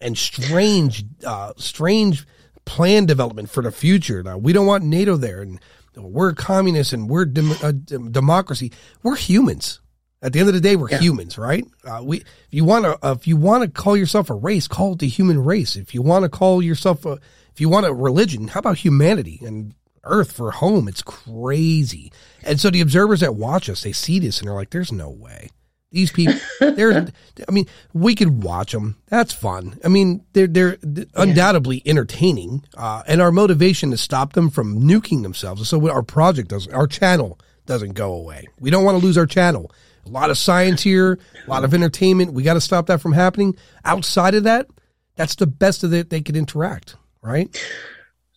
and 0.00 0.16
strange, 0.16 1.04
uh, 1.24 1.52
strange 1.56 2.26
plan 2.64 3.06
development 3.06 3.50
for 3.50 3.62
the 3.62 3.72
future. 3.72 4.22
Now, 4.22 4.38
we 4.38 4.52
don't 4.52 4.66
want 4.66 4.84
NATO 4.84 5.16
there, 5.16 5.40
and 5.42 5.58
we're 5.96 6.32
communists 6.34 6.92
and 6.92 7.08
we're 7.08 7.24
dem- 7.24 7.56
uh, 7.62 7.72
democracy. 7.72 8.72
We're 9.02 9.16
humans. 9.16 9.80
At 10.22 10.32
the 10.32 10.40
end 10.40 10.48
of 10.48 10.54
the 10.54 10.60
day, 10.60 10.76
we're 10.76 10.90
Yeah. 10.90 10.98
humans, 10.98 11.36
right? 11.38 11.64
Uh, 11.84 12.00
we, 12.02 12.18
if 12.18 12.26
you 12.50 12.64
want 12.64 12.84
to, 12.86 12.98
uh, 13.06 13.12
if 13.12 13.26
you 13.26 13.36
want 13.36 13.62
to 13.64 13.68
call 13.70 13.96
yourself 13.96 14.30
a 14.30 14.34
race, 14.34 14.66
call 14.66 14.94
it 14.94 14.98
the 15.00 15.08
human 15.08 15.44
race. 15.44 15.76
If 15.76 15.94
you 15.94 16.02
want 16.02 16.22
to 16.24 16.28
call 16.28 16.62
yourself 16.62 17.04
a, 17.04 17.18
if 17.52 17.60
you 17.60 17.68
want 17.68 17.86
a 17.86 17.92
religion, 17.94 18.48
how 18.48 18.60
about 18.60 18.78
humanity 18.78 19.40
and 19.44 19.74
Earth 20.04 20.32
for 20.32 20.52
home? 20.52 20.88
It's 20.88 21.02
crazy. 21.02 22.12
And 22.44 22.60
so 22.60 22.70
the 22.70 22.80
observers 22.80 23.20
that 23.20 23.34
watch 23.34 23.68
us, 23.68 23.82
they 23.82 23.92
see 23.92 24.18
this 24.18 24.38
and 24.38 24.48
they're 24.48 24.54
like, 24.54 24.70
"There's 24.70 24.92
no 24.92 25.10
way." 25.10 25.50
These 25.92 26.12
people, 26.12 26.34
they're, 26.60 27.06
I 27.48 27.52
mean, 27.52 27.66
we 27.92 28.14
could 28.14 28.42
watch 28.42 28.72
them. 28.72 28.96
That's 29.06 29.32
fun. 29.32 29.78
I 29.84 29.88
mean, 29.88 30.24
they're, 30.32 30.46
they're 30.48 30.76
undoubtedly 31.14 31.82
entertaining. 31.86 32.64
Uh, 32.76 33.02
and 33.06 33.20
our 33.22 33.30
motivation 33.32 33.90
to 33.92 33.96
stop 33.96 34.32
them 34.32 34.50
from 34.50 34.80
nuking 34.82 35.22
themselves. 35.22 35.68
So 35.68 35.88
our 35.88 36.02
project 36.02 36.48
doesn't, 36.48 36.72
our 36.74 36.86
channel 36.86 37.38
doesn't 37.66 37.92
go 37.94 38.12
away. 38.12 38.48
We 38.60 38.70
don't 38.70 38.84
want 38.84 38.98
to 38.98 39.04
lose 39.04 39.16
our 39.16 39.26
channel. 39.26 39.70
A 40.06 40.10
lot 40.10 40.30
of 40.30 40.38
science 40.38 40.82
here, 40.82 41.18
a 41.46 41.50
lot 41.50 41.64
of 41.64 41.74
entertainment. 41.74 42.32
We 42.32 42.44
got 42.44 42.54
to 42.54 42.60
stop 42.60 42.86
that 42.86 43.00
from 43.00 43.12
happening. 43.12 43.56
Outside 43.84 44.34
of 44.34 44.44
that, 44.44 44.68
that's 45.16 45.34
the 45.34 45.46
best 45.46 45.82
of 45.82 45.92
it 45.92 46.10
they 46.10 46.20
could 46.20 46.36
interact, 46.36 46.96
right? 47.22 47.48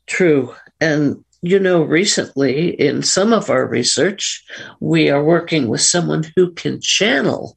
True. 0.08 0.56
And, 0.82 1.24
you 1.42 1.60
know, 1.60 1.84
recently 1.84 2.70
in 2.80 3.04
some 3.04 3.34
of 3.34 3.50
our 3.52 3.68
research, 3.68 4.44
we 4.80 5.10
are 5.10 5.24
working 5.24 5.68
with 5.68 5.82
someone 5.82 6.24
who 6.36 6.52
can 6.54 6.82
channel 6.82 7.56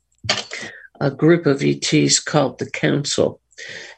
a 1.01 1.11
group 1.11 1.47
of 1.47 1.63
ETs 1.63 2.21
called 2.21 2.59
the 2.59 2.71
Council. 2.71 3.41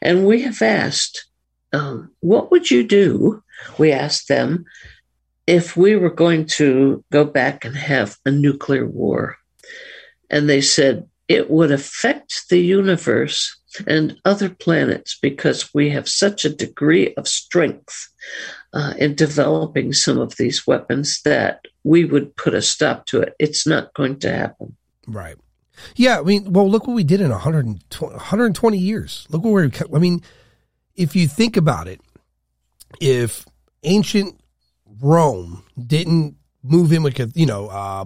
And 0.00 0.26
we 0.26 0.42
have 0.42 0.62
asked, 0.62 1.26
um, 1.72 2.12
what 2.20 2.50
would 2.50 2.70
you 2.70 2.86
do? 2.86 3.42
We 3.78 3.90
asked 3.90 4.28
them 4.28 4.64
if 5.46 5.76
we 5.76 5.96
were 5.96 6.10
going 6.10 6.46
to 6.46 7.04
go 7.10 7.24
back 7.24 7.64
and 7.64 7.76
have 7.76 8.16
a 8.24 8.30
nuclear 8.30 8.86
war. 8.86 9.36
And 10.30 10.48
they 10.48 10.60
said 10.60 11.08
it 11.28 11.50
would 11.50 11.72
affect 11.72 12.48
the 12.50 12.60
universe 12.60 13.56
and 13.86 14.16
other 14.24 14.48
planets 14.48 15.18
because 15.20 15.74
we 15.74 15.90
have 15.90 16.08
such 16.08 16.44
a 16.44 16.54
degree 16.54 17.14
of 17.14 17.26
strength 17.26 18.08
uh, 18.72 18.94
in 18.98 19.14
developing 19.14 19.92
some 19.92 20.18
of 20.18 20.36
these 20.36 20.66
weapons 20.66 21.20
that 21.24 21.64
we 21.82 22.04
would 22.04 22.36
put 22.36 22.54
a 22.54 22.62
stop 22.62 23.06
to 23.06 23.20
it. 23.20 23.34
It's 23.38 23.66
not 23.66 23.94
going 23.94 24.18
to 24.20 24.32
happen. 24.32 24.76
Right. 25.06 25.36
Yeah, 25.96 26.20
I 26.20 26.22
mean, 26.22 26.52
well, 26.52 26.70
look 26.70 26.86
what 26.86 26.94
we 26.94 27.04
did 27.04 27.20
in 27.20 27.30
120, 27.30 28.14
120 28.14 28.78
years. 28.78 29.26
Look 29.30 29.42
where 29.44 29.68
we. 29.68 29.72
I 29.94 29.98
mean, 29.98 30.22
if 30.94 31.16
you 31.16 31.26
think 31.26 31.56
about 31.56 31.88
it, 31.88 32.00
if 33.00 33.44
ancient 33.82 34.40
Rome 35.00 35.64
didn't 35.84 36.36
move 36.62 36.92
in 36.92 37.02
with, 37.02 37.36
you 37.36 37.46
know, 37.46 37.68
uh, 37.68 38.04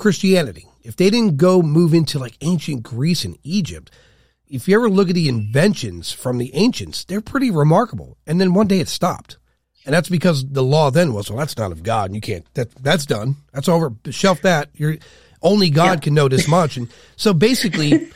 Christianity, 0.00 0.66
if 0.82 0.96
they 0.96 1.10
didn't 1.10 1.36
go 1.36 1.62
move 1.62 1.94
into 1.94 2.18
like 2.18 2.36
ancient 2.40 2.82
Greece 2.82 3.24
and 3.24 3.38
Egypt, 3.42 3.90
if 4.48 4.66
you 4.66 4.74
ever 4.74 4.90
look 4.90 5.08
at 5.08 5.14
the 5.14 5.28
inventions 5.28 6.10
from 6.10 6.38
the 6.38 6.52
ancients, 6.54 7.04
they're 7.04 7.20
pretty 7.20 7.50
remarkable. 7.50 8.16
And 8.26 8.40
then 8.40 8.54
one 8.54 8.66
day 8.66 8.80
it 8.80 8.88
stopped. 8.88 9.38
And 9.86 9.94
that's 9.94 10.08
because 10.08 10.46
the 10.46 10.62
law 10.62 10.90
then 10.90 11.14
was, 11.14 11.30
well, 11.30 11.38
that's 11.38 11.56
not 11.56 11.72
of 11.72 11.82
God. 11.82 12.06
And 12.06 12.14
you 12.14 12.20
can't, 12.20 12.44
that, 12.54 12.74
that's 12.82 13.06
done. 13.06 13.36
That's 13.52 13.68
over. 13.68 13.92
Shelf 14.10 14.42
that. 14.42 14.70
You're, 14.74 14.96
only 15.42 15.70
God 15.70 15.98
yeah. 15.98 16.00
can 16.00 16.14
know 16.14 16.28
this 16.28 16.46
much. 16.48 16.76
And 16.76 16.88
so 17.16 17.32
basically, 17.32 17.92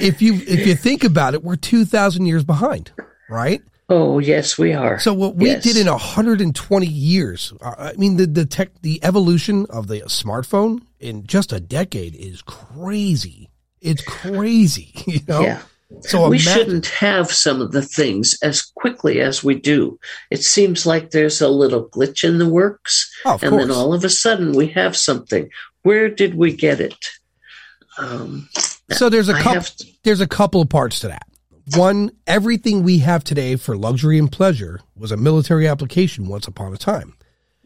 if 0.00 0.22
you, 0.22 0.34
if 0.34 0.66
you 0.66 0.74
think 0.74 1.04
about 1.04 1.34
it, 1.34 1.42
we're 1.42 1.56
2000 1.56 2.24
years 2.26 2.44
behind, 2.44 2.92
right? 3.28 3.60
Oh, 3.90 4.20
yes, 4.20 4.56
we 4.56 4.72
are. 4.72 4.98
So 5.00 5.12
what 5.12 5.34
we 5.34 5.48
yes. 5.48 5.64
did 5.64 5.76
in 5.76 5.86
120 5.86 6.86
years, 6.86 7.52
uh, 7.60 7.74
I 7.76 7.92
mean, 7.94 8.16
the, 8.16 8.26
the 8.26 8.46
tech, 8.46 8.70
the 8.82 9.02
evolution 9.02 9.66
of 9.68 9.88
the 9.88 10.00
smartphone 10.02 10.80
in 11.00 11.26
just 11.26 11.52
a 11.52 11.60
decade 11.60 12.14
is 12.14 12.42
crazy. 12.42 13.50
It's 13.80 14.02
crazy, 14.02 14.92
you 15.06 15.20
know? 15.26 15.40
Yeah. 15.40 15.62
So 16.02 16.28
we 16.28 16.36
imagine- 16.36 16.52
shouldn't 16.52 16.86
have 16.86 17.32
some 17.32 17.60
of 17.60 17.72
the 17.72 17.82
things 17.82 18.38
as 18.42 18.62
quickly 18.62 19.20
as 19.20 19.42
we 19.42 19.56
do. 19.56 19.98
It 20.30 20.42
seems 20.44 20.86
like 20.86 21.10
there's 21.10 21.40
a 21.40 21.48
little 21.48 21.88
glitch 21.88 22.22
in 22.22 22.38
the 22.38 22.48
works, 22.48 23.10
oh, 23.24 23.38
and 23.42 23.50
course. 23.50 23.62
then 23.66 23.70
all 23.76 23.92
of 23.92 24.04
a 24.04 24.08
sudden 24.10 24.52
we 24.52 24.68
have 24.68 24.96
something. 24.96 25.50
Where 25.82 26.08
did 26.08 26.36
we 26.36 26.54
get 26.54 26.80
it? 26.80 27.06
Um, 27.98 28.48
so 28.90 29.08
there's 29.08 29.28
a 29.28 29.34
couple. 29.34 29.62
To- 29.62 29.86
there's 30.04 30.20
a 30.20 30.28
couple 30.28 30.60
of 30.60 30.68
parts 30.68 31.00
to 31.00 31.08
that. 31.08 31.26
One, 31.76 32.10
everything 32.26 32.82
we 32.82 32.98
have 32.98 33.22
today 33.24 33.56
for 33.56 33.76
luxury 33.76 34.18
and 34.18 34.30
pleasure 34.30 34.80
was 34.96 35.10
a 35.12 35.16
military 35.16 35.66
application 35.68 36.28
once 36.28 36.46
upon 36.46 36.72
a 36.72 36.76
time. 36.76 37.14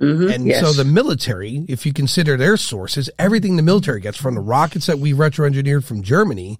Mm-hmm, 0.00 0.28
and 0.28 0.46
yes. 0.46 0.60
so 0.60 0.72
the 0.72 0.84
military, 0.84 1.64
if 1.68 1.86
you 1.86 1.92
consider 1.92 2.36
their 2.36 2.56
sources, 2.56 3.08
everything 3.18 3.56
the 3.56 3.62
military 3.62 4.00
gets 4.00 4.18
from 4.18 4.34
the 4.34 4.40
rockets 4.40 4.86
that 4.86 4.98
we 4.98 5.12
retro 5.12 5.46
engineered 5.46 5.84
from 5.84 6.02
Germany 6.02 6.58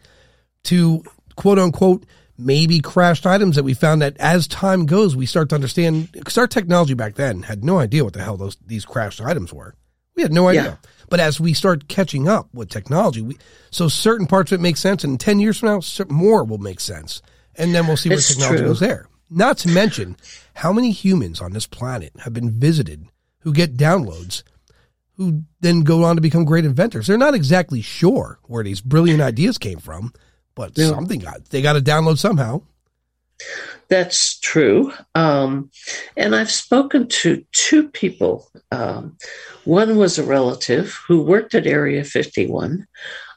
to 0.65 1.03
quote 1.37 1.59
unquote 1.59 2.05
maybe 2.39 2.81
crashed 2.81 3.27
items 3.27 3.57
that 3.57 3.65
we 3.65 3.75
found 3.75 4.03
that 4.03 4.17
as 4.19 4.47
time 4.47 4.87
goes, 4.87 5.17
we 5.17 5.27
start 5.27 5.49
to 5.49 5.55
understand 5.55 6.11
because 6.13 6.39
our 6.39 6.47
technology 6.47 6.95
back 6.95 7.15
then 7.15 7.43
had 7.43 7.65
no 7.65 7.79
idea 7.79 8.05
what 8.05 8.13
the 8.13 8.23
hell 8.23 8.37
those 8.37 8.57
these 8.67 8.85
crashed 8.85 9.21
items 9.21 9.53
were. 9.53 9.75
We 10.17 10.23
had 10.23 10.33
no 10.33 10.49
idea. 10.49 10.63
Yeah. 10.63 10.91
But 11.09 11.21
as 11.21 11.41
we 11.41 11.55
start 11.55 11.89
catching 11.89 12.29
up 12.29 12.49
with 12.55 12.71
technology, 12.71 13.21
we, 13.21 13.37
so 13.71 13.89
certain 13.89 14.27
parts 14.27 14.53
of 14.53 14.61
it 14.61 14.63
make 14.63 14.77
sense, 14.77 15.05
and 15.05 15.19
ten 15.19 15.41
years 15.41 15.59
from 15.59 15.69
now, 15.69 15.81
more 16.09 16.45
will 16.45 16.59
make 16.59 16.81
sense, 16.81 17.21
and 17.57 17.75
then 17.75 17.87
we'll 17.87 17.97
see 17.97 18.09
where 18.09 18.19
it's 18.19 18.29
technology 18.29 18.59
true. 18.59 18.69
goes 18.69 18.81
there. 18.81 19.09
Not 19.29 19.59
to 19.59 19.69
mention 19.69 20.17
how 20.55 20.73
many 20.73 20.93
humans 20.93 21.41
on 21.41 21.53
this 21.53 21.67
planet 21.67 22.13
have 22.21 22.33
been 22.33 22.51
visited 22.51 23.07
who 23.45 23.53
get 23.53 23.77
downloads, 23.77 24.43
who 25.17 25.43
then 25.61 25.83
go 25.83 26.03
on 26.03 26.17
to 26.17 26.23
become 26.23 26.45
great 26.45 26.65
inventors. 26.65 27.07
They're 27.07 27.17
not 27.17 27.35
exactly 27.35 27.83
sure 27.83 28.41
where 28.45 28.65
these 28.65 28.81
brilliant 28.81 29.21
ideas 29.21 29.59
came 29.59 29.79
from, 29.79 30.13
but 30.55 30.77
yeah. 30.77 30.89
something 30.89 31.21
got 31.21 31.45
they 31.51 31.63
got 31.63 31.75
to 31.75 31.81
download 31.81 32.19
somehow. 32.19 32.63
That's 33.89 34.39
true. 34.41 34.93
Um, 35.15 35.71
and 36.17 36.35
I've 36.35 36.51
spoken 36.51 37.09
to 37.09 37.45
two 37.53 37.89
people. 37.91 38.49
Um, 38.73 39.17
one 39.65 39.97
was 39.99 40.19
a 40.19 40.25
relative 40.25 40.99
who 41.07 41.23
worked 41.23 41.55
at 41.55 41.67
Area 41.67 42.03
51, 42.05 42.87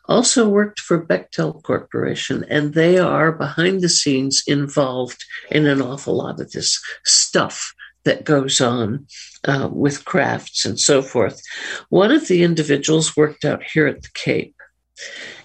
also 0.05 0.47
worked 0.47 0.79
for 0.79 1.05
Bechtel 1.05 1.61
Corporation, 1.63 2.45
and 2.49 2.73
they 2.73 2.97
are 2.97 3.31
behind 3.33 3.81
the 3.81 3.89
scenes 3.89 4.43
involved 4.47 5.25
in 5.51 5.65
an 5.65 5.81
awful 5.81 6.15
lot 6.15 6.39
of 6.39 6.51
this 6.51 6.81
stuff 7.03 7.73
that 8.05 8.23
goes 8.23 8.61
on 8.61 9.05
uh, 9.47 9.69
with 9.71 10.05
crafts 10.05 10.65
and 10.65 10.79
so 10.79 11.01
forth. 11.01 11.41
One 11.89 12.11
of 12.11 12.27
the 12.27 12.43
individuals 12.43 13.17
worked 13.17 13.45
out 13.45 13.63
here 13.63 13.87
at 13.87 14.01
the 14.01 14.09
Cape 14.13 14.55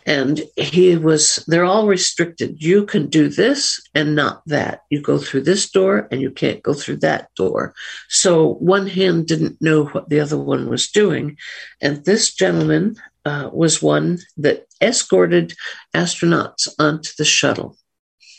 and 0.04 0.42
he 0.56 0.96
was 0.96 1.44
they're 1.46 1.64
all 1.64 1.86
restricted. 1.86 2.62
You 2.62 2.86
can 2.86 3.08
do 3.08 3.28
this 3.28 3.80
and 3.94 4.14
not 4.14 4.42
that. 4.46 4.80
You 4.90 5.00
go 5.00 5.18
through 5.18 5.42
this 5.42 5.70
door 5.70 6.08
and 6.10 6.20
you 6.20 6.30
can't 6.30 6.62
go 6.62 6.74
through 6.74 6.98
that 6.98 7.28
door. 7.36 7.74
So 8.08 8.54
one 8.54 8.86
hand 8.86 9.26
didn't 9.26 9.60
know 9.60 9.84
what 9.86 10.08
the 10.08 10.20
other 10.20 10.38
one 10.38 10.68
was 10.68 10.90
doing. 10.90 11.36
And 11.80 12.04
this 12.04 12.34
gentleman 12.34 12.96
uh, 13.24 13.50
was 13.52 13.82
one 13.82 14.18
that 14.38 14.66
escorted 14.80 15.54
astronauts 15.94 16.68
onto 16.78 17.10
the 17.16 17.24
shuttle. 17.24 17.76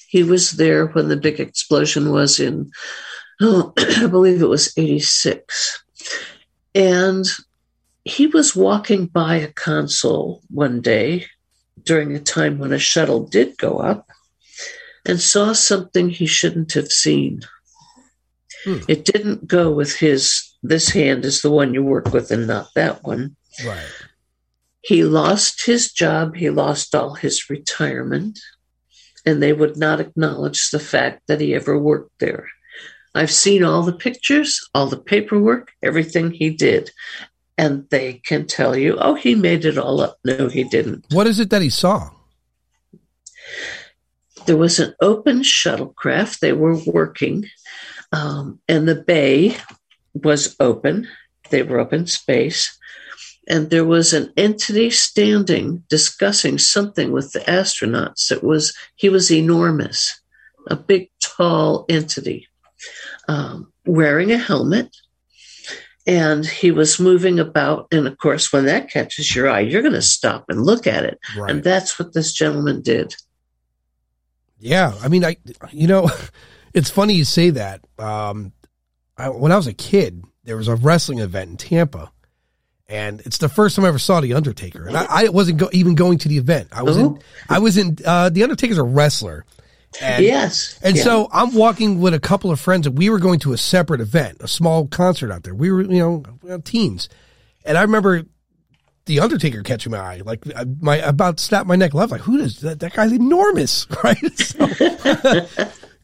He 0.09 0.23
was 0.23 0.51
there 0.51 0.87
when 0.87 1.07
the 1.07 1.17
big 1.17 1.39
explosion 1.39 2.11
was 2.11 2.39
in 2.39 2.71
oh, 3.41 3.73
i 3.77 4.07
believe 4.07 4.41
it 4.41 4.49
was 4.49 4.73
86 4.77 5.83
and 6.75 7.25
he 8.05 8.27
was 8.27 8.55
walking 8.55 9.05
by 9.05 9.35
a 9.35 9.51
console 9.51 10.41
one 10.49 10.81
day 10.81 11.27
during 11.83 12.15
a 12.15 12.19
time 12.19 12.59
when 12.59 12.73
a 12.73 12.79
shuttle 12.79 13.25
did 13.25 13.57
go 13.57 13.79
up 13.79 14.09
and 15.05 15.19
saw 15.19 15.53
something 15.53 16.09
he 16.09 16.25
shouldn't 16.25 16.73
have 16.73 16.91
seen. 16.91 17.41
Hmm. 18.65 18.79
It 18.87 19.05
didn't 19.05 19.47
go 19.47 19.71
with 19.71 19.95
his, 19.97 20.53
this 20.63 20.89
hand 20.89 21.25
is 21.25 21.41
the 21.41 21.51
one 21.51 21.73
you 21.73 21.83
work 21.83 22.11
with 22.13 22.31
and 22.31 22.47
not 22.47 22.67
that 22.75 23.03
one. 23.03 23.35
Right. 23.65 23.91
He 24.81 25.03
lost 25.03 25.65
his 25.65 25.91
job, 25.91 26.35
he 26.35 26.49
lost 26.49 26.93
all 26.93 27.13
his 27.15 27.49
retirement, 27.49 28.39
and 29.25 29.41
they 29.41 29.53
would 29.53 29.77
not 29.77 30.01
acknowledge 30.01 30.69
the 30.69 30.79
fact 30.79 31.23
that 31.27 31.39
he 31.39 31.55
ever 31.55 31.77
worked 31.77 32.19
there. 32.19 32.49
I've 33.15 33.31
seen 33.31 33.63
all 33.63 33.83
the 33.83 33.93
pictures, 33.93 34.67
all 34.73 34.87
the 34.87 34.97
paperwork, 34.97 35.71
everything 35.81 36.31
he 36.31 36.49
did 36.49 36.91
and 37.57 37.87
they 37.89 38.13
can 38.13 38.47
tell 38.47 38.75
you, 38.75 38.97
oh, 38.99 39.15
he 39.15 39.35
made 39.35 39.65
it 39.65 39.77
all 39.77 40.01
up. 40.01 40.17
No, 40.23 40.47
he 40.47 40.63
didn't. 40.63 41.05
What 41.11 41.27
is 41.27 41.39
it 41.39 41.49
that 41.51 41.61
he 41.61 41.69
saw? 41.69 42.09
There 44.45 44.57
was 44.57 44.79
an 44.79 44.93
open 45.01 45.41
shuttlecraft. 45.41 46.39
They 46.39 46.53
were 46.53 46.77
working, 46.85 47.45
um, 48.11 48.59
and 48.67 48.87
the 48.87 48.95
bay 48.95 49.57
was 50.13 50.55
open. 50.59 51.07
They 51.49 51.63
were 51.63 51.79
up 51.79 51.93
in 51.93 52.07
space. 52.07 52.77
And 53.47 53.69
there 53.69 53.85
was 53.85 54.13
an 54.13 54.31
entity 54.37 54.89
standing 54.89 55.83
discussing 55.89 56.57
something 56.57 57.11
with 57.11 57.33
the 57.33 57.41
astronauts. 57.41 58.31
It 58.31 58.41
was, 58.41 58.75
he 58.95 59.09
was 59.09 59.31
enormous, 59.31 60.21
a 60.67 60.77
big, 60.77 61.09
tall 61.19 61.85
entity, 61.89 62.47
um, 63.27 63.71
wearing 63.85 64.31
a 64.31 64.37
helmet 64.37 64.95
and 66.05 66.45
he 66.45 66.71
was 66.71 66.99
moving 66.99 67.39
about. 67.39 67.87
And 67.91 68.07
of 68.07 68.17
course, 68.17 68.51
when 68.51 68.65
that 68.65 68.89
catches 68.89 69.35
your 69.35 69.49
eye, 69.49 69.61
you're 69.61 69.81
going 69.81 69.93
to 69.93 70.01
stop 70.01 70.45
and 70.49 70.61
look 70.61 70.87
at 70.87 71.05
it. 71.05 71.19
Right. 71.37 71.51
And 71.51 71.63
that's 71.63 71.97
what 71.97 72.13
this 72.13 72.33
gentleman 72.33 72.81
did. 72.81 73.15
Yeah. 74.59 74.93
I 75.01 75.07
mean, 75.07 75.23
I, 75.23 75.37
you 75.71 75.87
know, 75.87 76.09
it's 76.73 76.89
funny 76.89 77.13
you 77.13 77.25
say 77.25 77.51
that. 77.51 77.81
Um, 77.97 78.53
I, 79.17 79.29
when 79.29 79.51
I 79.51 79.57
was 79.57 79.67
a 79.67 79.73
kid, 79.73 80.23
there 80.43 80.57
was 80.57 80.67
a 80.67 80.75
wrestling 80.75 81.19
event 81.19 81.51
in 81.51 81.57
Tampa. 81.57 82.11
And 82.89 83.21
it's 83.21 83.37
the 83.37 83.49
first 83.49 83.75
time 83.75 83.85
I 83.85 83.87
ever 83.87 83.97
saw 83.97 84.19
the 84.19 84.33
Undertaker, 84.33 84.85
and 84.85 84.97
I, 84.97 85.05
I 85.09 85.29
wasn't 85.29 85.57
go, 85.57 85.69
even 85.71 85.95
going 85.95 86.17
to 86.19 86.27
the 86.27 86.37
event. 86.37 86.67
I 86.71 86.83
was 86.83 86.97
in, 86.97 87.17
I 87.49 87.59
was 87.59 87.77
in. 87.77 87.97
Uh, 88.05 88.29
the 88.29 88.43
Undertaker's 88.43 88.77
a 88.77 88.83
wrestler, 88.83 89.45
and, 90.01 90.23
yes. 90.23 90.79
And 90.81 90.95
yeah. 90.95 91.03
so 91.03 91.29
I'm 91.31 91.53
walking 91.53 91.99
with 91.99 92.13
a 92.13 92.19
couple 92.19 92.51
of 92.51 92.59
friends 92.59 92.87
and 92.87 92.97
we 92.97 93.09
were 93.09 93.19
going 93.19 93.39
to 93.41 93.53
a 93.53 93.57
separate 93.57 94.01
event, 94.01 94.37
a 94.41 94.47
small 94.47 94.87
concert 94.87 95.31
out 95.31 95.43
there. 95.43 95.55
We 95.55 95.71
were, 95.71 95.81
you 95.81 95.99
know, 96.45 96.59
teens. 96.59 97.09
And 97.65 97.77
I 97.77 97.81
remember 97.81 98.23
the 99.05 99.19
Undertaker 99.19 99.63
catching 99.63 99.91
my 99.91 99.99
eye, 99.99 100.21
like 100.25 100.43
my 100.81 100.97
about 100.97 101.39
snap 101.39 101.65
my 101.65 101.75
neck 101.75 101.93
left. 101.93 102.11
Like, 102.11 102.21
who 102.21 102.37
is 102.37 102.61
that? 102.61 102.79
That 102.79 102.93
guy's 102.93 103.11
enormous, 103.11 103.87
right? 104.03 104.17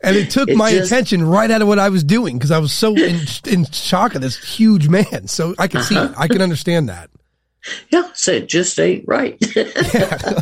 So, 0.02 0.08
and 0.08 0.16
it 0.16 0.30
took 0.32 0.48
it 0.48 0.56
my 0.56 0.72
just, 0.72 0.90
attention 0.90 1.24
right 1.24 1.52
out 1.52 1.62
of 1.62 1.68
what 1.68 1.78
I 1.78 1.90
was 1.90 2.06
doing 2.06 2.38
because 2.38 2.52
I 2.52 2.60
was 2.60 2.72
so 2.72 2.96
in, 2.96 3.20
in, 3.46 3.66
shock 3.66 4.16
of 4.16 4.22
this 4.22 4.38
huge 4.38 4.88
man. 4.88 5.28
So 5.28 5.54
I 5.60 5.68
can 5.68 5.82
uh-huh. 5.82 6.08
see, 6.08 6.14
I 6.18 6.30
can 6.30 6.42
understand 6.42 6.88
that. 6.88 7.10
Yeah, 7.91 8.10
so 8.14 8.32
it 8.32 8.47
just 8.47 8.80
ain't 8.80 9.05
right. 9.07 9.38
yeah. 9.55 10.41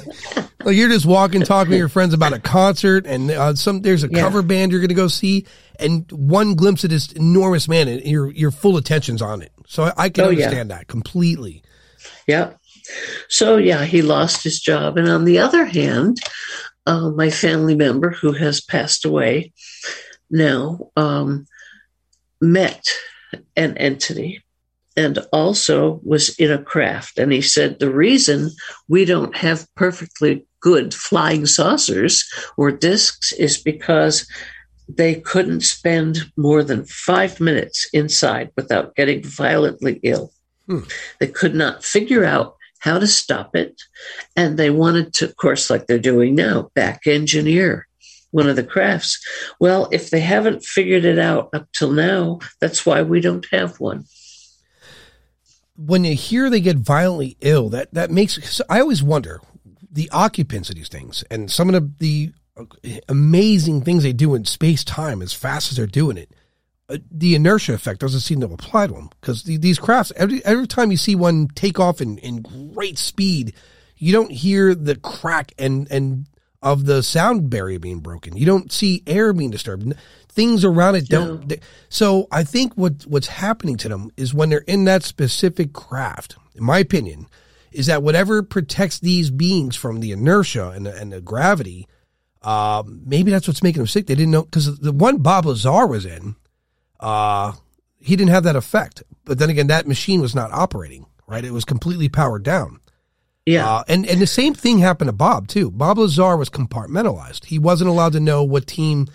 Like 0.63 0.75
you're 0.75 0.89
just 0.89 1.05
walking, 1.05 1.41
talking 1.41 1.71
to 1.71 1.77
your 1.77 1.89
friends 1.89 2.13
about 2.13 2.33
a 2.33 2.39
concert, 2.39 3.05
and 3.07 3.31
uh, 3.31 3.55
some 3.55 3.81
there's 3.81 4.03
a 4.03 4.09
yeah. 4.09 4.19
cover 4.19 4.41
band 4.41 4.71
you're 4.71 4.81
going 4.81 4.89
to 4.89 4.95
go 4.95 5.07
see, 5.07 5.45
and 5.79 6.11
one 6.11 6.55
glimpse 6.55 6.83
of 6.83 6.89
this 6.89 7.11
enormous 7.11 7.67
man, 7.67 7.87
and 7.87 8.03
your 8.03 8.29
your 8.31 8.51
full 8.51 8.77
attention's 8.77 9.21
on 9.21 9.41
it. 9.41 9.51
So 9.67 9.83
I, 9.83 9.93
I 9.97 10.09
can 10.09 10.25
oh, 10.25 10.29
understand 10.29 10.69
yeah. 10.69 10.77
that 10.77 10.87
completely. 10.87 11.63
Yeah. 12.27 12.53
So 13.29 13.57
yeah, 13.57 13.85
he 13.85 14.01
lost 14.01 14.43
his 14.43 14.59
job, 14.59 14.97
and 14.97 15.09
on 15.09 15.25
the 15.25 15.39
other 15.39 15.65
hand, 15.65 16.17
uh, 16.85 17.09
my 17.09 17.29
family 17.29 17.75
member 17.75 18.11
who 18.11 18.31
has 18.33 18.61
passed 18.61 19.05
away 19.05 19.53
now 20.29 20.91
um, 20.95 21.45
met 22.41 22.87
an 23.55 23.77
entity 23.77 24.43
and 24.97 25.19
also 25.31 26.01
was 26.03 26.35
in 26.37 26.51
a 26.51 26.61
craft. 26.61 27.19
And 27.19 27.31
he 27.31 27.41
said 27.41 27.79
the 27.79 27.91
reason 27.91 28.49
we 28.89 29.05
don't 29.05 29.35
have 29.37 29.67
perfectly 29.75 30.45
good 30.59 30.93
flying 30.93 31.45
saucers 31.45 32.27
or 32.57 32.71
discs 32.71 33.31
is 33.33 33.57
because 33.57 34.27
they 34.89 35.15
couldn't 35.15 35.61
spend 35.61 36.31
more 36.35 36.63
than 36.63 36.85
five 36.85 37.39
minutes 37.39 37.87
inside 37.93 38.49
without 38.57 38.95
getting 38.95 39.23
violently 39.23 39.99
ill. 40.01 40.31
Hmm. 40.65 40.79
They 41.19 41.27
could 41.27 41.53
not 41.53 41.83
figure 41.83 42.25
out 42.25 42.55
how 42.79 42.97
to 42.97 43.07
stop 43.07 43.55
it. 43.55 43.81
And 44.35 44.57
they 44.57 44.69
wanted 44.69 45.13
to, 45.15 45.25
of 45.25 45.35
course, 45.37 45.69
like 45.69 45.87
they're 45.87 45.99
doing 45.99 46.35
now, 46.35 46.71
back 46.73 47.05
engineer 47.05 47.87
one 48.31 48.49
of 48.49 48.55
the 48.55 48.63
crafts. 48.63 49.19
Well, 49.59 49.87
if 49.91 50.09
they 50.09 50.19
haven't 50.19 50.63
figured 50.63 51.05
it 51.05 51.17
out 51.17 51.49
up 51.53 51.67
till 51.73 51.91
now, 51.91 52.39
that's 52.59 52.85
why 52.85 53.01
we 53.01 53.21
don't 53.21 53.47
have 53.51 53.79
one. 53.79 54.03
When 55.77 56.03
you 56.03 56.15
hear 56.15 56.49
they 56.49 56.59
get 56.59 56.77
violently 56.77 57.37
ill, 57.41 57.69
that 57.69 57.93
that 57.93 58.11
makes 58.11 58.61
I 58.69 58.81
always 58.81 59.03
wonder 59.03 59.41
the 59.91 60.09
occupants 60.11 60.69
of 60.69 60.75
these 60.75 60.89
things 60.89 61.23
and 61.31 61.51
some 61.51 61.73
of 61.73 61.97
the, 61.99 62.33
the 62.81 63.01
amazing 63.07 63.81
things 63.81 64.03
they 64.03 64.13
do 64.13 64.35
in 64.35 64.45
space 64.45 64.83
time 64.83 65.21
as 65.21 65.33
fast 65.33 65.71
as 65.71 65.77
they're 65.77 65.87
doing 65.87 66.17
it. 66.17 66.31
Uh, 66.89 66.97
the 67.11 67.35
inertia 67.35 67.73
effect 67.73 67.99
doesn't 67.99 68.21
seem 68.21 68.39
to 68.39 68.47
apply 68.47 68.87
to 68.87 68.93
them 68.93 69.09
because 69.19 69.43
the, 69.43 69.57
these 69.57 69.77
crafts 69.77 70.11
every 70.15 70.43
every 70.45 70.67
time 70.67 70.89
you 70.89 70.97
see 70.97 71.15
one 71.15 71.47
take 71.49 71.79
off 71.79 72.01
in, 72.01 72.17
in 72.19 72.41
great 72.73 72.97
speed, 72.97 73.53
you 73.97 74.13
don't 74.13 74.31
hear 74.31 74.73
the 74.73 74.95
crack 74.95 75.51
and 75.57 75.87
and 75.91 76.27
of 76.61 76.85
the 76.85 77.03
sound 77.03 77.49
barrier 77.49 77.79
being 77.79 77.99
broken. 77.99 78.35
You 78.35 78.45
don't 78.45 78.71
see 78.71 79.03
air 79.05 79.33
being 79.33 79.51
disturbed. 79.51 79.93
Things 80.37 80.63
around 80.63 80.93
it 80.93 81.09
don't. 81.09 81.49
Yeah. 81.49 81.57
So 81.89 82.27
I 82.31 82.43
think 82.43 82.73
what 82.75 83.07
what's 83.07 83.25
happening 83.25 83.75
to 83.77 83.89
them 83.89 84.11
is 84.17 84.35
when 84.35 84.49
they're 84.49 84.59
in 84.59 84.85
that 84.85 85.01
specific 85.01 85.73
craft, 85.73 86.35
in 86.53 86.63
my 86.63 86.77
opinion, 86.77 87.25
is 87.71 87.87
that 87.87 88.03
whatever 88.03 88.43
protects 88.43 88.99
these 88.99 89.31
beings 89.31 89.75
from 89.75 89.99
the 89.99 90.11
inertia 90.11 90.69
and 90.69 90.85
the, 90.85 90.95
and 90.95 91.11
the 91.11 91.21
gravity, 91.21 91.87
uh, 92.43 92.83
maybe 92.85 93.31
that's 93.31 93.47
what's 93.47 93.63
making 93.63 93.79
them 93.79 93.87
sick. 93.87 94.05
They 94.05 94.13
didn't 94.13 94.29
know 94.29 94.43
because 94.43 94.77
the 94.77 94.91
one 94.91 95.17
Bob 95.17 95.47
Lazar 95.47 95.87
was 95.87 96.05
in, 96.05 96.35
uh, 96.99 97.53
he 97.99 98.15
didn't 98.15 98.29
have 98.29 98.43
that 98.43 98.55
effect. 98.55 99.01
But 99.25 99.39
then 99.39 99.49
again, 99.49 99.67
that 99.67 99.87
machine 99.87 100.21
was 100.21 100.35
not 100.35 100.51
operating. 100.51 101.07
Right, 101.25 101.43
it 101.43 101.51
was 101.51 101.65
completely 101.65 102.09
powered 102.09 102.43
down. 102.43 102.79
Yeah. 103.47 103.67
Uh, 103.67 103.83
and, 103.87 104.05
and 104.05 104.21
the 104.21 104.27
same 104.27 104.53
thing 104.53 104.79
happened 104.79 105.07
to 105.07 105.13
Bob, 105.13 105.47
too. 105.47 105.71
Bob 105.71 105.97
Lazar 105.97 106.37
was 106.37 106.49
compartmentalized. 106.49 107.45
He 107.45 107.57
wasn't 107.57 107.89
allowed 107.89 108.13
to 108.13 108.19
know 108.19 108.43
what 108.43 108.67
team 108.67 109.07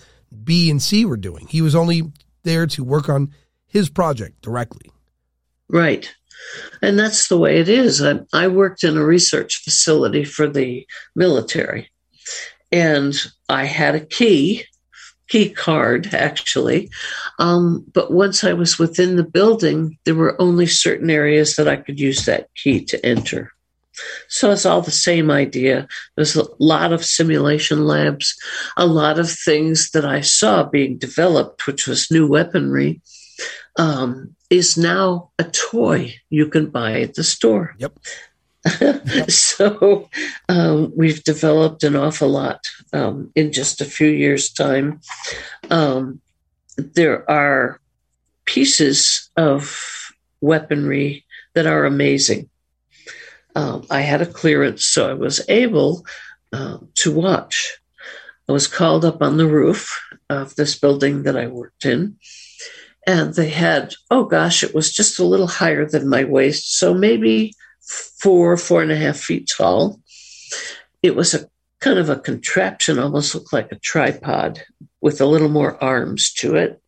B 0.44 0.70
and 0.70 0.82
C 0.82 1.04
were 1.04 1.16
doing. 1.16 1.46
He 1.48 1.62
was 1.62 1.74
only 1.74 2.10
there 2.42 2.66
to 2.68 2.84
work 2.84 3.08
on 3.08 3.32
his 3.66 3.88
project 3.88 4.42
directly. 4.42 4.90
Right. 5.68 6.12
And 6.82 6.98
that's 6.98 7.28
the 7.28 7.38
way 7.38 7.60
it 7.60 7.68
is. 7.68 8.02
I, 8.02 8.20
I 8.32 8.48
worked 8.48 8.84
in 8.84 8.96
a 8.96 9.04
research 9.04 9.62
facility 9.62 10.24
for 10.24 10.48
the 10.48 10.86
military, 11.14 11.88
and 12.70 13.14
I 13.48 13.64
had 13.64 13.94
a 13.94 14.04
key 14.04 14.64
key 15.28 15.48
card 15.48 16.12
actually. 16.12 16.90
Um, 17.38 17.86
but 17.94 18.12
once 18.12 18.44
I 18.44 18.52
was 18.52 18.78
within 18.78 19.16
the 19.16 19.24
building, 19.24 19.96
there 20.04 20.14
were 20.14 20.40
only 20.40 20.66
certain 20.66 21.08
areas 21.08 21.56
that 21.56 21.66
I 21.66 21.76
could 21.76 21.98
use 21.98 22.26
that 22.26 22.48
key 22.54 22.84
to 22.86 23.04
enter. 23.06 23.50
So 24.28 24.50
it's 24.50 24.66
all 24.66 24.82
the 24.82 24.90
same 24.90 25.30
idea. 25.30 25.86
There's 26.16 26.36
a 26.36 26.46
lot 26.58 26.92
of 26.92 27.04
simulation 27.04 27.84
labs, 27.84 28.34
a 28.76 28.86
lot 28.86 29.18
of 29.18 29.30
things 29.30 29.90
that 29.90 30.04
I 30.04 30.20
saw 30.20 30.64
being 30.64 30.98
developed, 30.98 31.66
which 31.66 31.86
was 31.86 32.10
new 32.10 32.26
weaponry, 32.26 33.00
um, 33.78 34.34
is 34.50 34.76
now 34.76 35.30
a 35.38 35.44
toy 35.44 36.14
you 36.30 36.46
can 36.46 36.66
buy 36.70 37.00
at 37.00 37.14
the 37.14 37.24
store. 37.24 37.74
Yep. 37.78 37.98
so 39.28 40.08
um, 40.48 40.92
we've 40.96 41.24
developed 41.24 41.82
an 41.82 41.96
awful 41.96 42.28
lot 42.28 42.60
um, 42.92 43.30
in 43.34 43.52
just 43.52 43.80
a 43.80 43.84
few 43.86 44.08
years' 44.08 44.52
time. 44.52 45.00
Um, 45.70 46.20
there 46.76 47.28
are 47.30 47.80
pieces 48.44 49.30
of 49.36 50.12
weaponry 50.40 51.24
that 51.54 51.66
are 51.66 51.84
amazing 51.84 52.48
um, 53.54 53.86
I 53.90 54.00
had 54.00 54.22
a 54.22 54.26
clearance, 54.26 54.84
so 54.84 55.10
I 55.10 55.14
was 55.14 55.44
able 55.48 56.04
uh, 56.52 56.78
to 56.96 57.12
watch. 57.12 57.78
I 58.48 58.52
was 58.52 58.66
called 58.66 59.04
up 59.04 59.22
on 59.22 59.36
the 59.36 59.46
roof 59.46 59.98
of 60.28 60.54
this 60.56 60.78
building 60.78 61.22
that 61.24 61.36
I 61.36 61.46
worked 61.46 61.84
in, 61.84 62.16
and 63.06 63.34
they 63.34 63.50
had, 63.50 63.94
oh 64.10 64.24
gosh, 64.24 64.62
it 64.62 64.74
was 64.74 64.92
just 64.92 65.18
a 65.18 65.24
little 65.24 65.46
higher 65.46 65.86
than 65.86 66.08
my 66.08 66.24
waist, 66.24 66.78
so 66.78 66.94
maybe 66.94 67.54
four, 68.20 68.56
four 68.56 68.82
and 68.82 68.92
a 68.92 68.96
half 68.96 69.18
feet 69.18 69.50
tall. 69.56 70.00
It 71.02 71.16
was 71.16 71.34
a 71.34 71.48
kind 71.82 71.98
of 71.98 72.08
a 72.08 72.16
contraption, 72.16 72.98
almost 72.98 73.34
looked 73.34 73.52
like 73.52 73.70
a 73.72 73.78
tripod 73.80 74.62
with 75.00 75.20
a 75.20 75.26
little 75.26 75.48
more 75.48 75.82
arms 75.82 76.32
to 76.34 76.54
it. 76.54 76.80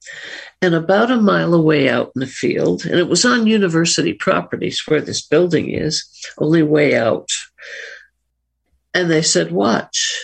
And 0.63 0.75
about 0.75 1.11
a 1.11 1.17
mile 1.17 1.53
away 1.53 1.89
out 1.89 2.13
in 2.15 2.21
the 2.21 2.27
field, 2.27 2.87
and 2.87 2.99
it 2.99 3.09
was 3.09 3.25
on 3.25 3.49
university 3.49 4.15
properties 4.15 4.83
where 4.87 5.01
this 5.01 5.21
building 5.21 5.71
is, 5.71 6.09
only 6.39 6.63
way 6.63 6.97
out. 6.97 7.29
And 8.95 9.11
they 9.11 9.21
said, 9.21 9.51
Watch. 9.51 10.23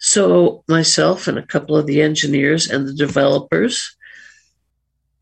So, 0.00 0.64
myself 0.66 1.28
and 1.28 1.38
a 1.38 1.46
couple 1.46 1.76
of 1.76 1.86
the 1.86 2.02
engineers 2.02 2.68
and 2.68 2.88
the 2.88 2.94
developers, 2.94 3.94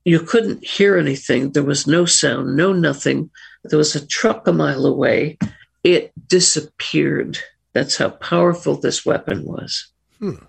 you 0.04 0.20
couldn't 0.20 0.64
hear 0.64 0.96
anything. 0.96 1.52
There 1.52 1.62
was 1.62 1.86
no 1.86 2.04
sound, 2.04 2.56
no 2.56 2.72
nothing. 2.72 3.30
There 3.64 3.78
was 3.78 3.94
a 3.94 4.06
truck 4.06 4.46
a 4.46 4.52
mile 4.52 4.86
away. 4.86 5.38
It 5.84 6.12
disappeared. 6.28 7.38
That's 7.74 7.96
how 7.96 8.10
powerful 8.10 8.76
this 8.76 9.04
weapon 9.04 9.44
was. 9.44 9.88
Hmm. 10.18 10.44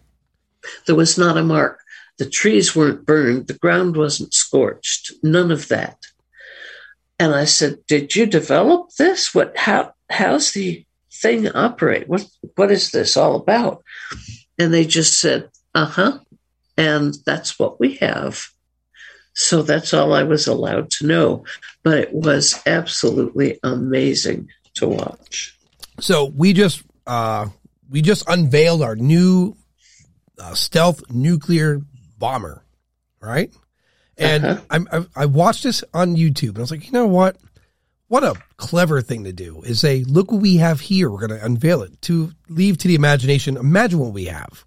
There 0.86 0.96
was 0.96 1.18
not 1.18 1.38
a 1.38 1.44
mark. 1.44 1.80
The 2.18 2.30
trees 2.30 2.76
weren't 2.76 3.06
burned. 3.06 3.48
The 3.48 3.58
ground 3.58 3.98
wasn't 3.98 4.34
scorched. 4.34 5.12
None 5.24 5.52
of 5.52 5.68
that. 5.70 5.98
And 7.20 7.34
I 7.34 7.46
said, 7.46 7.80
"Did 7.88 8.16
you 8.16 8.26
develop 8.26 8.90
this? 8.98 9.34
What? 9.34 9.58
How? 9.58 9.94
How's 10.10 10.52
the 10.52 10.86
thing 11.12 11.50
operate? 11.50 12.08
What? 12.08 12.26
What 12.56 12.72
is 12.72 12.92
this 12.92 13.18
all 13.18 13.36
about?" 13.36 13.84
And 14.60 14.74
they 14.74 14.86
just 14.86 15.20
said, 15.20 15.50
"Uh 15.74 15.86
huh," 15.86 16.20
and 16.78 17.16
that's 17.26 17.58
what 17.58 17.80
we 17.80 17.96
have. 17.96 18.46
So 19.34 19.64
that's 19.64 19.94
all 19.94 20.14
I 20.14 20.24
was 20.24 20.46
allowed 20.48 20.92
to 20.92 21.08
know. 21.08 21.46
But 21.84 21.98
it 21.98 22.14
was 22.14 22.62
absolutely 22.66 23.60
amazing 23.64 24.50
to 24.76 24.88
watch. 24.88 25.58
So 26.00 26.26
we 26.36 26.54
just 26.54 26.84
uh, 27.06 27.48
we 27.90 28.02
just 28.02 28.28
unveiled 28.28 28.82
our 28.82 28.96
new 28.96 29.56
uh, 30.40 30.54
stealth 30.54 31.04
nuclear 31.12 31.82
bomber, 32.18 32.64
right? 33.22 33.52
And 34.18 34.46
uh-huh. 34.46 35.06
I, 35.16 35.24
I 35.24 35.26
watched 35.26 35.64
this 35.64 35.84
on 35.94 36.16
YouTube 36.16 36.50
and 36.50 36.60
I 36.60 36.62
was 36.62 36.72
like, 36.72 36.86
you 36.86 36.92
know 36.92 37.08
what? 37.08 37.38
What 38.08 38.24
a 38.24 38.36
clever 38.58 39.02
thing 39.02 39.24
to 39.24 39.34
do 39.34 39.64
is 39.64 39.80
say, 39.80 40.04
look 40.04 40.32
what 40.32 40.42
we 40.42 40.58
have 40.58 40.80
here. 40.80 41.10
We're 41.10 41.26
going 41.26 41.40
to 41.40 41.46
unveil 41.46 41.82
it 41.82 42.00
to 42.04 42.32
leave 42.48 42.78
to 42.80 42.88
the 42.88 42.96
imagination. 42.96 43.58
Imagine 43.58 44.00
what 44.00 44.14
we 44.14 44.26
have. 44.26 44.66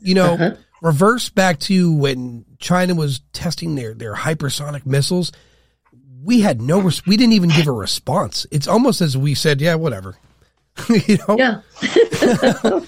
You 0.00 0.14
know, 0.14 0.34
uh-huh. 0.34 0.56
reverse 0.80 1.28
back 1.28 1.58
to 1.60 1.92
when 1.96 2.44
China 2.60 2.94
was 2.94 3.20
testing 3.32 3.74
their, 3.74 3.94
their 3.94 4.14
hypersonic 4.14 4.86
missiles. 4.86 5.32
We 6.22 6.40
had 6.40 6.62
no, 6.62 6.80
res- 6.80 7.04
we 7.04 7.16
didn't 7.16 7.32
even 7.32 7.50
give 7.50 7.66
a 7.66 7.72
response. 7.72 8.46
It's 8.52 8.68
almost 8.68 9.00
as 9.00 9.16
we 9.16 9.34
said, 9.34 9.60
yeah, 9.60 9.74
whatever. 9.74 10.16
you 11.06 11.18
know? 11.28 11.36
Yeah. 11.38 11.60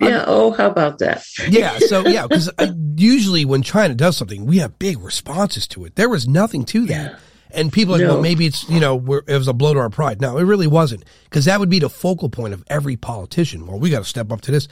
yeah. 0.00 0.24
oh, 0.26 0.52
how 0.52 0.68
about 0.68 0.98
that? 0.98 1.24
yeah. 1.48 1.78
So 1.78 2.06
yeah, 2.06 2.26
because 2.26 2.50
usually 2.96 3.44
when 3.44 3.62
China 3.62 3.94
does 3.94 4.16
something, 4.16 4.46
we 4.46 4.58
have 4.58 4.78
big 4.78 4.98
responses 4.98 5.66
to 5.68 5.84
it. 5.84 5.96
There 5.96 6.08
was 6.08 6.26
nothing 6.26 6.64
to 6.66 6.86
that. 6.86 7.12
Yeah. 7.12 7.18
And 7.50 7.72
people 7.72 7.94
are 7.94 7.98
like, 7.98 8.06
no. 8.06 8.14
well, 8.14 8.22
maybe 8.22 8.46
it's, 8.46 8.68
you 8.68 8.80
know, 8.80 8.96
it 9.26 9.38
was 9.38 9.48
a 9.48 9.52
blow 9.52 9.72
to 9.72 9.80
our 9.80 9.88
pride. 9.88 10.20
No, 10.20 10.36
it 10.36 10.42
really 10.42 10.66
wasn't. 10.66 11.04
Because 11.24 11.44
that 11.44 11.60
would 11.60 11.70
be 11.70 11.78
the 11.78 11.88
focal 11.88 12.28
point 12.28 12.52
of 12.52 12.64
every 12.68 12.96
politician. 12.96 13.66
Well, 13.66 13.78
we 13.78 13.88
got 13.88 14.00
to 14.00 14.04
step 14.04 14.32
up 14.32 14.40
to 14.42 14.50
this. 14.50 14.68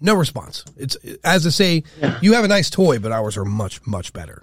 No 0.00 0.14
response. 0.14 0.64
It's, 0.76 0.96
as 1.24 1.46
I 1.46 1.50
say, 1.50 1.82
yeah. 2.00 2.18
you 2.22 2.34
have 2.34 2.44
a 2.44 2.48
nice 2.48 2.70
toy, 2.70 2.98
but 2.98 3.12
ours 3.12 3.36
are 3.36 3.44
much, 3.44 3.84
much 3.86 4.12
better. 4.12 4.42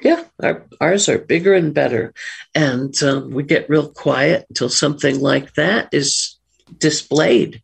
Yeah, 0.00 0.24
our, 0.42 0.64
ours 0.80 1.08
are 1.08 1.18
bigger 1.18 1.54
and 1.54 1.74
better. 1.74 2.14
And 2.54 3.00
um, 3.02 3.30
we 3.30 3.42
get 3.42 3.68
real 3.68 3.88
quiet 3.88 4.46
until 4.48 4.68
something 4.68 5.20
like 5.20 5.54
that 5.54 5.88
is 5.92 6.38
displayed. 6.78 7.62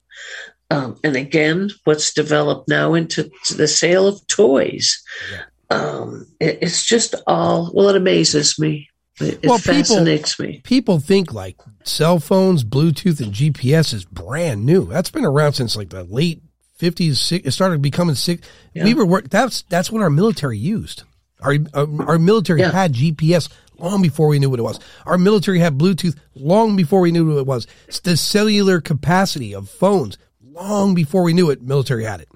Um, 0.71 0.99
and 1.03 1.17
again, 1.17 1.71
what's 1.85 2.13
developed 2.13 2.69
now 2.69 2.95
into 2.95 3.31
the 3.57 3.69
sale 3.69 4.07
of 4.07 4.27
toys. 4.27 5.03
Yeah. 5.33 5.45
Um, 5.71 6.27
it, 6.41 6.59
it's 6.63 6.85
just 6.85 7.15
all, 7.27 7.71
well, 7.75 7.89
it 7.89 7.97
amazes 7.97 8.59
me. 8.59 8.89
It, 9.21 9.41
well, 9.45 9.57
it 9.57 9.63
fascinates 9.63 10.37
people, 10.37 10.53
me. 10.53 10.61
People 10.65 11.01
think 11.01 11.33
like 11.33 11.57
cell 11.83 12.21
phones, 12.21 12.65
Bluetooth, 12.65 13.21
and 13.21 13.33
GPS 13.33 13.93
is 13.93 14.05
brand 14.05 14.65
new. 14.65 14.87
That's 14.87 15.11
been 15.11 15.25
around 15.25 15.55
since 15.55 15.77
like 15.77 15.89
the 15.89 16.05
late 16.05 16.43
50s. 16.79 17.45
It 17.45 17.51
started 17.51 17.83
becoming 17.83 18.15
sick. 18.15 18.41
Yeah. 18.75 18.85
We 18.85 18.95
were 18.95 19.05
work. 19.07 19.29
That's 19.31 19.63
that's 19.63 19.91
what 19.91 20.03
our 20.03 20.11
military 20.11 20.59
used. 20.59 21.03
Our 21.41 21.57
our, 21.75 22.11
our 22.11 22.19
military 22.19 22.61
yeah. 22.61 22.71
had 22.71 22.95
GPS 22.95 23.49
long 23.79 24.03
before 24.03 24.29
we 24.29 24.39
knew 24.39 24.51
what 24.51 24.59
it 24.59 24.65
was. 24.65 24.81
Our 25.07 25.19
military 25.19 25.59
had 25.59 25.79
Bluetooth 25.79 26.17
long 26.35 26.77
before 26.77 27.01
we 27.01 27.13
knew 27.13 27.27
what 27.27 27.41
it 27.41 27.47
was. 27.47 27.67
The 28.03 28.17
cellular 28.17 28.81
capacity 28.81 29.55
of 29.55 29.69
phones 29.69 30.19
long 30.41 30.95
before 30.95 31.23
we 31.23 31.33
knew 31.33 31.51
it, 31.51 31.63
military 31.63 32.05
had 32.05 32.21
it. 32.21 32.29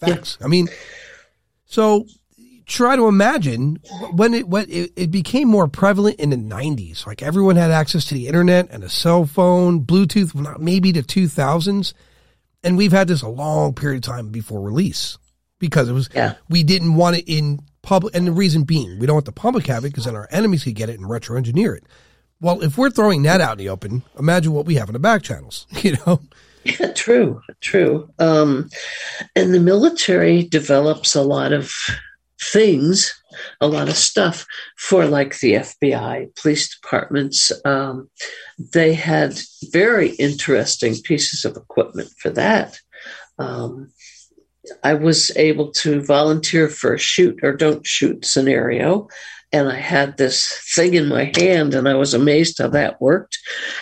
Facts. 0.00 0.38
Yeah. 0.40 0.46
I 0.46 0.48
mean, 0.48 0.68
so 1.64 2.06
try 2.66 2.96
to 2.96 3.06
imagine 3.06 3.78
when 4.12 4.34
it 4.34 4.48
when 4.48 4.66
it, 4.68 4.92
it, 4.96 5.10
became 5.10 5.48
more 5.48 5.68
prevalent 5.68 6.18
in 6.20 6.30
the 6.30 6.36
90s 6.36 7.06
like 7.06 7.20
everyone 7.20 7.56
had 7.56 7.70
access 7.70 8.04
to 8.04 8.14
the 8.14 8.28
internet 8.28 8.68
and 8.70 8.84
a 8.84 8.88
cell 8.88 9.26
phone 9.26 9.84
bluetooth 9.84 10.58
maybe 10.58 10.92
the 10.92 11.02
2000s 11.02 11.92
and 12.62 12.76
we've 12.76 12.92
had 12.92 13.08
this 13.08 13.20
a 13.22 13.28
long 13.28 13.74
period 13.74 13.96
of 13.96 14.02
time 14.02 14.28
before 14.28 14.60
release 14.60 15.18
because 15.58 15.88
it 15.88 15.92
was 15.92 16.08
yeah. 16.14 16.34
we 16.48 16.62
didn't 16.62 16.94
want 16.94 17.16
it 17.16 17.24
in 17.26 17.58
public 17.82 18.14
and 18.14 18.26
the 18.26 18.32
reason 18.32 18.62
being 18.62 18.98
we 18.98 19.06
don't 19.06 19.16
want 19.16 19.26
the 19.26 19.32
public 19.32 19.66
have 19.66 19.84
it 19.84 19.90
because 19.90 20.04
then 20.04 20.16
our 20.16 20.28
enemies 20.30 20.64
could 20.64 20.74
get 20.74 20.88
it 20.88 20.98
and 20.98 21.08
retro 21.08 21.36
engineer 21.36 21.74
it 21.74 21.84
well 22.40 22.62
if 22.62 22.78
we're 22.78 22.90
throwing 22.90 23.22
that 23.22 23.40
out 23.40 23.52
in 23.52 23.58
the 23.58 23.68
open 23.68 24.02
imagine 24.18 24.52
what 24.52 24.66
we 24.66 24.76
have 24.76 24.88
in 24.88 24.92
the 24.92 24.98
back 24.98 25.22
channels 25.22 25.66
you 25.82 25.96
know 26.06 26.20
yeah, 26.64 26.92
true, 26.92 27.42
true. 27.60 28.08
Um, 28.18 28.70
and 29.34 29.52
the 29.52 29.60
military 29.60 30.44
develops 30.44 31.14
a 31.14 31.22
lot 31.22 31.52
of 31.52 31.72
things, 32.40 33.12
a 33.60 33.66
lot 33.66 33.88
of 33.88 33.96
stuff 33.96 34.46
for 34.76 35.06
like 35.06 35.38
the 35.40 35.54
FBI, 35.54 36.34
police 36.36 36.74
departments. 36.76 37.52
Um, 37.64 38.10
they 38.58 38.94
had 38.94 39.38
very 39.70 40.10
interesting 40.10 40.96
pieces 41.02 41.44
of 41.44 41.56
equipment 41.56 42.10
for 42.18 42.30
that. 42.30 42.78
Um, 43.38 43.90
I 44.82 44.94
was 44.94 45.30
able 45.36 45.70
to 45.72 46.02
volunteer 46.02 46.68
for 46.68 46.94
a 46.94 46.98
shoot 46.98 47.40
or 47.42 47.54
don't 47.54 47.86
shoot 47.86 48.24
scenario. 48.24 49.08
And 49.52 49.68
I 49.68 49.76
had 49.76 50.16
this 50.16 50.50
thing 50.74 50.94
in 50.94 51.08
my 51.08 51.30
hand, 51.36 51.74
and 51.74 51.86
I 51.86 51.94
was 51.94 52.14
amazed 52.14 52.58
how 52.58 52.68
that 52.68 53.00
worked. 53.02 53.38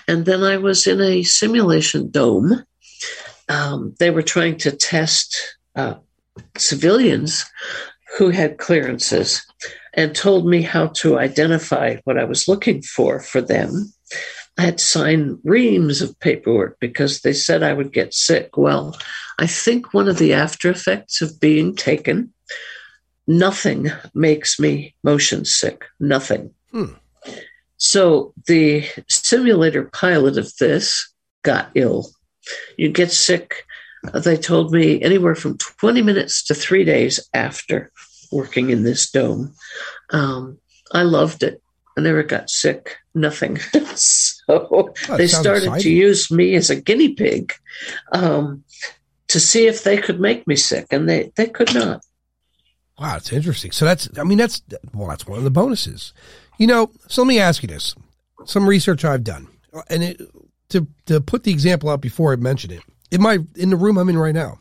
And 0.09 0.25
then 0.25 0.43
I 0.43 0.57
was 0.57 0.87
in 0.87 1.01
a 1.01 1.23
simulation 1.23 2.11
dome. 2.11 2.65
Um, 3.49 3.95
they 4.01 4.11
were 4.11 4.23
trying 4.23 4.57
to 4.59 4.73
test 4.73 5.57
uh, 5.77 5.95
civilians 6.57 7.45
who 8.19 8.31
had 8.31 8.59
clearances 8.59 9.47
and 9.95 10.15
told 10.15 10.47
me 10.47 10.63
how 10.63 10.89
to 10.89 11.19
identify 11.19 11.97
what 12.05 12.19
I 12.19 12.25
was 12.25 12.49
looking 12.49 12.83
for 12.83 13.21
for 13.21 13.41
them. 13.41 13.93
I 14.61 14.65
had 14.65 14.79
signed 14.79 15.39
reams 15.43 16.03
of 16.03 16.21
paperwork 16.21 16.79
because 16.81 17.23
they 17.23 17.33
said 17.33 17.63
I 17.63 17.73
would 17.73 17.95
get 17.95 18.13
sick. 18.13 18.59
Well, 18.59 18.95
I 19.39 19.47
think 19.47 19.95
one 19.95 20.07
of 20.07 20.19
the 20.19 20.35
after 20.35 20.69
effects 20.69 21.23
of 21.23 21.41
being 21.41 21.75
taken, 21.75 22.35
nothing 23.27 23.91
makes 24.13 24.61
me 24.61 24.95
motion 25.03 25.47
sick. 25.47 25.87
Nothing. 25.99 26.53
Hmm. 26.73 26.93
So 27.79 28.35
the 28.47 28.85
simulator 29.09 29.85
pilot 29.85 30.37
of 30.37 30.55
this 30.59 31.11
got 31.43 31.71
ill. 31.75 32.11
You 32.77 32.91
get 32.91 33.13
sick 33.13 33.65
they 34.13 34.37
told 34.37 34.73
me 34.73 35.01
anywhere 35.01 35.35
from 35.35 35.57
20 35.57 36.03
minutes 36.03 36.43
to 36.45 36.55
three 36.55 36.85
days 36.85 37.21
after 37.33 37.91
working 38.31 38.69
in 38.71 38.83
this 38.83 39.11
dome. 39.11 39.55
Um, 40.11 40.59
I 40.93 41.03
loved 41.03 41.43
it. 41.43 41.63
I 41.97 42.03
never 42.03 42.23
got 42.23 42.51
sick, 42.51 42.97
nothing. 43.15 43.59
so 43.95 44.95
they 45.17 45.27
started 45.27 45.65
exciting. 45.65 45.83
to 45.83 45.91
use 45.91 46.31
me 46.31 46.55
as 46.55 46.71
a 46.71 46.81
guinea 46.81 47.15
pig 47.15 47.53
um, 48.13 48.65
to 49.29 49.41
see 49.41 49.67
if 49.67 49.85
they 49.85 49.97
could 49.97 50.21
make 50.21 50.47
me 50.47 50.57
sick, 50.57 50.87
and 50.91 51.09
they, 51.09 51.33
they 51.37 51.47
could 51.47 51.75
not. 51.75 52.05
Wow, 52.99 53.17
it's 53.17 53.33
interesting. 53.33 53.71
So 53.73 53.85
that's, 53.85 54.09
I 54.19 54.25
mean, 54.25 54.39
that's, 54.39 54.63
well, 54.93 55.09
that's 55.09 55.27
one 55.27 55.39
of 55.39 55.45
the 55.45 55.51
bonuses. 55.51 56.13
You 56.59 56.67
know, 56.67 56.91
so 57.09 57.23
let 57.23 57.29
me 57.29 57.39
ask 57.39 57.63
you 57.63 57.69
this. 57.69 57.95
Some 58.45 58.69
research 58.69 59.05
I've 59.05 59.25
done, 59.25 59.49
and 59.89 60.03
it, 60.03 60.21
to, 60.71 60.87
to 61.07 61.21
put 61.21 61.45
the 61.45 61.51
example 61.51 61.89
out 61.89 62.01
before 62.01 62.33
I 62.33 62.37
mention 62.37 62.71
it, 62.71 62.83
in 63.11 63.23
my 63.23 63.39
in 63.57 63.71
the 63.71 63.77
room 63.77 63.99
I'm 63.99 64.09
in 64.09 64.19
right 64.19 64.35
now. 64.35 64.59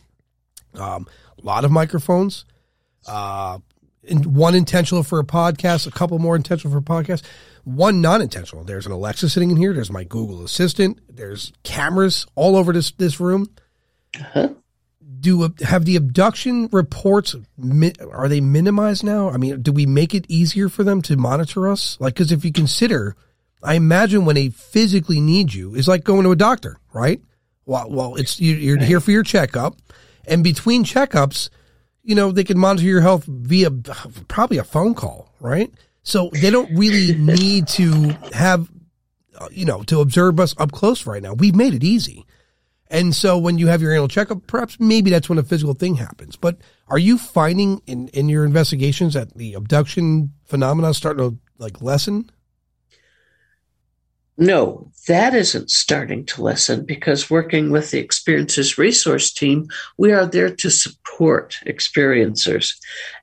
Um, 0.75 1.07
a 1.41 1.45
lot 1.45 1.65
of 1.65 1.71
microphones, 1.71 2.45
uh, 3.07 3.59
one 4.03 4.55
intentional 4.55 5.03
for 5.03 5.19
a 5.19 5.25
podcast, 5.25 5.87
a 5.87 5.91
couple 5.91 6.19
more 6.19 6.35
intentional 6.35 6.71
for 6.71 6.79
a 6.79 7.03
podcast, 7.03 7.23
one 7.63 8.01
non-intentional. 8.01 8.63
There's 8.63 8.85
an 8.85 8.91
Alexa 8.91 9.29
sitting 9.29 9.51
in 9.51 9.57
here. 9.57 9.73
There's 9.73 9.91
my 9.91 10.03
Google 10.03 10.43
Assistant. 10.43 10.99
There's 11.09 11.51
cameras 11.63 12.25
all 12.35 12.55
over 12.55 12.73
this 12.73 12.91
this 12.91 13.19
room. 13.19 13.49
Uh-huh. 14.19 14.49
Do 15.19 15.53
have 15.61 15.83
the 15.83 15.97
abduction 15.97 16.69
reports? 16.71 17.35
Are 18.11 18.29
they 18.29 18.39
minimized 18.39 19.03
now? 19.03 19.29
I 19.29 19.37
mean, 19.37 19.61
do 19.61 19.73
we 19.73 19.85
make 19.85 20.15
it 20.15 20.25
easier 20.29 20.69
for 20.69 20.83
them 20.83 21.01
to 21.03 21.17
monitor 21.17 21.67
us? 21.67 21.97
Like, 21.99 22.13
because 22.13 22.31
if 22.31 22.45
you 22.45 22.53
consider, 22.53 23.17
I 23.61 23.73
imagine 23.73 24.23
when 24.23 24.35
they 24.35 24.49
physically 24.49 25.19
need 25.19 25.53
you 25.53 25.75
is 25.75 25.89
like 25.89 26.05
going 26.05 26.23
to 26.23 26.31
a 26.31 26.37
doctor, 26.37 26.79
right? 26.93 27.21
Well, 27.65 27.89
well, 27.89 28.15
it's 28.15 28.39
you're 28.39 28.79
here 28.79 29.01
for 29.01 29.11
your 29.11 29.23
checkup, 29.23 29.75
and 30.25 30.43
between 30.43 30.85
checkups, 30.85 31.49
you 32.03 32.15
know 32.15 32.31
they 32.31 32.43
can 32.43 32.57
monitor 32.57 32.87
your 32.87 33.01
health 33.01 33.25
via 33.25 33.71
probably 34.27 34.57
a 34.57 34.63
phone 34.63 34.93
call, 34.93 35.33
right? 35.39 35.71
So 36.03 36.29
they 36.33 36.49
don't 36.49 36.75
really 36.75 37.15
need 37.15 37.67
to 37.69 38.17
have, 38.33 38.69
uh, 39.37 39.49
you 39.51 39.65
know, 39.65 39.83
to 39.83 39.99
observe 39.99 40.39
us 40.39 40.55
up 40.57 40.71
close 40.71 41.05
right 41.05 41.21
now. 41.21 41.33
We've 41.33 41.55
made 41.55 41.73
it 41.73 41.83
easy. 41.83 42.25
And 42.89 43.15
so 43.15 43.37
when 43.37 43.59
you 43.59 43.67
have 43.67 43.81
your 43.81 43.91
annual 43.91 44.07
checkup, 44.07 44.47
perhaps 44.47 44.79
maybe 44.79 45.11
that's 45.11 45.29
when 45.29 45.37
a 45.37 45.43
physical 45.43 45.75
thing 45.75 45.95
happens. 45.95 46.35
But 46.35 46.57
are 46.87 46.97
you 46.97 47.19
finding 47.19 47.81
in, 47.85 48.07
in 48.09 48.29
your 48.29 48.45
investigations 48.45 49.13
that 49.13 49.35
the 49.35 49.53
abduction 49.53 50.33
phenomena 50.45 50.93
starting 50.95 51.29
to 51.29 51.37
like 51.59 51.81
lessen? 51.81 52.31
No, 54.41 54.89
that 55.09 55.35
isn't 55.35 55.69
starting 55.69 56.25
to 56.27 56.41
lessen 56.41 56.85
because 56.85 57.29
working 57.29 57.71
with 57.71 57.91
the 57.91 58.01
Experiencer 58.01 58.77
Resource 58.77 59.33
Team, 59.33 59.67
we 59.97 60.13
are 60.13 60.25
there 60.25 60.49
to 60.49 60.69
support 60.69 61.59
experiencers. 61.67 62.73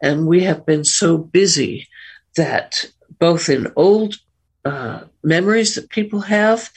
And 0.03 0.27
we 0.27 0.43
have 0.45 0.67
been 0.67 0.85
so 0.85 1.17
busy 1.17 1.89
that 2.37 2.85
both 3.19 3.49
in 3.49 3.73
old 3.77 4.17
uh, 4.67 5.05
memories 5.23 5.75
that 5.75 5.89
people 5.89 6.21
have 6.21 6.71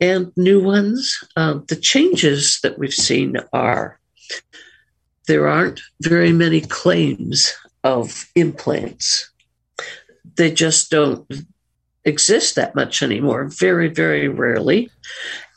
and 0.00 0.32
new 0.36 0.60
ones, 0.60 1.22
uh, 1.36 1.60
the 1.68 1.76
changes 1.76 2.58
that 2.64 2.76
we've 2.76 2.92
seen 2.92 3.36
are 3.52 4.00
there 5.28 5.46
aren't 5.46 5.80
very 6.02 6.32
many 6.32 6.60
claims 6.60 7.54
of 7.84 8.28
implants. 8.34 9.30
They 10.34 10.50
just 10.50 10.90
don't 10.90 11.24
exist 12.04 12.54
that 12.54 12.74
much 12.74 13.02
anymore. 13.02 13.48
Very, 13.48 13.88
very 13.88 14.28
rarely. 14.28 14.90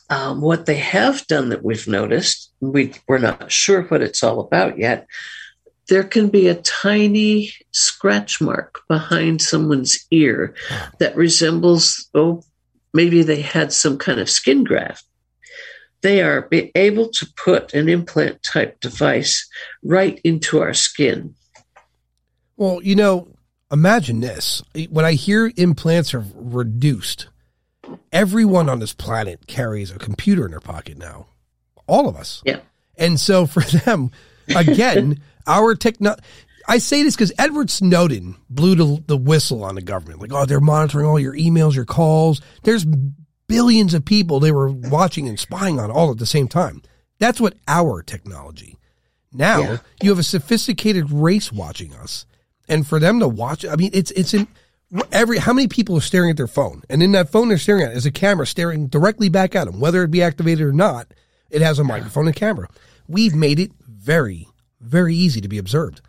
Um, 0.10 0.42
what 0.42 0.66
they 0.66 0.78
have 0.78 1.28
done 1.28 1.50
that 1.50 1.64
we've 1.64 1.88
noticed, 1.88 2.52
we, 2.62 2.94
we're 3.08 3.18
not 3.18 3.52
sure 3.52 3.84
what 3.84 4.02
it's 4.02 4.24
all 4.24 4.40
about 4.40 4.78
yet. 4.78 5.06
There 5.90 6.04
can 6.04 6.30
be 6.30 6.48
a 6.48 6.56
tiny 6.56 7.52
scratch 7.72 8.40
mark 8.42 8.82
behind 8.88 9.42
someone's 9.42 10.06
ear 10.12 10.56
that 11.00 11.16
resembles, 11.16 12.10
oh, 12.14 12.44
maybe 12.94 13.24
they 13.24 13.42
had 13.42 13.74
some 13.74 13.98
kind 13.98 14.20
of 14.20 14.30
skin 14.30 14.64
graft. 14.64 15.04
They 16.02 16.22
are 16.22 16.48
able 16.76 17.10
to 17.10 17.28
put 17.36 17.74
an 17.74 17.90
implant 17.90 18.44
type 18.44 18.80
device 18.80 19.48
right 19.84 20.22
into 20.24 20.62
our 20.62 20.74
skin. 20.74 21.36
Well, 22.56 22.82
you 22.84 22.96
know, 22.96 23.28
imagine 23.72 24.20
this. 24.20 24.62
When 24.90 25.06
I 25.06 25.14
hear 25.14 25.52
implants 25.56 26.14
are 26.14 26.26
reduced, 26.36 27.28
everyone 28.12 28.70
on 28.70 28.80
this 28.80 28.94
planet 28.94 29.48
carries 29.48 29.92
a 29.92 30.00
computer 30.00 30.46
in 30.46 30.52
their 30.52 30.60
pocket 30.60 30.98
now. 30.98 31.28
All 31.88 32.08
of 32.10 32.16
us. 32.16 32.42
Yeah. 32.46 32.60
And 32.98 33.20
so 33.20 33.46
for 33.46 33.62
them, 33.62 34.12
again, 34.56 35.22
our 35.46 35.76
techno 35.76 36.16
I 36.68 36.80
say 36.80 37.02
this 37.02 37.16
because 37.16 37.32
Edward 37.40 37.70
Snowden 37.70 38.36
blew 38.50 38.76
the, 38.76 39.04
the 39.08 39.18
whistle 39.18 39.64
on 39.64 39.76
the 39.76 39.82
government. 39.82 40.20
Like, 40.20 40.34
oh, 40.34 40.46
they're 40.46 40.60
monitoring 40.60 41.06
all 41.06 41.20
your 41.20 41.34
emails, 41.34 41.76
your 41.76 41.86
calls. 41.86 42.42
There's 42.64 42.86
billions 43.48 43.94
of 43.94 44.04
people 44.04 44.40
they 44.40 44.52
were 44.52 44.70
watching 44.70 45.30
and 45.30 45.40
spying 45.40 45.80
on 45.80 45.90
all 45.90 46.12
at 46.12 46.18
the 46.18 46.26
same 46.26 46.50
time. 46.50 46.82
That's 47.20 47.40
what 47.40 47.56
our 47.70 48.04
technology. 48.04 48.78
Now 49.32 49.60
yeah. 49.60 49.78
you 50.04 50.10
have 50.10 50.20
a 50.20 50.24
sophisticated 50.24 51.10
race 51.10 51.54
watching 51.54 51.94
us 51.94 52.26
and 52.68 52.86
for 52.86 53.00
them 53.00 53.20
to 53.20 53.28
watch, 53.28 53.66
I 53.66 53.76
mean, 53.76 53.92
it's 53.94 54.12
it's 54.12 54.34
in 54.34 54.48
every 55.12 55.38
how 55.38 55.54
many 55.54 55.68
people 55.68 55.98
are 55.98 56.02
staring 56.02 56.30
at 56.30 56.38
their 56.38 56.48
phone, 56.48 56.84
and 56.90 57.02
in 57.04 57.12
that 57.14 57.30
phone 57.30 57.50
they're 57.50 57.58
staring 57.58 57.84
at 57.84 57.94
is 57.94 58.06
a 58.06 58.12
camera 58.12 58.48
staring 58.48 58.88
directly 58.88 59.30
back 59.30 59.56
at 59.56 59.66
them, 59.66 59.80
whether 59.80 60.04
it 60.04 60.12
be 60.12 60.24
activated 60.24 60.66
or 60.66 60.74
not. 60.74 61.08
It 61.50 61.62
has 61.62 61.80
a 61.80 61.84
microphone 61.84 62.28
and 62.28 62.36
camera. 62.36 62.68
We've 63.08 63.34
made 63.34 63.60
it 63.60 63.72
very, 63.80 64.48
very 64.82 65.16
easy 65.16 65.40
to 65.40 65.48
be 65.48 65.58
observed. 65.58 66.02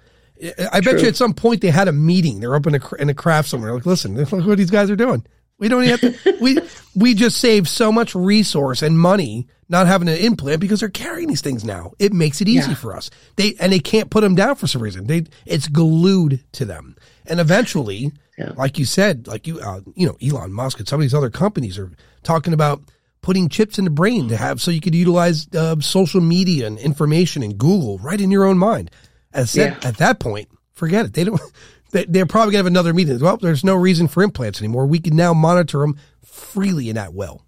I 0.72 0.80
bet 0.80 0.94
True. 0.94 1.00
you 1.02 1.08
at 1.08 1.16
some 1.16 1.32
point 1.32 1.60
they 1.60 1.70
had 1.70 1.88
a 1.88 1.92
meeting. 1.92 2.40
They're 2.40 2.54
up 2.54 2.66
in 2.66 2.74
a, 2.76 2.94
in 2.98 3.08
a 3.08 3.14
craft 3.14 3.48
somewhere. 3.48 3.72
Like, 3.72 3.86
listen, 3.86 4.16
look 4.30 4.30
what 4.30 4.58
these 4.58 4.70
guys 4.70 4.90
are 4.90 4.96
doing. 4.96 5.24
We 5.58 5.68
don't 5.68 5.84
even 5.84 5.98
have 5.98 6.24
to. 6.24 6.38
we 6.40 6.58
we 6.94 7.14
just 7.14 7.38
save 7.38 7.68
so 7.68 7.90
much 7.90 8.14
resource 8.14 8.82
and 8.82 8.98
money 8.98 9.48
not 9.68 9.86
having 9.86 10.08
an 10.08 10.16
implant 10.16 10.60
because 10.60 10.80
they're 10.80 10.88
carrying 10.88 11.28
these 11.28 11.40
things 11.42 11.64
now. 11.64 11.92
It 11.98 12.12
makes 12.12 12.40
it 12.40 12.48
easy 12.48 12.70
yeah. 12.70 12.74
for 12.76 12.96
us. 12.96 13.10
They 13.36 13.54
and 13.60 13.72
they 13.72 13.78
can't 13.80 14.10
put 14.10 14.22
them 14.22 14.34
down 14.34 14.54
for 14.56 14.66
some 14.66 14.82
reason. 14.82 15.06
They 15.06 15.24
it's 15.46 15.68
glued 15.68 16.42
to 16.52 16.64
them. 16.64 16.96
And 17.26 17.40
eventually, 17.40 18.12
Yeah. 18.38 18.52
like 18.56 18.78
you 18.78 18.84
said, 18.86 19.26
like 19.26 19.46
you, 19.46 19.60
uh, 19.60 19.80
you 19.94 20.06
know, 20.06 20.16
Elon 20.22 20.52
Musk 20.52 20.78
and 20.78 20.88
some 20.88 21.00
of 21.00 21.02
these 21.02 21.14
other 21.14 21.30
companies 21.30 21.78
are 21.78 21.90
talking 22.22 22.52
about 22.54 22.80
putting 23.20 23.48
chips 23.48 23.78
in 23.78 23.84
the 23.84 23.90
brain 23.90 24.28
to 24.28 24.36
have 24.36 24.60
so 24.60 24.70
you 24.70 24.80
could 24.80 24.94
utilize 24.94 25.46
uh, 25.54 25.76
social 25.80 26.20
media 26.20 26.66
and 26.66 26.78
information 26.78 27.42
and 27.42 27.58
Google 27.58 27.98
right 27.98 28.20
in 28.20 28.30
your 28.30 28.44
own 28.44 28.56
mind. 28.58 28.90
As 29.34 29.50
said, 29.50 29.76
Yeah. 29.82 29.88
at 29.88 29.98
that 29.98 30.18
point, 30.20 30.48
forget 30.72 31.04
it. 31.06 31.12
They 31.14 31.24
don't. 31.24 31.40
They, 31.90 32.04
they're 32.04 32.26
probably 32.26 32.52
gonna 32.52 32.58
have 32.58 32.66
another 32.66 32.92
meeting. 32.92 33.18
Well, 33.18 33.38
there's 33.38 33.64
no 33.64 33.74
reason 33.74 34.08
for 34.08 34.22
implants 34.22 34.58
anymore. 34.60 34.84
We 34.84 34.98
can 34.98 35.16
now 35.16 35.32
monitor 35.32 35.78
them 35.78 35.96
freely 36.22 36.90
in 36.90 36.96
that 36.96 37.14
well, 37.14 37.46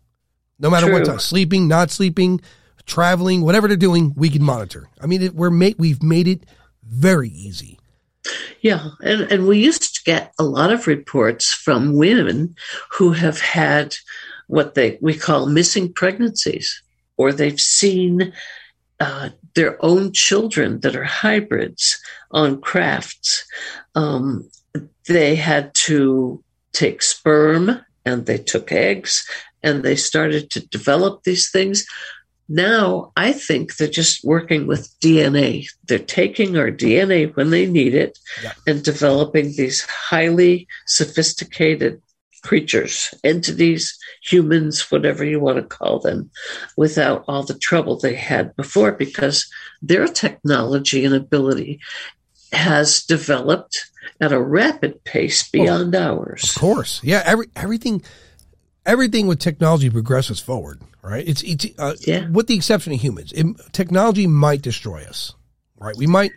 no 0.61 0.71
matter 0.71 0.93
what 0.93 1.05
time, 1.05 1.19
sleeping, 1.19 1.67
not 1.67 1.91
sleeping, 1.91 2.41
traveling, 2.87 3.43
whatever 3.43 3.67
they're 3.67 3.77
doing, 3.77 4.13
we 4.17 4.29
can 4.29 4.43
monitor. 4.43 4.89
I 5.01 5.07
mean, 5.07 5.23
it, 5.23 5.35
we're 5.35 5.51
made. 5.51 5.77
We've 5.79 6.03
made 6.03 6.29
it 6.29 6.45
very 6.85 7.31
easy. 7.31 7.79
Yeah, 8.61 8.91
and, 9.03 9.23
and 9.33 9.47
we 9.47 9.59
used 9.59 9.95
to 9.95 10.03
get 10.05 10.35
a 10.39 10.45
lot 10.45 10.73
of 10.73 10.87
reports 10.87 11.53
from 11.53 11.97
women 11.97 12.55
who 12.91 13.13
have 13.13 13.41
had 13.41 13.97
what 14.47 14.75
they 14.75 14.99
we 15.01 15.17
call 15.17 15.47
missing 15.47 15.93
pregnancies, 15.93 16.83
or 17.17 17.33
they've 17.33 17.61
seen 17.61 18.33
uh, 18.99 19.31
their 19.55 19.83
own 19.85 20.13
children 20.13 20.81
that 20.81 20.95
are 20.95 21.05
hybrids 21.05 21.99
on 22.33 22.61
crafts. 22.61 23.45
Um, 23.95 24.51
they 25.09 25.35
had 25.35 25.75
to 25.75 26.43
take 26.73 27.03
sperm 27.03 27.81
and 28.05 28.27
they 28.27 28.39
took 28.39 28.73
eggs 28.73 29.29
and 29.63 29.83
they 29.83 29.97
started 29.97 30.51
to 30.51 30.67
develop 30.69 31.25
these 31.25 31.51
things. 31.51 31.87
Now, 32.49 33.13
I 33.17 33.33
think 33.33 33.77
they're 33.77 33.89
just 33.89 34.25
working 34.25 34.67
with 34.67 34.91
DNA. 35.01 35.67
They're 35.87 35.99
taking 36.01 36.57
our 36.57 36.71
DNA 36.71 37.35
when 37.37 37.51
they 37.51 37.67
need 37.67 37.95
it 37.95 38.19
Yeah. 38.43 38.53
and 38.67 38.83
developing 38.83 39.55
these 39.57 39.83
highly 39.83 40.67
sophisticated 40.87 42.03
creatures, 42.43 43.15
entities, 43.23 43.97
humans, 44.23 44.91
whatever 44.91 45.25
you 45.25 45.39
want 45.39 45.59
to 45.59 45.63
call 45.63 46.01
them, 46.01 46.31
without 46.77 47.25
all 47.29 47.43
the 47.45 47.59
trouble 47.59 47.97
they 47.99 48.15
had 48.15 48.57
before 48.57 48.93
because 48.93 49.49
their 49.83 50.09
technology 50.09 51.05
and 51.05 51.15
ability 51.15 51.79
has 52.53 53.03
developed 53.05 53.91
at 54.21 54.33
a 54.33 54.41
rapid 54.41 55.05
pace 55.05 55.45
oh, 55.45 55.49
beyond 55.53 55.95
ours. 55.95 56.43
Of 56.45 56.61
course, 56.61 57.01
yeah. 57.05 57.23
Every 57.25 57.47
everything, 57.57 58.03
everything 58.87 59.26
with 59.26 59.39
technology 59.39 59.91
progresses 59.91 60.41
forward, 60.41 60.81
right? 61.03 61.26
It's 61.26 61.43
it's 61.43 61.66
uh, 61.78 61.95
Yeah. 62.07 62.28
with 62.28 62.47
the 62.47 62.55
exception 62.57 62.93
of 62.93 63.01
humans. 63.01 63.33
It, 63.33 63.47
technology 63.72 64.26
might 64.26 64.62
destroy 64.62 65.05
us, 65.05 65.35
right? 65.78 65.97
We 65.97 66.07
might. 66.07 66.33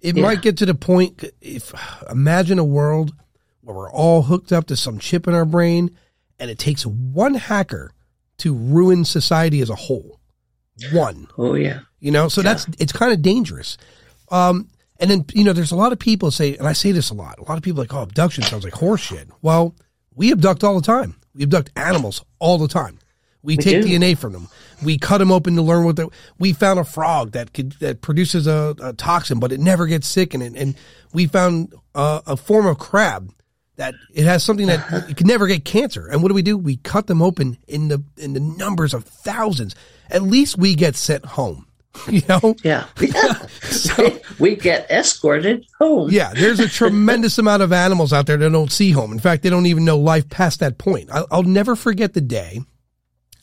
It 0.00 0.16
Yeah. 0.16 0.22
might 0.22 0.42
get 0.42 0.56
to 0.58 0.66
the 0.66 0.74
point. 0.74 1.24
If 1.40 1.72
imagine 2.10 2.58
a 2.58 2.64
world 2.64 3.14
where 3.62 3.74
we're 3.76 3.90
all 3.90 4.22
hooked 4.22 4.52
up 4.52 4.66
to 4.66 4.76
some 4.76 4.98
chip 4.98 5.26
in 5.26 5.34
our 5.34 5.44
brain, 5.46 5.90
and 6.38 6.50
it 6.50 6.58
takes 6.58 6.84
one 6.86 7.34
hacker 7.34 7.92
to 8.38 8.54
ruin 8.54 9.04
society 9.04 9.60
as 9.60 9.70
a 9.70 9.74
whole. 9.74 10.20
One. 10.92 11.26
Oh, 11.38 11.54
yeah. 11.54 11.80
You 12.00 12.10
know, 12.10 12.28
so 12.28 12.42
that's 12.42 12.66
it's 12.78 12.92
kind 12.92 13.12
of 13.12 13.22
dangerous. 13.22 13.78
Um, 14.30 14.68
and 15.00 15.10
then 15.10 15.24
you 15.32 15.42
know, 15.44 15.52
there's 15.54 15.72
a 15.72 15.76
lot 15.76 15.92
of 15.92 15.98
people 15.98 16.30
say, 16.30 16.54
and 16.56 16.68
I 16.68 16.74
say 16.74 16.92
this 16.92 17.08
a 17.10 17.14
lot. 17.14 17.38
A 17.38 17.44
lot 17.44 17.56
of 17.56 17.62
people 17.62 17.82
like, 17.82 17.94
oh, 17.94 18.02
abduction 18.02 18.44
sounds 18.44 18.62
like 18.64 18.74
horseshit. 18.74 19.30
Well, 19.40 19.74
we 20.14 20.30
abduct 20.32 20.62
all 20.62 20.78
the 20.78 20.86
time. 20.86 21.14
We 21.36 21.44
abduct 21.44 21.70
animals 21.76 22.24
all 22.38 22.58
the 22.58 22.68
time. 22.68 22.98
We, 23.42 23.56
We 23.56 23.62
take 23.62 23.82
do. 23.82 23.88
DNA 23.88 24.18
from 24.18 24.32
them. 24.32 24.48
We 24.82 24.98
cut 24.98 25.18
them 25.18 25.30
open 25.30 25.54
to 25.54 25.62
learn 25.62 25.84
what 25.84 25.96
the. 25.96 26.08
We 26.38 26.52
found 26.52 26.80
a 26.80 26.84
frog 26.84 27.32
that 27.32 27.52
could 27.52 27.72
that 27.74 28.00
produces 28.00 28.46
a, 28.48 28.74
a 28.82 28.92
toxin, 28.92 29.38
but 29.38 29.52
it 29.52 29.60
never 29.60 29.86
gets 29.86 30.08
sick, 30.08 30.34
and 30.34 30.42
and 30.42 30.74
we 31.12 31.26
found 31.26 31.72
uh, 31.94 32.22
a 32.26 32.36
form 32.36 32.66
of 32.66 32.78
crab 32.78 33.32
that 33.76 33.94
it 34.12 34.24
has 34.24 34.42
something 34.42 34.66
that 34.66 35.08
it 35.08 35.16
can 35.16 35.28
never 35.28 35.46
get 35.46 35.64
cancer. 35.64 36.08
And 36.08 36.22
what 36.22 36.28
do 36.28 36.34
we 36.34 36.42
do? 36.42 36.58
We 36.58 36.76
cut 36.78 37.06
them 37.06 37.22
open 37.22 37.58
in 37.68 37.88
the 37.88 38.02
in 38.16 38.32
the 38.32 38.40
numbers 38.40 38.92
of 38.92 39.04
thousands. 39.04 39.76
At 40.10 40.22
least 40.22 40.58
we 40.58 40.74
get 40.74 40.96
sent 40.96 41.24
home. 41.24 41.66
You 42.08 42.22
know, 42.28 42.54
Yeah. 42.62 42.86
we 44.38 44.56
get 44.56 44.90
escorted 44.90 45.66
home. 45.78 46.10
yeah. 46.10 46.32
There's 46.34 46.60
a 46.60 46.68
tremendous 46.68 47.38
amount 47.38 47.62
of 47.62 47.72
animals 47.72 48.12
out 48.12 48.26
there 48.26 48.36
that 48.36 48.50
don't 48.50 48.72
see 48.72 48.90
home. 48.92 49.12
In 49.12 49.18
fact, 49.18 49.42
they 49.42 49.50
don't 49.50 49.66
even 49.66 49.84
know 49.84 49.98
life 49.98 50.28
past 50.28 50.60
that 50.60 50.78
point. 50.78 51.08
I'll, 51.12 51.26
I'll 51.30 51.42
never 51.42 51.74
forget 51.76 52.12
the 52.14 52.20
day 52.20 52.60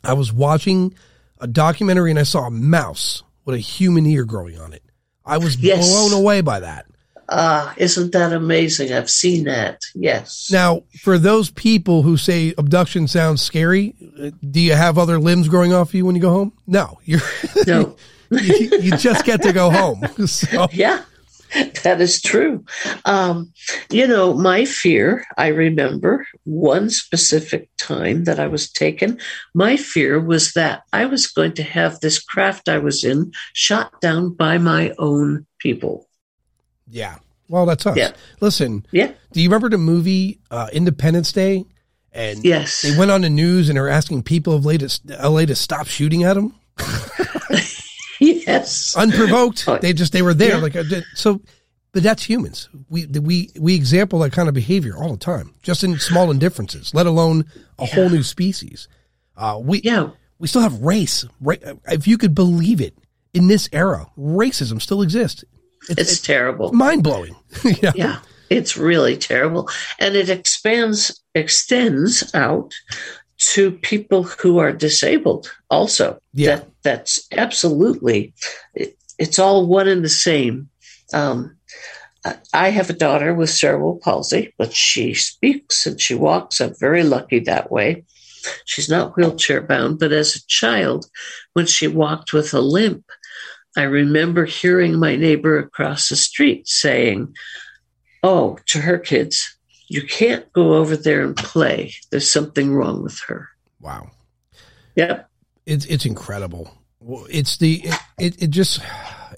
I 0.03 0.13
was 0.13 0.31
watching 0.33 0.93
a 1.39 1.47
documentary 1.47 2.09
and 2.11 2.19
I 2.19 2.23
saw 2.23 2.47
a 2.47 2.51
mouse 2.51 3.23
with 3.45 3.55
a 3.55 3.59
human 3.59 4.05
ear 4.05 4.25
growing 4.25 4.57
on 4.59 4.73
it. 4.73 4.83
I 5.25 5.37
was 5.37 5.57
Yes. 5.57 5.89
blown 5.89 6.13
away 6.13 6.41
by 6.41 6.59
that. 6.61 6.85
Ah, 7.29 7.73
isn't 7.77 8.11
that 8.11 8.33
amazing? 8.33 8.91
I've 8.91 9.09
seen 9.09 9.45
that. 9.45 9.81
Yes. 9.95 10.49
Now, 10.51 10.83
for 11.01 11.17
those 11.17 11.49
people 11.49 12.01
who 12.01 12.17
say 12.17 12.53
abduction 12.57 13.07
sounds 13.07 13.41
scary, 13.41 13.95
uh, 14.21 14.31
do 14.51 14.59
you 14.59 14.73
have 14.73 14.97
other 14.97 15.17
limbs 15.19 15.47
growing 15.47 15.73
off 15.73 15.93
you 15.93 16.05
when 16.05 16.15
you 16.15 16.21
go 16.21 16.31
home? 16.31 16.51
No, 16.67 16.99
you're 17.05 17.21
No. 17.65 17.95
You, 18.41 18.79
you 18.79 18.97
just 18.97 19.25
get 19.25 19.41
to 19.43 19.53
go 19.53 19.69
home. 19.69 20.01
So, 20.27 20.67
Yeah, 20.71 21.03
that 21.83 22.01
is 22.01 22.21
true. 22.21 22.65
Um, 23.05 23.53
you 23.91 24.07
know, 24.07 24.33
my 24.33 24.65
fear, 24.65 25.25
I 25.37 25.47
remember 25.47 26.25
one 26.45 26.89
specific 26.89 27.69
time 27.77 28.23
that 28.23 28.39
I 28.39 28.47
was 28.47 28.71
taken. 28.71 29.19
My 29.53 29.77
fear 29.77 30.19
was 30.19 30.53
that 30.53 30.83
I 30.93 31.05
was 31.05 31.27
going 31.27 31.53
to 31.53 31.63
have 31.63 31.99
this 31.99 32.19
craft 32.21 32.69
I 32.69 32.79
was 32.79 33.03
in 33.03 33.31
shot 33.53 34.01
down 34.01 34.33
by 34.33 34.57
my 34.57 34.93
own 34.97 35.45
people. 35.59 36.07
yeah. 36.89 37.17
Well, 37.49 37.65
that's 37.67 37.85
us. 37.85 37.97
Yeah. 37.97 38.13
Listen, 38.39 38.83
Yeah. 38.91 39.11
do 39.33 39.41
you 39.41 39.47
remember 39.49 39.69
the 39.69 39.77
movie 39.77 40.39
uh, 40.49 40.69
Independence 40.73 41.31
Day? 41.31 41.65
And 42.13 42.43
Yes. 42.43 42.81
they 42.81 42.97
went 42.97 43.11
on 43.11 43.21
the 43.21 43.29
news 43.29 43.69
and 43.69 43.77
are 43.77 43.89
asking 43.89 44.23
people 44.23 44.53
of 44.53 44.65
LA 44.65 44.77
to, 44.77 44.99
LA 45.29 45.45
to 45.45 45.53
stop 45.55 45.85
shooting 45.85 46.23
at 46.23 46.33
them 46.35 46.55
yes. 48.25 48.95
unprovoked. 48.97 49.65
Oh, 49.67 49.77
they 49.77 49.93
just 49.93 50.13
they 50.13 50.21
were 50.21 50.33
there 50.33 50.55
yeah. 50.55 50.61
like 50.61 50.75
uh, 50.75 50.83
so. 51.15 51.41
But 51.91 52.01
that's 52.01 52.23
humans. 52.23 52.69
We 52.89 53.05
we 53.05 53.51
we 53.59 53.75
example 53.75 54.17
that 54.19 54.31
kind 54.31 54.47
of 54.49 54.55
behavior 54.55 54.97
all 54.97 55.11
the 55.11 55.17
time, 55.17 55.53
just 55.61 55.83
in 55.83 55.99
small 55.99 56.31
indifferences, 56.31 56.91
let 56.93 57.05
alone 57.05 57.45
a 57.77 57.85
whole 57.85 58.09
new 58.09 58.23
species. 58.23 58.87
Uh, 59.37 59.59
we 59.63 59.81
Yeah. 59.81 60.09
we 60.39 60.47
still 60.47 60.61
have 60.61 60.81
race. 60.81 61.23
Ra- 61.39 61.55
If 61.87 62.07
you 62.07 62.17
could 62.17 62.33
believe 62.33 62.81
it, 62.81 62.97
in 63.35 63.47
this 63.47 63.69
era, 63.71 64.07
racism 64.17 64.81
still 64.81 65.03
exists. 65.03 65.43
It's, 65.87 66.01
It's 66.01 66.19
terrible. 66.21 66.71
mind 66.73 67.03
blowing. 67.03 67.35
yeah. 67.83 67.91
Yeah, 67.95 68.19
it's 68.49 68.75
really 68.75 69.15
terrible. 69.17 69.69
And 69.99 70.15
it 70.15 70.29
expands, 70.29 71.21
extends 71.35 72.33
out 72.33 72.73
to 73.51 73.71
people 73.71 74.23
who 74.23 74.57
are 74.59 74.71
disabled 74.71 75.51
also. 75.69 76.19
Yeah. 76.33 76.55
That, 76.57 76.69
that's 76.83 77.27
absolutely, 77.31 78.33
it, 78.73 78.97
it's 79.19 79.39
all 79.39 79.67
one 79.67 79.87
and 79.87 80.03
the 80.03 80.09
same. 80.09 80.69
Um, 81.13 81.57
I- 82.25 82.37
I 82.53 82.69
have 82.69 82.89
a 82.89 82.93
daughter 82.93 83.33
with 83.33 83.49
cerebral 83.49 83.99
palsy, 84.03 84.53
but 84.57 84.73
she 84.73 85.13
speaks 85.13 85.85
and 85.85 85.99
she 85.99 86.15
walks. 86.15 86.61
I'm 86.61 86.73
very 86.79 87.03
lucky 87.03 87.39
that 87.39 87.71
way. 87.71 88.05
She's 88.65 88.89
not 88.89 89.15
wheelchair 89.15 89.61
bound, 89.61 89.99
but 89.99 90.11
as 90.11 90.35
a 90.35 90.45
child, 90.47 91.05
when 91.53 91.65
she 91.65 91.87
walked 91.87 92.33
with 92.33 92.53
a 92.53 92.61
limp, 92.61 93.05
I 93.75 93.83
remember 93.83 94.45
hearing 94.45 94.99
my 94.99 95.15
neighbor 95.15 95.57
across 95.57 96.09
the 96.09 96.15
street 96.15 96.67
saying, 96.67 97.33
Oh, 98.21 98.57
to 98.67 98.79
her 98.79 98.97
kids, 98.99 99.57
you 99.87 100.01
can't 100.07 100.51
go 100.53 100.73
over 100.75 100.95
there 100.95 101.23
and 101.23 101.35
play. 101.35 101.93
There's 102.11 102.29
something 102.29 102.73
wrong 102.73 103.03
with 103.03 103.19
her. 103.27 103.49
Wow. 103.79 104.11
Yep. 104.95 105.29
It's 105.65 105.85
it's 105.85 106.05
incredible. 106.05 106.71
It's 107.29 107.57
the 107.57 107.81
it, 107.83 107.99
it, 108.19 108.43
it 108.43 108.49
just 108.49 108.81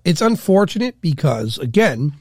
it's 0.04 0.22
unfortunate 0.22 1.02
because 1.02 1.58
again, 1.58 2.14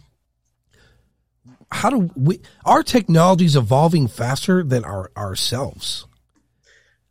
how 1.70 1.90
do 1.90 2.10
we 2.16 2.40
our 2.64 2.82
technology 2.82 3.44
is 3.44 3.56
evolving 3.56 4.08
faster 4.08 4.62
than 4.62 4.84
our 4.84 5.10
ourselves. 5.16 6.06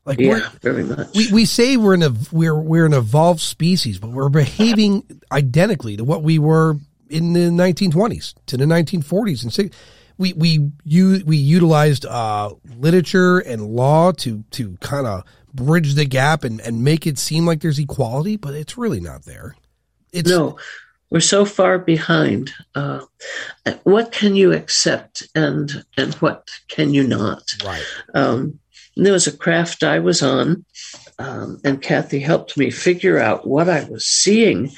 Like 0.06 0.18
we're 0.20 0.40
Yeah, 0.40 0.50
very 0.62 0.84
much. 0.84 1.16
we, 1.16 1.32
we 1.32 1.46
say 1.46 1.78
we're 1.78 1.94
an 1.94 2.04
ev- 2.04 2.34
we're 2.34 2.60
we're 2.60 2.86
an 2.86 2.94
evolved 2.94 3.40
species, 3.40 4.00
but 4.00 4.12
we're 4.12 4.30
behaving 4.30 5.22
identically 5.32 5.96
to 5.98 6.04
what 6.04 6.24
we 6.24 6.40
were 6.40 6.78
in 7.10 7.34
the 7.34 7.40
1920s 7.52 8.34
to 8.48 8.58
the 8.58 8.66
1940s 8.66 9.44
and 9.44 9.54
six. 9.54 9.76
We 10.18 10.34
we 10.34 10.72
u- 10.84 11.24
we 11.26 11.38
utilized 11.38 12.06
uh, 12.06 12.54
literature 12.78 13.40
and 13.40 13.68
law 13.68 14.12
to 14.14 14.44
to 14.52 14.78
kind 14.80 15.08
of 15.08 15.24
bridge 15.54 15.94
the 15.96 16.06
gap 16.06 16.44
and, 16.44 16.60
and 16.62 16.84
make 16.84 17.06
it 17.06 17.18
seem 17.18 17.46
like 17.46 17.62
there's 17.62 17.80
equality, 17.80 18.38
but 18.38 18.54
it's 18.54 18.78
really 18.78 19.00
not 19.00 19.24
there. 19.26 19.56
It's 20.12 20.30
no, 20.30 20.58
we're 21.10 21.20
so 21.20 21.46
far 21.46 21.78
behind. 21.80 22.52
Uh, 22.76 23.02
what 23.84 24.12
can 24.12 24.36
you 24.36 24.54
accept 24.54 25.24
and 25.36 25.84
and 25.98 26.14
what 26.16 26.50
can 26.68 26.94
you 26.94 27.08
not? 27.08 27.44
right. 27.66 27.84
Um, 28.14 28.60
there 28.96 29.14
was 29.14 29.26
a 29.26 29.36
craft 29.36 29.84
I 29.84 29.98
was 30.00 30.22
on. 30.22 30.66
um, 31.20 31.60
and 31.64 31.82
Kathy 31.82 32.20
helped 32.20 32.58
me 32.58 32.70
figure 32.70 33.18
out 33.20 33.48
what 33.48 33.68
I 33.70 33.84
was 33.86 34.06
seeing, 34.06 34.72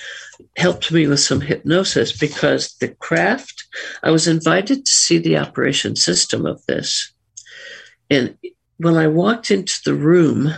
helped 0.57 0.91
me 0.91 1.07
with 1.07 1.19
some 1.19 1.41
hypnosis 1.41 2.17
because 2.17 2.75
the 2.79 2.89
craft, 2.89 3.65
I 4.03 4.11
was 4.11 4.27
invited 4.27 4.85
to 4.85 4.91
see 4.91 5.17
the 5.17 5.37
operation 5.37 5.95
system 5.95 6.45
of 6.45 6.65
this. 6.65 7.13
And 8.09 8.37
when 8.77 8.95
I 8.95 9.07
walked 9.07 9.51
into 9.51 9.79
the 9.85 9.93
room 9.93 10.53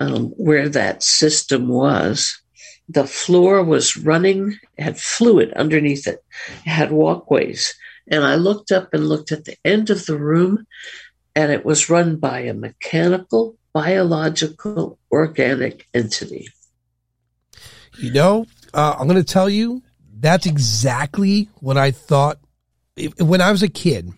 um, 0.00 0.28
where 0.30 0.68
that 0.68 1.02
system 1.02 1.68
was, 1.68 2.40
the 2.88 3.06
floor 3.06 3.62
was 3.62 3.96
running, 3.96 4.58
had 4.78 4.98
fluid 4.98 5.52
underneath 5.54 6.06
it, 6.06 6.22
it 6.64 6.68
had 6.68 6.92
walkways. 6.92 7.74
And 8.08 8.24
I 8.24 8.34
looked 8.34 8.72
up 8.72 8.92
and 8.92 9.08
looked 9.08 9.32
at 9.32 9.44
the 9.44 9.56
end 9.64 9.88
of 9.88 10.04
the 10.04 10.18
room, 10.18 10.66
and 11.34 11.50
it 11.50 11.64
was 11.64 11.88
run 11.88 12.16
by 12.16 12.40
a 12.40 12.52
mechanical, 12.52 13.56
biological, 13.72 14.98
organic 15.10 15.88
entity. 15.94 16.48
You 17.98 18.12
know, 18.12 18.46
uh, 18.74 18.96
I'm 18.98 19.08
going 19.08 19.22
to 19.22 19.32
tell 19.32 19.48
you 19.48 19.82
that's 20.18 20.46
exactly 20.46 21.48
what 21.60 21.76
I 21.76 21.90
thought 21.90 22.38
when 23.18 23.40
I 23.40 23.50
was 23.50 23.62
a 23.62 23.68
kid. 23.68 24.10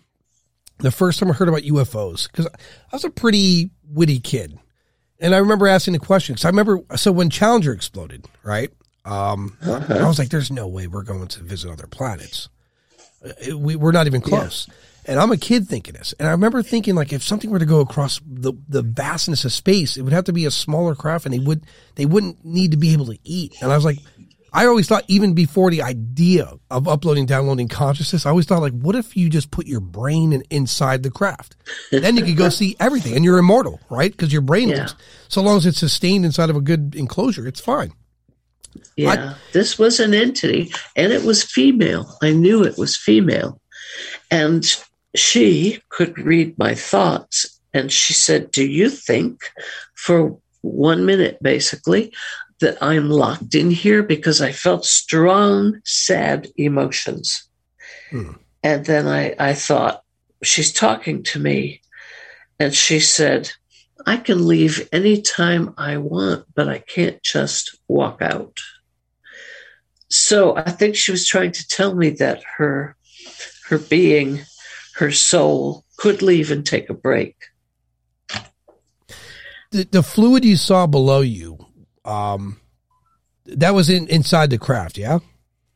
The 0.79 0.91
first 0.91 1.19
time 1.19 1.31
I 1.31 1.33
heard 1.33 1.49
about 1.49 1.63
UFOs, 1.63 2.29
because 2.29 2.45
I 2.45 2.95
was 2.95 3.03
a 3.03 3.09
pretty 3.09 3.71
witty 3.89 4.19
kid. 4.19 4.59
And 5.19 5.33
I 5.33 5.39
remember 5.39 5.67
asking 5.67 5.93
the 5.93 5.99
question 5.99 6.35
because 6.35 6.45
I 6.45 6.49
remember, 6.49 6.81
so 6.95 7.11
when 7.11 7.31
Challenger 7.31 7.73
exploded, 7.73 8.27
right? 8.43 8.71
Um, 9.03 9.57
uh-huh. 9.61 9.95
I 9.95 10.07
was 10.07 10.19
like, 10.19 10.29
there's 10.29 10.51
no 10.51 10.67
way 10.67 10.85
we're 10.85 11.01
going 11.01 11.27
to 11.27 11.43
visit 11.43 11.71
other 11.71 11.87
planets. 11.87 12.49
Uh, 13.25 13.57
we, 13.57 13.75
we're 13.75 13.91
not 13.91 14.05
even 14.05 14.21
close. 14.21 14.67
Yeah. 14.67 14.73
And 15.07 15.19
I'm 15.21 15.31
a 15.31 15.37
kid 15.37 15.67
thinking 15.67 15.93
this. 15.93 16.13
And 16.19 16.27
I 16.27 16.31
remember 16.31 16.61
thinking 16.61 16.93
like 16.93 17.13
if 17.13 17.23
something 17.23 17.49
were 17.49 17.59
to 17.59 17.65
go 17.65 17.79
across 17.79 18.19
the, 18.25 18.53
the 18.67 18.81
vastness 18.81 19.45
of 19.45 19.53
space, 19.53 19.95
it 19.95 20.01
would 20.01 20.11
have 20.11 20.25
to 20.25 20.33
be 20.33 20.45
a 20.45 20.51
smaller 20.51 20.95
craft 20.95 21.25
and 21.25 21.33
they 21.33 21.39
would 21.39 21.65
they 21.95 22.05
wouldn't 22.05 22.43
need 22.43 22.71
to 22.71 22.77
be 22.77 22.91
able 22.91 23.05
to 23.05 23.17
eat. 23.23 23.55
And 23.61 23.71
I 23.71 23.75
was 23.75 23.85
like 23.85 23.99
I 24.53 24.65
always 24.65 24.87
thought 24.87 25.03
even 25.07 25.33
before 25.33 25.71
the 25.71 25.81
idea 25.81 26.51
of 26.71 26.87
uploading 26.87 27.25
downloading 27.25 27.67
consciousness, 27.67 28.25
I 28.25 28.29
always 28.29 28.45
thought 28.45 28.61
like 28.61 28.73
what 28.73 28.95
if 28.95 29.15
you 29.17 29.29
just 29.29 29.51
put 29.51 29.67
your 29.67 29.79
brain 29.79 30.33
in, 30.33 30.43
inside 30.49 31.03
the 31.03 31.11
craft? 31.11 31.55
then 31.91 32.17
you 32.17 32.23
could 32.23 32.37
go 32.37 32.49
see 32.49 32.75
everything 32.79 33.15
and 33.15 33.25
you're 33.25 33.37
immortal, 33.37 33.79
right? 33.89 34.11
Because 34.11 34.31
your 34.31 34.41
brain 34.41 34.69
yeah. 34.69 34.87
so 35.27 35.41
long 35.41 35.57
as 35.57 35.65
it's 35.65 35.79
sustained 35.79 36.25
inside 36.25 36.49
of 36.49 36.55
a 36.55 36.61
good 36.61 36.95
enclosure, 36.95 37.47
it's 37.47 37.59
fine. 37.59 37.93
Yeah, 38.95 39.09
I, 39.11 39.35
this 39.53 39.79
was 39.79 39.99
an 39.99 40.13
entity 40.13 40.71
and 40.95 41.11
it 41.11 41.23
was 41.23 41.43
female. 41.43 42.17
I 42.21 42.31
knew 42.31 42.63
it 42.63 42.77
was 42.77 42.95
female. 42.95 43.59
And 44.29 44.65
she 45.15 45.81
could 45.89 46.17
read 46.17 46.57
my 46.57 46.75
thoughts. 46.75 47.59
And 47.73 47.91
she 47.91 48.13
said, 48.13 48.51
Do 48.51 48.65
you 48.65 48.89
think 48.89 49.41
for 49.95 50.37
one 50.61 51.05
minute, 51.05 51.37
basically, 51.41 52.13
that 52.59 52.77
I'm 52.81 53.09
locked 53.09 53.55
in 53.55 53.71
here 53.71 54.03
because 54.03 54.41
I 54.41 54.51
felt 54.51 54.85
strong, 54.85 55.79
sad 55.83 56.47
emotions? 56.57 57.47
Hmm. 58.09 58.33
And 58.63 58.85
then 58.85 59.07
I, 59.07 59.35
I 59.39 59.53
thought, 59.53 60.03
She's 60.43 60.71
talking 60.71 61.23
to 61.23 61.39
me. 61.39 61.81
And 62.59 62.73
she 62.73 62.99
said, 62.99 63.51
I 64.05 64.17
can 64.17 64.47
leave 64.47 64.87
anytime 64.91 65.73
I 65.77 65.97
want, 65.97 66.45
but 66.55 66.67
I 66.67 66.79
can't 66.79 67.21
just 67.23 67.77
walk 67.87 68.21
out. 68.21 68.59
So 70.09 70.55
I 70.55 70.71
think 70.71 70.95
she 70.95 71.11
was 71.11 71.27
trying 71.27 71.51
to 71.51 71.67
tell 71.67 71.95
me 71.95 72.11
that 72.11 72.41
her 72.57 72.95
her 73.65 73.77
being 73.77 74.39
her 74.95 75.11
soul 75.11 75.83
could 75.97 76.21
leave 76.21 76.51
and 76.51 76.65
take 76.65 76.89
a 76.89 76.93
break. 76.93 77.35
The, 79.71 79.83
the 79.91 80.03
fluid 80.03 80.45
you 80.45 80.55
saw 80.55 80.87
below 80.87 81.19
you, 81.19 81.66
um, 82.07 82.59
that 83.45 83.73
was 83.73 83.89
in 83.89 84.07
inside 84.07 84.49
the 84.49 84.57
craft, 84.57 84.97
yeah. 84.97 85.19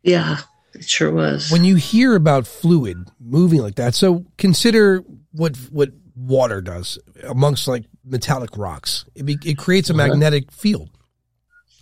Yeah, 0.03 0.37
it 0.73 0.87
sure 0.87 1.11
was. 1.11 1.51
When 1.51 1.63
you 1.63 1.75
hear 1.75 2.15
about 2.15 2.47
fluid 2.47 3.09
moving 3.19 3.61
like 3.61 3.75
that, 3.75 3.93
so 3.93 4.25
consider 4.37 5.03
what 5.31 5.55
what 5.69 5.89
water 6.15 6.61
does 6.61 6.97
amongst 7.23 7.67
like 7.67 7.85
metallic 8.03 8.57
rocks. 8.57 9.05
It, 9.15 9.25
be, 9.25 9.37
it 9.43 9.57
creates 9.57 9.89
a 9.89 9.93
uh-huh. 9.93 10.07
magnetic 10.07 10.51
field. 10.51 10.89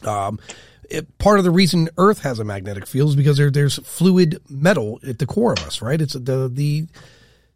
Um, 0.04 0.40
it, 0.90 1.18
part 1.18 1.40
of 1.40 1.46
the 1.46 1.52
reason 1.52 1.90
Earth 1.98 2.22
has 2.22 2.40
a 2.40 2.44
magnetic 2.44 2.88
field 2.88 3.10
is 3.10 3.16
because 3.16 3.38
there, 3.38 3.52
there's 3.52 3.78
fluid 3.80 4.42
metal 4.50 5.00
at 5.08 5.20
the 5.20 5.26
core 5.26 5.54
of 5.54 5.60
us, 5.60 5.82
right? 5.82 6.02
It's 6.02 6.14
the 6.14 6.50
the 6.52 6.88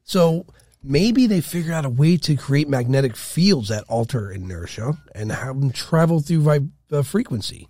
so 0.04 0.46
maybe 0.84 1.28
they 1.28 1.42
figured 1.42 1.74
out 1.74 1.86
a 1.86 1.90
way 1.90 2.18
to 2.18 2.36
create 2.36 2.68
magnetic 2.68 3.16
fields 3.16 3.70
that 3.70 3.86
alter 3.88 4.30
inertia 4.32 4.98
and 5.16 5.32
have 5.32 5.60
them 5.60 5.72
travel 5.72 6.20
through 6.20 6.42
vib- 6.42 6.72
uh, 6.94 7.04
frequency. 7.04 7.68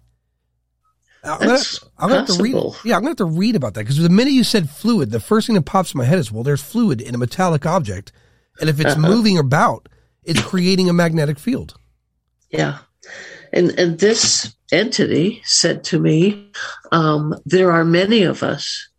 I'm 1.23 1.39
gonna, 1.39 1.59
I'm 1.97 2.09
gonna 2.09 2.25
have 2.25 2.35
to 2.35 2.43
read. 2.43 2.55
Yeah, 2.83 2.95
I'm 2.95 3.01
gonna 3.01 3.11
have 3.11 3.17
to 3.17 3.25
read 3.25 3.55
about 3.55 3.75
that 3.75 3.81
because 3.81 3.97
the 3.97 4.09
minute 4.09 4.33
you 4.33 4.43
said 4.43 4.69
fluid, 4.69 5.11
the 5.11 5.21
first 5.21 5.47
thing 5.47 5.55
that 5.55 5.61
pops 5.65 5.93
in 5.93 5.97
my 5.97 6.03
head 6.03 6.19
is, 6.19 6.31
well, 6.31 6.43
there's 6.43 6.61
fluid 6.61 6.99
in 6.99 7.15
a 7.15 7.17
metallic 7.17 7.65
object, 7.65 8.11
and 8.59 8.69
if 8.69 8.79
it's 8.81 8.97
uh-huh. 8.97 9.07
moving 9.07 9.37
about, 9.37 9.87
it's 10.23 10.41
creating 10.41 10.89
a 10.89 10.93
magnetic 10.93 11.39
field. 11.39 11.75
Yeah, 12.49 12.79
and 13.53 13.69
and 13.79 13.99
this 13.99 14.53
entity 14.73 15.41
said 15.45 15.85
to 15.85 15.99
me, 15.99 16.51
um, 16.91 17.35
"There 17.45 17.71
are 17.71 17.85
many 17.85 18.23
of 18.23 18.43
us 18.43 18.89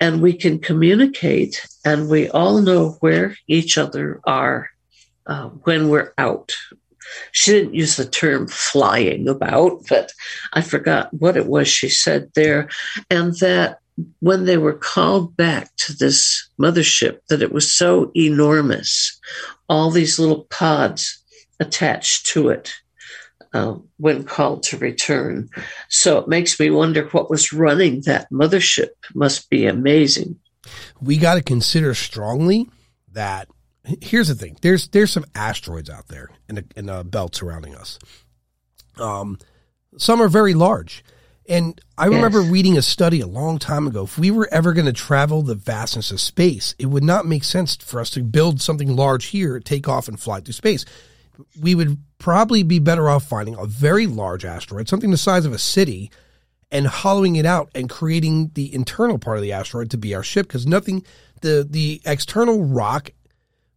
and 0.00 0.20
we 0.20 0.32
can 0.32 0.58
communicate 0.58 1.66
and 1.84 2.08
we 2.08 2.28
all 2.30 2.60
know 2.60 2.96
where 3.00 3.36
each 3.46 3.78
other 3.78 4.20
are 4.24 4.70
uh, 5.26 5.48
when 5.64 5.88
we're 5.88 6.12
out. 6.18 6.54
She 7.32 7.52
didn't 7.52 7.74
use 7.74 7.96
the 7.96 8.06
term 8.06 8.48
flying 8.48 9.28
about, 9.28 9.86
but 9.88 10.12
I 10.52 10.60
forgot 10.60 11.12
what 11.12 11.36
it 11.36 11.46
was 11.46 11.68
she 11.68 11.88
said 11.88 12.30
there. 12.34 12.68
And 13.10 13.34
that 13.40 13.78
when 14.20 14.44
they 14.44 14.56
were 14.56 14.74
called 14.74 15.36
back 15.36 15.74
to 15.76 15.92
this 15.92 16.48
mothership, 16.60 17.18
that 17.28 17.42
it 17.42 17.52
was 17.52 17.72
so 17.72 18.10
enormous, 18.16 19.18
all 19.68 19.90
these 19.90 20.18
little 20.18 20.44
pods 20.44 21.22
attached 21.60 22.26
to 22.26 22.48
it 22.48 22.74
uh, 23.52 23.76
when 23.98 24.24
called 24.24 24.64
to 24.64 24.76
return. 24.78 25.48
So 25.88 26.18
it 26.18 26.28
makes 26.28 26.58
me 26.58 26.70
wonder 26.70 27.06
what 27.08 27.30
was 27.30 27.52
running 27.52 28.02
that 28.02 28.30
mothership. 28.30 28.88
Must 29.14 29.48
be 29.48 29.66
amazing. 29.66 30.38
We 31.00 31.16
got 31.16 31.34
to 31.34 31.42
consider 31.42 31.94
strongly 31.94 32.68
that 33.12 33.48
here's 34.00 34.28
the 34.28 34.34
thing: 34.34 34.56
there's 34.62 34.88
there's 34.88 35.12
some 35.12 35.26
asteroids 35.34 35.90
out 35.90 36.08
there 36.08 36.30
in 36.48 36.56
the 36.56 36.64
in 36.76 36.86
the 36.86 37.04
belt 37.04 37.34
surrounding 37.34 37.74
us. 37.74 37.98
Um, 38.96 39.38
some 39.96 40.20
are 40.20 40.28
very 40.28 40.54
large. 40.54 41.04
And 41.46 41.78
I 41.98 42.06
yes. 42.06 42.14
remember 42.14 42.40
reading 42.40 42.78
a 42.78 42.82
study 42.82 43.20
a 43.20 43.26
long 43.26 43.58
time 43.58 43.86
ago. 43.86 44.04
If 44.04 44.18
we 44.18 44.30
were 44.30 44.48
ever 44.50 44.72
going 44.72 44.86
to 44.86 44.94
travel 44.94 45.42
the 45.42 45.54
vastness 45.54 46.10
of 46.10 46.18
space, 46.18 46.74
it 46.78 46.86
would 46.86 47.04
not 47.04 47.26
make 47.26 47.44
sense 47.44 47.76
for 47.76 48.00
us 48.00 48.08
to 48.10 48.22
build 48.22 48.62
something 48.62 48.96
large 48.96 49.26
here, 49.26 49.60
take 49.60 49.86
off, 49.86 50.08
and 50.08 50.18
fly 50.18 50.40
through 50.40 50.54
space 50.54 50.86
we 51.60 51.74
would 51.74 51.98
probably 52.18 52.62
be 52.62 52.78
better 52.78 53.08
off 53.08 53.24
finding 53.24 53.56
a 53.56 53.66
very 53.66 54.06
large 54.06 54.44
asteroid, 54.44 54.88
something 54.88 55.10
the 55.10 55.16
size 55.16 55.44
of 55.44 55.52
a 55.52 55.58
city, 55.58 56.10
and 56.70 56.86
hollowing 56.86 57.36
it 57.36 57.46
out 57.46 57.70
and 57.74 57.90
creating 57.90 58.50
the 58.54 58.74
internal 58.74 59.18
part 59.18 59.36
of 59.36 59.42
the 59.42 59.52
asteroid 59.52 59.90
to 59.90 59.98
be 59.98 60.14
our 60.14 60.22
ship 60.22 60.46
because 60.46 60.66
nothing 60.66 61.04
the 61.40 61.66
the 61.68 62.00
external 62.04 62.64
rock 62.64 63.10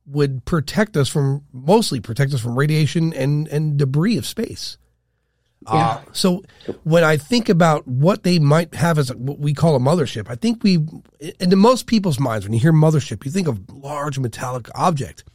would 0.07 0.45
protect 0.45 0.95
us 0.97 1.09
from 1.09 1.43
mostly 1.51 1.99
protect 1.99 2.33
us 2.33 2.41
from 2.41 2.57
radiation 2.57 3.13
and 3.13 3.47
and 3.49 3.77
debris 3.77 4.17
of 4.17 4.25
space. 4.25 4.77
Yeah. 5.63 5.73
Uh, 5.73 6.01
so 6.13 6.43
when 6.83 7.03
I 7.03 7.17
think 7.17 7.49
about 7.49 7.87
what 7.87 8.23
they 8.23 8.39
might 8.39 8.73
have 8.75 8.97
as 8.97 9.09
a, 9.09 9.17
what 9.17 9.39
we 9.39 9.53
call 9.53 9.75
a 9.75 9.79
mothership, 9.79 10.29
I 10.29 10.35
think 10.35 10.63
we, 10.63 10.87
in 11.39 11.57
most 11.57 11.87
people's 11.87 12.19
minds, 12.19 12.45
when 12.45 12.53
you 12.53 12.59
hear 12.59 12.71
mothership, 12.71 13.25
you 13.25 13.31
think 13.31 13.47
of 13.47 13.69
large 13.69 14.17
metallic 14.17 14.69
object. 14.75 15.25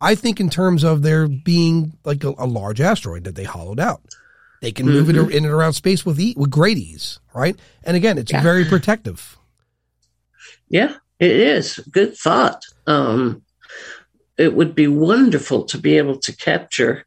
I 0.00 0.14
think 0.14 0.40
in 0.40 0.50
terms 0.50 0.82
of 0.82 1.02
there 1.02 1.28
being 1.28 1.98
like 2.04 2.24
a, 2.24 2.34
a 2.38 2.46
large 2.46 2.80
asteroid 2.80 3.24
that 3.24 3.34
they 3.34 3.44
hollowed 3.44 3.78
out. 3.78 4.02
They 4.62 4.72
can 4.72 4.86
move 4.86 5.08
mm-hmm. 5.08 5.30
it 5.30 5.36
in 5.36 5.44
and 5.44 5.52
around 5.52 5.74
space 5.74 6.04
with 6.04 6.18
e- 6.18 6.34
with 6.36 6.50
great 6.50 6.78
ease, 6.78 7.20
right? 7.34 7.56
And 7.84 7.96
again, 7.96 8.18
it's 8.18 8.32
yeah. 8.32 8.42
very 8.42 8.64
protective. 8.64 9.36
Yeah, 10.68 10.94
it 11.20 11.30
is. 11.30 11.78
Good 11.90 12.16
thought. 12.16 12.64
Um, 12.86 13.42
it 14.38 14.54
would 14.54 14.74
be 14.74 14.86
wonderful 14.86 15.64
to 15.64 15.78
be 15.78 15.96
able 15.96 16.18
to 16.18 16.36
capture 16.36 17.04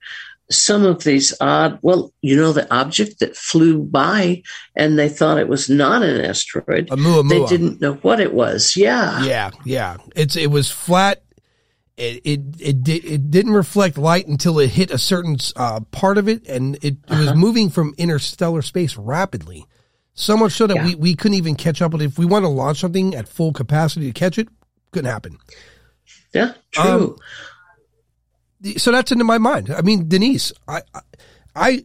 some 0.52 0.84
of 0.84 1.04
these 1.04 1.34
odd. 1.40 1.80
Well, 1.82 2.12
you 2.22 2.36
know, 2.36 2.54
the 2.54 2.74
object 2.74 3.20
that 3.20 3.36
flew 3.36 3.84
by 3.84 4.44
and 4.76 4.98
they 4.98 5.10
thought 5.10 5.38
it 5.38 5.48
was 5.48 5.70
not 5.70 6.02
an 6.04 6.22
asteroid. 6.22 6.90
They 6.90 7.46
didn't 7.46 7.82
know 7.82 7.94
what 7.96 8.20
it 8.20 8.34
was. 8.34 8.76
Yeah, 8.76 9.24
yeah, 9.24 9.52
yeah. 9.64 9.98
It's 10.16 10.36
it 10.36 10.52
was 10.52 10.72
flat 10.72 11.24
it 12.00 12.22
it 12.24 12.42
it, 12.60 12.84
di- 12.84 13.06
it 13.06 13.30
didn't 13.30 13.52
reflect 13.52 13.98
light 13.98 14.28
until 14.28 14.58
it 14.60 14.70
hit 14.70 14.90
a 14.90 14.98
certain 14.98 15.38
uh, 15.56 15.82
part 15.92 16.18
of 16.18 16.28
it, 16.28 16.48
and 16.48 16.76
it, 16.78 16.86
it 16.86 16.98
uh-huh. 17.10 17.22
was 17.22 17.36
moving 17.36 17.70
from 17.70 17.94
interstellar 17.98 18.62
space 18.62 18.96
rapidly. 18.96 19.66
So 20.14 20.36
much 20.36 20.54
so 20.54 20.68
that 20.68 20.76
yeah. 20.76 20.86
we, 20.86 20.96
we 20.96 21.16
couldn't 21.16 21.38
even 21.38 21.56
catch 21.56 21.82
up 21.82 21.92
with 21.92 22.02
it. 22.02 22.06
If 22.06 22.18
we 22.18 22.26
want 22.26 22.44
to 22.44 22.50
launch 22.50 22.80
something 22.80 23.16
at 23.16 23.28
full 23.28 23.54
capacity 23.54 24.08
to 24.08 24.14
catch 24.18 24.38
it, 24.38 24.50
couldn't 24.92 25.10
happen. 25.10 25.38
Yeah, 26.34 26.54
true. 26.72 27.18
Um, 28.64 28.76
so 28.78 28.92
that's 28.92 29.12
into 29.12 29.24
my 29.24 29.38
mind. 29.38 29.72
I 29.72 29.82
mean, 29.82 30.08
Denise, 30.08 30.54
I, 30.68 30.82
I 31.56 31.84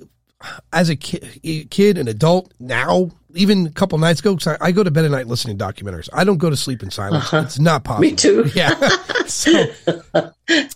as 0.72 0.88
a 0.88 0.96
kid, 0.96 1.70
kid, 1.70 1.98
an 1.98 2.08
adult 2.08 2.52
now, 2.58 3.10
even 3.34 3.66
a 3.66 3.70
couple 3.70 3.98
nights 3.98 4.20
ago, 4.20 4.36
I, 4.46 4.68
I 4.68 4.72
go 4.72 4.82
to 4.82 4.90
bed 4.90 5.04
at 5.04 5.10
night 5.10 5.26
listening 5.26 5.58
to 5.58 5.64
documentaries. 5.64 6.08
I 6.12 6.24
don't 6.24 6.38
go 6.38 6.50
to 6.50 6.56
sleep 6.56 6.82
in 6.82 6.90
silence. 6.90 7.24
Uh-huh. 7.26 7.42
It's 7.44 7.58
not 7.58 7.84
possible. 7.84 8.02
Me 8.02 8.14
too. 8.14 8.50
Yeah. 8.54 8.74
so 9.26 9.50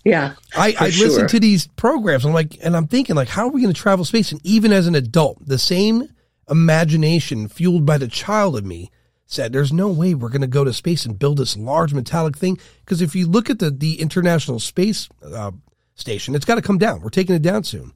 Yeah. 0.03 0.33
I, 0.55 0.75
I 0.79 0.85
listen 0.85 1.27
to 1.27 1.39
these 1.39 1.67
programs. 1.67 2.25
I'm 2.25 2.33
like, 2.33 2.57
and 2.63 2.75
I'm 2.75 2.87
thinking, 2.87 3.15
like, 3.15 3.27
how 3.27 3.45
are 3.45 3.51
we 3.51 3.61
going 3.61 3.73
to 3.73 3.79
travel 3.79 4.05
space? 4.05 4.31
And 4.31 4.45
even 4.45 4.73
as 4.73 4.87
an 4.87 4.95
adult, 4.95 5.45
the 5.45 5.59
same 5.59 6.09
imagination 6.49 7.47
fueled 7.47 7.85
by 7.85 7.97
the 7.97 8.07
child 8.07 8.57
in 8.57 8.67
me 8.67 8.91
said, 9.29 9.53
"There's 9.53 9.71
no 9.71 9.87
way 9.89 10.13
we're 10.13 10.27
going 10.29 10.41
to 10.41 10.47
go 10.47 10.65
to 10.65 10.73
space 10.73 11.05
and 11.05 11.17
build 11.17 11.37
this 11.37 11.55
large 11.55 11.93
metallic 11.93 12.35
thing." 12.37 12.59
Because 12.83 13.01
if 13.01 13.15
you 13.15 13.25
look 13.27 13.49
at 13.49 13.59
the 13.59 13.71
the 13.71 14.01
International 14.01 14.59
Space 14.59 15.07
uh, 15.23 15.51
Station, 15.95 16.35
it's 16.35 16.45
got 16.45 16.55
to 16.55 16.61
come 16.61 16.77
down. 16.77 16.99
We're 17.01 17.09
taking 17.09 17.35
it 17.35 17.41
down 17.41 17.63
soon. 17.63 17.93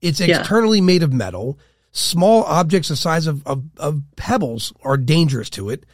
It's 0.00 0.20
Yeah. 0.20 0.38
externally 0.40 0.80
made 0.80 1.02
of 1.02 1.12
metal. 1.12 1.58
Small 1.90 2.42
objects 2.44 2.88
the 2.88 2.96
size 2.96 3.26
of, 3.26 3.46
of, 3.46 3.64
of 3.76 4.02
pebbles 4.16 4.72
are 4.82 4.96
dangerous 4.96 5.48
to 5.50 5.70
it. 5.70 5.84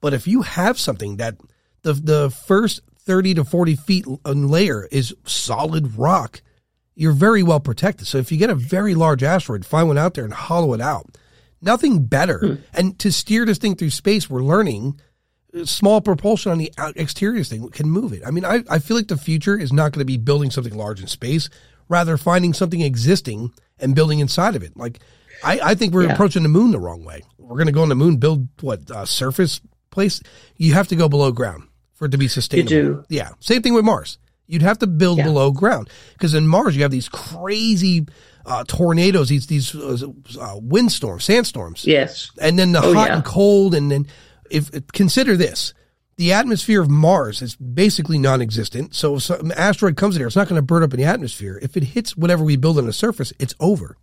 But 0.00 0.12
if 0.12 0.26
you 0.26 0.42
have 0.42 0.78
something 0.78 1.16
that 1.16 1.36
the 1.82 1.92
the 1.94 2.30
first 2.30 2.80
30 3.06 3.34
to 3.34 3.44
40 3.44 3.76
feet 3.76 4.06
in 4.26 4.48
layer 4.48 4.86
is 4.90 5.14
solid 5.24 5.96
rock, 5.96 6.42
you're 6.94 7.12
very 7.12 7.42
well 7.42 7.60
protected. 7.60 8.06
So 8.06 8.18
if 8.18 8.32
you 8.32 8.38
get 8.38 8.50
a 8.50 8.54
very 8.54 8.94
large 8.94 9.22
asteroid, 9.22 9.64
find 9.64 9.88
one 9.88 9.98
out 9.98 10.14
there 10.14 10.24
and 10.24 10.32
hollow 10.34 10.74
it 10.74 10.80
out. 10.80 11.16
Nothing 11.64 12.04
better. 12.04 12.58
And 12.72 12.98
to 13.00 13.10
steer 13.10 13.44
this 13.46 13.58
thing 13.58 13.74
through 13.76 13.90
space, 13.90 14.28
we're 14.28 14.42
learning 14.42 15.00
uh, 15.56 15.64
small 15.64 16.00
propulsion 16.00 16.52
on 16.52 16.58
the 16.58 16.70
exterior 16.96 17.42
thing 17.44 17.68
can 17.70 17.88
move 17.88 18.12
it. 18.12 18.22
I 18.26 18.30
mean, 18.30 18.44
I, 18.44 18.62
I 18.70 18.78
feel 18.78 18.96
like 18.96 19.08
the 19.08 19.16
future 19.16 19.58
is 19.58 19.72
not 19.72 19.92
going 19.92 20.00
to 20.00 20.04
be 20.04 20.16
building 20.18 20.50
something 20.50 20.76
large 20.76 21.00
in 21.00 21.06
space, 21.06 21.48
rather 21.88 22.16
finding 22.16 22.52
something 22.52 22.80
existing 22.80 23.52
and 23.78 23.94
building 23.94 24.18
inside 24.20 24.56
of 24.56 24.62
it. 24.62 24.76
Like, 24.76 25.00
I, 25.42 25.60
I 25.62 25.74
think 25.74 25.92
we're 25.94 26.04
Yeah. 26.04 26.12
approaching 26.12 26.42
the 26.42 26.48
moon 26.48 26.70
the 26.70 26.78
wrong 26.78 27.04
way. 27.04 27.22
We're 27.38 27.56
going 27.56 27.66
to 27.66 27.72
go 27.72 27.82
on 27.82 27.88
the 27.88 27.94
moon, 27.94 28.16
build 28.16 28.48
what 28.60 28.90
uh, 28.90 29.04
surface 29.06 29.60
place. 29.90 30.20
You 30.56 30.74
have 30.74 30.88
to 30.88 30.96
go 30.96 31.08
below 31.08 31.32
ground 31.32 31.64
for 31.94 32.06
it 32.06 32.10
to 32.10 32.18
be 32.18 32.28
sustainable. 32.28 32.68
do. 32.70 33.04
Yeah. 33.08 33.30
Same 33.40 33.62
thing 33.62 33.74
with 33.74 33.84
Mars. 33.84 34.18
You'd 34.46 34.62
have 34.62 34.78
to 34.80 34.86
build 34.86 35.18
Yeah. 35.18 35.24
below 35.24 35.50
ground 35.52 35.88
because 36.14 36.34
in 36.34 36.46
Mars 36.48 36.76
you 36.76 36.82
have 36.82 36.90
these 36.90 37.08
crazy 37.08 38.06
uh, 38.46 38.64
tornadoes, 38.66 39.28
these 39.28 39.46
these 39.46 39.74
uh, 39.74 40.06
uh, 40.40 40.56
windstorms, 40.60 41.24
sandstorms, 41.24 41.84
Yes. 41.86 42.30
and 42.40 42.58
then 42.58 42.72
the 42.72 42.82
Oh, 42.82 42.92
hot 42.94 43.08
yeah. 43.08 43.16
and 43.16 43.24
cold, 43.24 43.74
and 43.74 43.90
then 43.90 44.06
if 44.50 44.70
consider 44.92 45.36
this. 45.36 45.72
The 46.16 46.32
atmosphere 46.32 46.80
of 46.80 46.88
Mars 46.88 47.42
is 47.42 47.56
basically 47.56 48.18
non-existent. 48.18 48.94
So 48.94 49.16
if 49.16 49.24
some 49.24 49.50
asteroid 49.56 49.96
comes 49.96 50.14
in 50.14 50.20
here, 50.20 50.28
it's 50.28 50.36
not 50.36 50.46
going 50.48 50.60
to 50.60 50.62
burn 50.62 50.84
up 50.84 50.94
in 50.94 51.00
the 51.00 51.06
atmosphere. 51.06 51.58
If 51.60 51.76
it 51.76 51.82
hits 51.82 52.16
whatever 52.16 52.44
we 52.44 52.54
build 52.54 52.78
on 52.78 52.86
the 52.86 52.92
surface, 52.92 53.32
it's 53.40 53.54
over. 53.58 53.96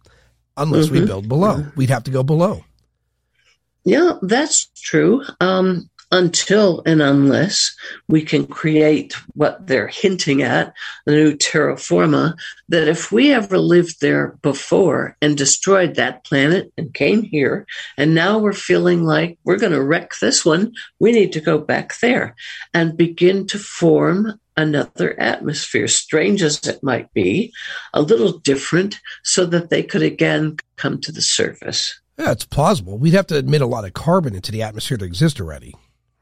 Unless 0.58 0.88
Mm-hmm. 0.88 0.94
we 0.96 1.06
build 1.06 1.30
below, 1.30 1.68
we'd 1.78 1.90
have 1.90 2.04
to 2.04 2.12
go 2.12 2.22
below. 2.22 2.66
Yeah, 3.86 4.14
that's 4.22 4.66
true. 4.76 5.24
Um, 5.40 5.90
until 6.12 6.84
and 6.86 7.02
unless 7.02 7.74
we 8.08 8.22
can 8.22 8.46
create 8.46 9.14
what 9.34 9.66
they're 9.68 9.88
hinting 9.88 10.42
at, 10.42 10.74
the 11.06 11.14
new 11.14 11.34
terraforma, 11.34 12.36
that 12.70 12.88
if 12.88 13.12
we 13.12 13.34
ever 13.34 13.58
lived 13.58 14.02
there 14.02 14.38
before 14.42 15.16
and 15.22 15.38
destroyed 15.38 15.96
that 15.96 16.26
planet 16.26 16.72
and 16.78 16.94
came 16.94 17.24
here, 17.24 17.66
and 17.98 18.14
now 18.14 18.38
we're 18.38 18.54
feeling 18.54 19.04
like 19.04 19.38
we're 19.44 19.58
going 19.58 19.72
to 19.72 19.84
wreck 19.84 20.14
this 20.20 20.46
one, 20.46 20.74
we 21.00 21.12
need 21.12 21.32
to 21.32 21.42
go 21.42 21.58
back 21.58 21.98
there 22.00 22.36
and 22.74 22.98
begin 22.98 23.48
to 23.48 23.58
form 23.58 24.40
another 24.58 25.18
atmosphere, 25.20 25.88
strange 25.88 26.42
as 26.44 26.68
it 26.68 26.84
might 26.84 27.12
be, 27.14 27.54
a 27.94 28.02
little 28.02 28.38
different, 28.40 29.00
so 29.24 29.46
that 29.46 29.70
they 29.70 29.82
could 29.82 30.02
again 30.02 30.58
come 30.76 31.00
to 31.00 31.12
the 31.12 31.22
surface. 31.22 32.00
Yeah, 32.18 32.32
it's 32.32 32.46
plausible. 32.46 32.98
We'd 32.98 33.14
have 33.14 33.28
to 33.28 33.38
admit 33.38 33.62
a 33.62 33.66
lot 33.66 33.86
of 33.86 33.94
carbon 33.94 34.36
into 34.36 34.52
the 34.52 34.62
atmosphere 34.62 34.98
to 34.98 35.06
exist 35.06 35.40
already, 35.40 35.74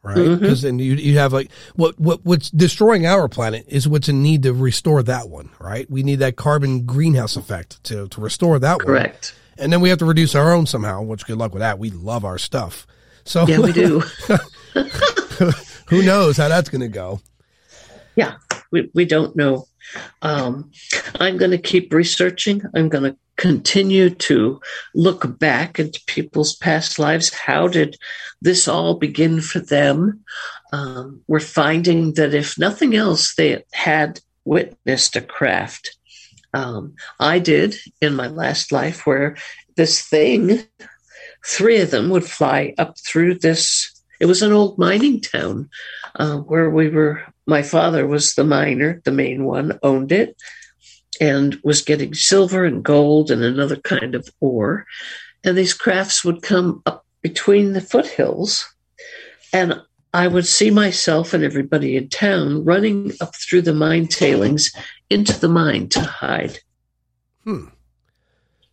right? 0.03 0.15
Because 0.39 0.61
then 0.61 0.79
you 0.79 0.93
you 0.93 1.17
have 1.17 1.33
like 1.33 1.51
what 1.75 1.99
what 1.99 2.23
what's 2.25 2.49
destroying 2.49 3.05
our 3.05 3.27
planet 3.27 3.65
is 3.67 3.87
what's 3.87 4.09
in 4.09 4.21
need 4.23 4.43
to 4.43 4.53
restore 4.53 5.03
that 5.03 5.29
one, 5.29 5.49
right? 5.59 5.89
We 5.89 6.03
need 6.03 6.17
that 6.19 6.35
carbon 6.35 6.85
greenhouse 6.85 7.35
effect 7.35 7.83
to 7.85 8.07
to 8.07 8.21
restore 8.21 8.59
that 8.59 8.77
one, 8.77 8.85
Correct. 8.85 9.35
and 9.57 9.71
then 9.73 9.81
we 9.81 9.89
have 9.89 9.99
to 9.99 10.05
reduce 10.05 10.35
our 10.35 10.53
own 10.53 10.65
somehow. 10.65 11.01
Which 11.01 11.25
good 11.25 11.37
luck 11.37 11.53
with 11.53 11.61
that. 11.61 11.79
We 11.79 11.89
love 11.91 12.23
our 12.25 12.37
stuff, 12.37 12.85
so 13.23 13.45
Yeah, 13.47 13.59
we 13.59 13.71
do. 13.71 13.99
who 15.89 16.01
knows 16.03 16.37
how 16.37 16.47
that's 16.47 16.69
going 16.69 16.81
to 16.81 16.87
go? 16.87 17.19
yeah, 18.15 18.35
we, 18.71 18.89
we 18.93 19.05
don't 19.05 19.35
know. 19.35 19.65
Um, 20.21 20.71
I'm 21.19 21.37
going 21.37 21.51
to 21.51 21.57
keep 21.57 21.93
researching. 21.93 22.61
I'm 22.75 22.89
going 22.89 23.03
to 23.05 23.17
continue 23.39 24.09
to 24.09 24.59
look 24.93 25.39
back 25.39 25.79
into 25.79 26.03
people's 26.07 26.57
past 26.57 26.99
lives. 26.99 27.33
How 27.33 27.69
did 27.69 27.97
this 28.41 28.67
all 28.67 28.95
begin 28.95 29.39
for 29.39 29.59
them? 29.59 30.19
Um, 30.73 31.21
we're 31.27 31.39
finding 31.39 32.15
that 32.15 32.33
if 32.33 32.59
nothing 32.59 32.95
else, 32.95 33.33
they 33.35 33.63
had 33.71 34.19
witnessed 34.43 35.15
a 35.15 35.21
craft. 35.21 35.97
Um, 36.53 36.95
I 37.19 37.39
did 37.39 37.75
in 38.01 38.13
my 38.13 38.27
last 38.27 38.73
life 38.73 39.07
where 39.07 39.37
this 39.77 40.01
thing, 40.01 40.63
three 41.45 41.79
of 41.79 41.91
them 41.91 42.09
would 42.09 42.25
fly 42.25 42.73
up 42.77 42.97
through 42.99 43.35
this. 43.35 43.89
It 44.19 44.25
was 44.25 44.41
an 44.41 44.51
old 44.51 44.77
mining 44.77 45.21
town 45.21 45.69
uh, 46.15 46.39
where 46.39 46.69
we 46.69 46.89
were. 46.89 47.23
My 47.47 47.63
father 47.63 48.05
was 48.05 48.35
the 48.35 48.43
miner, 48.43 49.01
the 49.05 49.11
main 49.11 49.45
one, 49.45 49.79
owned 49.81 50.11
it, 50.11 50.35
and 51.19 51.59
was 51.63 51.81
getting 51.81 52.13
silver 52.13 52.65
and 52.65 52.83
gold 52.83 53.31
and 53.31 53.43
another 53.43 53.75
kind 53.77 54.15
of 54.15 54.29
ore. 54.39 54.85
And 55.43 55.57
these 55.57 55.73
crafts 55.73 56.23
would 56.23 56.41
come 56.41 56.81
up 56.85 57.05
between 57.21 57.73
the 57.73 57.81
foothills, 57.81 58.67
and 59.53 59.81
I 60.13 60.27
would 60.27 60.47
see 60.47 60.71
myself 60.71 61.33
and 61.33 61.43
everybody 61.43 61.95
in 61.97 62.09
town 62.09 62.63
running 62.65 63.11
up 63.21 63.35
through 63.35 63.61
the 63.63 63.73
mine 63.73 64.07
tailings 64.07 64.71
into 65.09 65.39
the 65.39 65.49
mine 65.49 65.89
to 65.89 66.01
hide. 66.01 66.59
Hmm. 67.43 67.65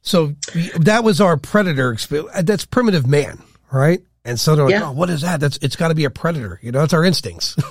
So 0.03 0.35
that 0.79 1.03
was 1.03 1.21
our 1.21 1.37
predator. 1.37 1.93
experience. 1.93 2.31
That's 2.43 2.65
primitive 2.65 3.07
man, 3.07 3.43
right? 3.73 4.01
And 4.25 4.39
so 4.39 4.55
they're 4.57 4.65
like, 4.65 4.73
Yeah. 4.73 4.89
oh, 4.89 4.93
what 4.93 5.11
is 5.11 5.23
that? 5.23 5.41
That's 5.41 5.57
it's 5.59 5.77
got 5.77 5.89
to 5.89 5.95
be 5.95 6.05
a 6.05 6.11
predator. 6.11 6.59
You 6.63 6.73
know, 6.73 6.83
it's 6.83 6.95
our 6.95 7.05
instincts. 7.05 7.57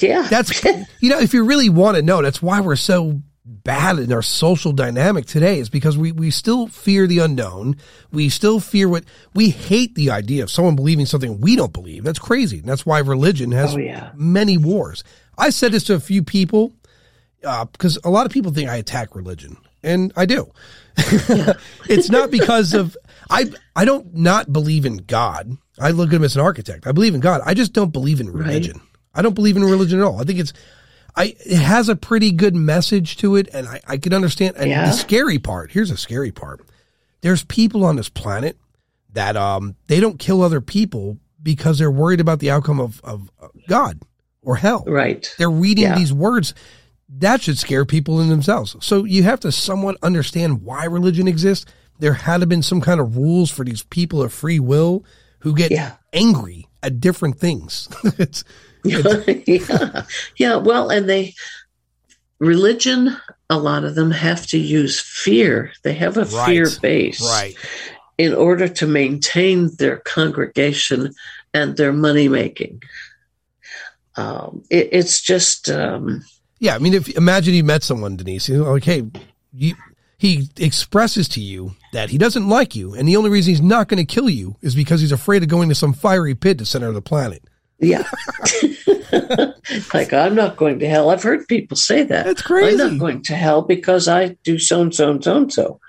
Yeah, 0.00 0.22
That's 0.22 0.64
you 1.00 1.10
know, 1.10 1.20
if 1.20 1.32
you 1.32 1.44
really 1.44 1.68
want 1.68 1.96
to 1.96 2.02
know, 2.02 2.20
that's 2.20 2.42
why 2.42 2.60
we're 2.60 2.74
so 2.74 3.20
bad 3.48 3.98
in 4.00 4.12
our 4.12 4.22
social 4.22 4.72
dynamic 4.72 5.24
today 5.26 5.58
is 5.60 5.68
because 5.68 5.96
we, 5.96 6.10
we 6.12 6.30
still 6.30 6.66
fear 6.66 7.06
the 7.06 7.20
unknown. 7.20 7.76
We 8.10 8.28
still 8.28 8.58
fear 8.60 8.88
what 8.88 9.04
we 9.34 9.50
hate 9.50 9.94
the 9.94 10.10
idea 10.10 10.42
of 10.42 10.50
someone 10.50 10.74
believing 10.76 11.06
something 11.06 11.40
we 11.40 11.54
don't 11.54 11.72
believe. 11.72 12.02
That's 12.02 12.18
crazy. 12.18 12.58
And 12.58 12.68
that's 12.68 12.84
why 12.84 12.98
religion 12.98 13.52
has 13.52 13.74
Oh, 13.74 13.78
yeah. 13.78 14.10
many 14.16 14.58
wars. 14.58 15.04
I 15.38 15.50
said 15.50 15.72
this 15.72 15.84
to 15.84 15.94
a 15.94 16.00
few 16.00 16.22
people 16.24 16.72
uh, 17.44 17.66
because 17.66 17.98
a 18.04 18.10
lot 18.10 18.26
of 18.26 18.32
people 18.32 18.52
think 18.52 18.68
I 18.68 18.76
attack 18.76 19.14
religion, 19.14 19.56
and 19.82 20.12
I 20.16 20.26
do. 20.26 20.50
it's 21.88 22.10
not 22.10 22.30
because 22.30 22.72
of 22.74 22.96
I 23.30 23.46
I 23.74 23.84
don't 23.84 24.14
not 24.14 24.52
believe 24.52 24.86
in 24.86 24.96
God. 24.98 25.56
I 25.78 25.90
look 25.90 26.08
at 26.08 26.14
him 26.14 26.24
as 26.24 26.34
an 26.36 26.42
architect. 26.42 26.86
I 26.86 26.92
believe 26.92 27.14
in 27.14 27.20
God. 27.20 27.42
I 27.44 27.54
just 27.54 27.72
don't 27.72 27.92
believe 27.92 28.20
in 28.20 28.30
religion. 28.32 28.80
I 29.14 29.22
don't 29.22 29.34
believe 29.34 29.56
in 29.56 29.64
religion 29.64 30.00
at 30.00 30.04
all. 30.04 30.20
I 30.20 30.24
think 30.24 30.38
it's 30.38 30.52
I 31.16 31.34
it 31.44 31.58
has 31.58 31.88
a 31.88 31.96
pretty 31.96 32.30
good 32.32 32.54
message 32.54 33.16
to 33.18 33.36
it, 33.36 33.48
and 33.52 33.66
I, 33.66 33.80
I 33.86 33.96
can 33.96 34.12
understand. 34.12 34.56
And 34.56 34.68
Yeah. 34.70 34.86
the 34.86 34.92
scary 34.92 35.38
part 35.38 35.72
here's 35.72 35.90
the 35.90 35.96
scary 35.96 36.30
part: 36.32 36.60
there's 37.22 37.42
people 37.44 37.84
on 37.84 37.96
this 37.96 38.08
planet 38.08 38.56
that 39.12 39.36
um 39.36 39.76
they 39.86 39.98
don't 40.00 40.18
kill 40.18 40.42
other 40.42 40.60
people 40.60 41.18
because 41.42 41.78
they're 41.78 41.90
worried 41.90 42.20
about 42.20 42.40
the 42.40 42.50
outcome 42.50 42.80
of 42.80 43.00
of 43.02 43.30
uh, 43.40 43.48
God 43.68 44.00
or 44.42 44.56
hell. 44.56 44.84
right. 44.86 45.28
They're 45.38 45.50
reading 45.50 45.84
Yeah. 45.84 45.96
these 45.98 46.12
words. 46.12 46.54
That 47.08 47.40
should 47.40 47.56
scare 47.58 47.84
people 47.84 48.20
in 48.20 48.28
themselves. 48.28 48.76
So 48.80 49.04
you 49.04 49.22
have 49.22 49.40
to 49.40 49.52
somewhat 49.52 49.96
understand 50.02 50.62
why 50.62 50.84
religion 50.84 51.28
exists. 51.28 51.64
There 51.98 52.12
had 52.12 52.38
to 52.38 52.40
have 52.42 52.48
been 52.48 52.62
some 52.62 52.80
kind 52.80 53.00
of 53.00 53.16
rules 53.16 53.50
for 53.50 53.64
these 53.64 53.82
people 53.84 54.22
of 54.22 54.32
free 54.32 54.58
will 54.60 55.04
who 55.40 55.54
get 55.54 55.70
Yeah. 55.70 55.92
angry 56.12 56.66
at 56.82 57.00
different 57.00 57.38
things. 57.38 57.88
it's, 58.18 58.44
yeah. 58.88 60.02
yeah. 60.36 60.56
Well, 60.56 60.90
and 60.90 61.08
they, 61.08 61.34
religion, 62.38 63.16
a 63.50 63.58
lot 63.58 63.84
of 63.84 63.94
them 63.94 64.10
have 64.10 64.46
to 64.48 64.58
use 64.58 65.00
fear. 65.00 65.72
They 65.82 65.94
have 65.94 66.16
a 66.16 66.24
Right. 66.24 66.46
fear 66.46 66.68
base 66.82 67.20
right. 67.22 67.54
in 68.18 68.34
order 68.34 68.68
to 68.68 68.86
maintain 68.86 69.70
their 69.76 69.98
congregation 69.98 71.14
and 71.54 71.76
their 71.76 71.92
money 71.92 72.28
making. 72.28 72.82
Um, 74.16 74.62
it, 74.70 74.88
it's 74.92 75.20
just, 75.20 75.68
um, 75.70 76.24
Yeah. 76.58 76.74
I 76.74 76.78
mean, 76.78 76.94
if 76.94 77.08
imagine 77.16 77.54
you 77.54 77.64
met 77.64 77.82
someone, 77.82 78.16
Denise, 78.16 78.48
you 78.48 78.58
know, 78.58 78.72
like, 78.72 78.84
hey, 78.84 79.04
you, 79.52 79.74
he 80.18 80.48
expresses 80.56 81.28
to 81.28 81.40
you 81.40 81.72
that 81.92 82.08
he 82.08 82.16
doesn't 82.16 82.48
like 82.48 82.74
you, 82.74 82.94
and 82.94 83.06
the 83.06 83.16
only 83.16 83.28
reason 83.28 83.50
he's 83.50 83.60
not 83.60 83.88
going 83.88 83.98
to 84.04 84.14
kill 84.14 84.30
you 84.30 84.56
is 84.62 84.74
because 84.74 85.02
he's 85.02 85.12
afraid 85.12 85.42
of 85.42 85.50
going 85.50 85.68
to 85.68 85.74
some 85.74 85.92
fiery 85.92 86.34
pit 86.34 86.56
to 86.58 86.64
center 86.64 86.88
of 86.88 86.94
the 86.94 87.02
planet. 87.02 87.44
Yeah. 87.78 88.08
like, 89.94 90.12
I'm 90.12 90.34
not 90.34 90.56
going 90.56 90.78
to 90.78 90.88
hell. 90.88 91.10
I've 91.10 91.22
heard 91.22 91.46
people 91.48 91.76
say 91.76 92.02
that. 92.04 92.24
That's 92.24 92.42
crazy. 92.42 92.80
I'm 92.80 92.92
not 92.92 92.98
going 92.98 93.22
to 93.22 93.34
hell 93.34 93.62
because 93.62 94.08
I 94.08 94.36
do 94.44 94.58
so 94.58 94.82
and 94.82 94.94
so 94.94 95.10
and 95.10 95.22
so 95.22 95.36
and 95.36 95.52
so. 95.52 95.80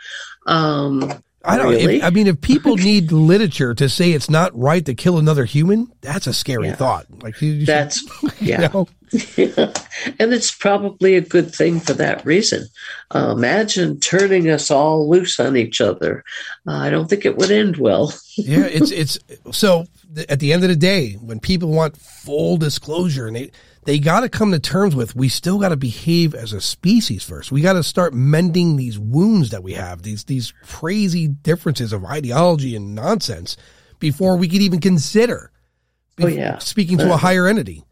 Um, 0.47 1.23
I 1.45 1.57
don't. 1.57 1.69
Really? 1.69 1.97
If, 1.97 2.03
I 2.03 2.09
mean, 2.09 2.27
if 2.27 2.41
people 2.41 2.75
need 2.77 3.11
literature 3.11 3.73
to 3.75 3.87
say 3.89 4.11
it's 4.11 4.29
not 4.29 4.57
right 4.57 4.85
to 4.85 4.93
kill 4.93 5.17
another 5.17 5.45
human, 5.45 5.91
that's 6.01 6.27
a 6.27 6.33
scary 6.33 6.67
Yeah. 6.67 6.75
thought. 6.75 7.05
Like 7.21 7.41
you, 7.41 7.65
that's 7.65 8.03
yeah. 8.41 8.67
know? 8.67 8.87
and 9.37 10.33
it's 10.33 10.51
probably 10.53 11.15
a 11.15 11.21
good 11.21 11.55
thing 11.55 11.79
for 11.79 11.93
that 11.93 12.25
reason. 12.25 12.67
Uh, 13.15 13.33
imagine 13.35 13.99
turning 14.01 14.49
us 14.49 14.69
all 14.69 15.09
loose 15.09 15.39
on 15.39 15.55
each 15.55 15.79
other. 15.79 16.23
Uh, 16.67 16.73
I 16.73 16.89
don't 16.89 17.09
think 17.09 17.25
it 17.25 17.37
would 17.37 17.49
end 17.51 17.77
well. 17.77 18.13
yeah, 18.35 18.65
it's 18.65 18.91
it's 18.91 19.17
so 19.51 19.85
th- 20.13 20.27
at 20.27 20.39
the 20.41 20.51
end 20.51 20.63
of 20.63 20.69
the 20.69 20.75
day, 20.75 21.13
when 21.13 21.39
people 21.39 21.69
want 21.69 21.95
full 21.95 22.57
disclosure 22.57 23.27
and 23.27 23.35
they 23.37 23.51
they 23.87 23.99
got 23.99 24.19
to 24.19 24.27
come 24.29 24.51
to 24.51 24.59
terms 24.59 24.97
with 24.97 25.15
we 25.15 25.29
still 25.29 25.57
got 25.57 25.69
to 25.69 25.77
behave 25.77 26.35
as 26.35 26.51
a 26.51 26.59
species 26.59 27.23
first. 27.23 27.53
We 27.53 27.61
got 27.61 27.73
to 27.73 27.83
start 27.83 28.13
mending 28.13 28.75
these 28.75 28.99
wounds 28.99 29.51
that 29.51 29.63
we 29.63 29.73
have, 29.75 30.03
these 30.03 30.25
these 30.25 30.51
crazy 30.61 31.29
differences 31.29 31.93
of 31.93 32.03
ideology 32.03 32.75
and 32.75 32.93
nonsense 32.93 33.55
before 33.97 34.35
we 34.35 34.49
could 34.49 34.61
even 34.61 34.81
consider 34.81 35.51
Oh, 36.19 36.27
yeah. 36.27 36.57
speaking 36.57 36.97
to 36.97 37.13
a 37.13 37.17
higher 37.17 37.47
entity. 37.47 37.85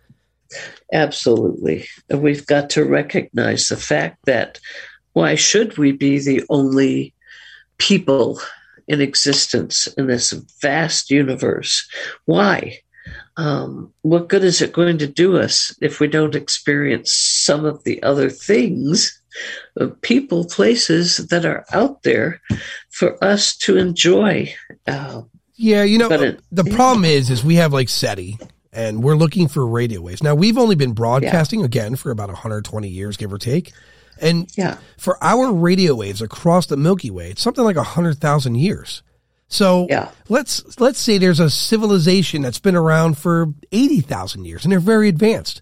Absolutely. 0.92 1.88
We've 2.10 2.46
got 2.46 2.70
to 2.72 2.84
recognize 2.84 3.70
the 3.70 3.78
fact 3.78 4.18
that 4.26 4.60
why 5.14 5.36
should 5.36 5.78
we 5.78 5.94
be 5.94 6.20
the 6.20 6.44
only 6.50 7.14
people 7.78 8.42
in 8.90 9.00
existence 9.00 9.88
in 9.98 10.08
this 10.08 10.34
vast 10.62 11.10
universe? 11.10 11.88
Why? 12.26 12.80
Um, 13.38 13.94
what 14.02 14.30
good 14.30 14.44
is 14.44 14.62
it 14.62 14.72
going 14.74 14.98
to 15.00 15.08
do 15.08 15.38
us 15.38 15.76
if 15.82 16.00
we 16.00 16.08
don't 16.08 16.36
experience 16.36 17.14
some 17.14 17.66
of 17.66 17.84
the 17.84 18.02
other 18.02 18.30
things, 18.30 19.22
people, 20.02 20.46
places 20.46 21.18
that 21.18 21.46
are 21.46 21.66
out 21.74 22.04
there 22.04 22.42
for 22.92 23.22
us 23.24 23.56
to 23.58 23.78
enjoy? 23.78 24.54
Uh, 24.88 25.24
Yeah, 25.58 25.84
you 25.84 25.98
know, 25.98 26.10
it- 26.12 26.40
the 26.52 26.64
problem 26.66 27.06
is, 27.06 27.30
is 27.30 27.44
we 27.44 27.56
have 27.56 27.74
like 27.74 27.90
SETI 27.90 28.38
and 28.72 29.04
we're 29.04 29.16
looking 29.16 29.48
for 29.48 29.66
radio 29.66 30.02
waves. 30.02 30.22
Now 30.22 30.36
we've 30.36 30.58
only 30.58 30.76
been 30.76 30.94
broadcasting 30.94 31.64
again 31.64 31.96
for 31.96 32.12
about 32.12 32.30
120 32.30 32.88
years, 32.88 33.18
give 33.18 33.32
or 33.32 33.38
take. 33.38 33.74
And 34.22 34.50
yeah. 34.58 34.78
for 34.98 35.22
our 35.24 35.52
radio 35.52 35.96
waves 35.96 36.22
across 36.22 36.68
the 36.68 36.78
Milky 36.78 37.12
Way, 37.12 37.32
it's 37.32 37.42
something 37.42 37.64
like 37.64 37.76
100,000 37.76 38.56
years. 38.56 39.02
So 39.48 39.88
Yeah. 39.90 40.10
let's, 40.30 40.80
let's 40.80 41.00
say 41.00 41.18
there's 41.18 41.40
a 41.40 41.50
civilization 41.50 42.42
that's 42.42 42.60
been 42.60 42.76
around 42.76 43.18
for 43.18 43.48
80,000 43.72 44.46
years 44.46 44.64
and 44.66 44.72
they're 44.72 44.80
very 44.80 45.08
advanced. 45.10 45.62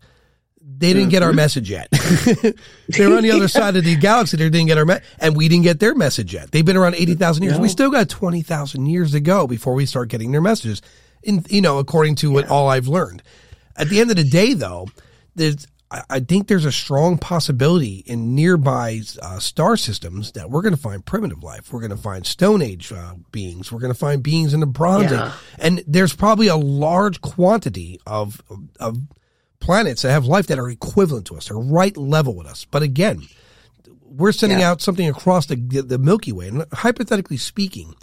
They 0.66 0.94
didn't 0.94 1.10
get 1.10 1.22
Mm-hmm. 1.22 1.28
our 1.28 1.34
message 1.34 1.70
yet. 1.70 1.90
they're 2.90 3.16
on 3.16 3.24
the 3.24 3.32
other 3.32 3.48
side 3.50 3.76
of 3.76 3.84
the 3.84 3.96
galaxy. 3.96 4.38
They 4.38 4.50
didn't 4.50 4.68
get 4.68 4.78
our, 4.78 4.86
me- 4.86 5.00
and 5.20 5.36
we 5.36 5.48
didn't 5.48 5.64
get 5.64 5.80
their 5.80 5.96
message 5.96 6.34
yet. 6.34 6.52
They've 6.52 6.66
been 6.66 6.78
around 6.78 6.96
80,000 6.96 7.44
years. 7.44 7.56
No. 7.58 7.62
We 7.62 7.70
still 7.70 7.92
got 7.92 8.10
20,000 8.10 8.86
years 8.88 9.12
to 9.12 9.20
go 9.20 9.48
before 9.48 9.74
we 9.74 9.86
start 9.86 10.10
getting 10.10 10.32
their 10.32 10.42
messages. 10.42 10.82
In, 11.22 11.46
you 11.50 11.62
know, 11.62 11.78
according 11.80 12.16
to 12.16 12.32
what 12.32 12.48
all 12.50 12.68
I've 12.70 12.88
learned. 12.88 13.24
At 13.78 13.90
the 13.90 14.00
end 14.02 14.10
of 14.12 14.18
the 14.18 14.24
day, 14.24 14.54
though, 14.54 14.88
there's, 15.36 15.68
I, 15.94 16.02
I 16.10 16.20
think 16.20 16.48
there's 16.48 16.65
a 16.65 16.72
strong 16.72 17.18
possibility 17.18 18.03
in 18.06 18.34
nearby 18.36 19.02
uh, 19.22 19.40
star 19.40 19.78
systems 19.78 20.32
that 20.34 20.49
we're 20.49 20.61
going 20.64 20.76
to 20.76 20.82
find 20.82 21.06
primitive 21.06 21.44
life. 21.44 21.72
We're 21.72 21.80
going 21.82 21.91
to 21.91 21.98
find 21.98 22.26
Stone 22.26 22.61
Age 22.61 22.91
uh, 22.91 23.14
beings. 23.32 23.72
We're 23.72 23.80
going 23.80 23.94
to 23.94 23.99
find 23.99 24.24
beings 24.24 24.53
in 24.53 24.60
the 24.60 24.65
Bronze 24.65 25.11
Yeah. 25.11 25.28
Age, 25.28 25.34
and 25.60 25.84
there's 25.88 26.14
probably 26.15 26.48
a 26.48 26.56
large 26.57 27.22
quantity 27.22 27.99
of 28.07 28.41
of 28.80 28.98
planets 29.60 30.02
that 30.02 30.11
have 30.11 30.26
life 30.26 30.48
that 30.48 30.60
are 30.60 30.70
equivalent 30.70 31.26
to 31.28 31.38
us, 31.38 31.48
They're 31.48 31.57
right 31.57 31.95
level 31.95 32.36
with 32.36 32.48
us. 32.48 32.65
But 32.70 32.84
again, 32.84 33.22
we're 34.02 34.34
sending 34.34 34.60
Yeah. 34.60 34.72
out 34.72 34.82
something 34.82 35.07
across 35.07 35.45
the 35.45 35.56
the 35.56 35.98
Milky 35.99 36.32
Way, 36.32 36.48
and 36.49 36.65
hypothetically 36.74 37.38
speaking, 37.38 37.95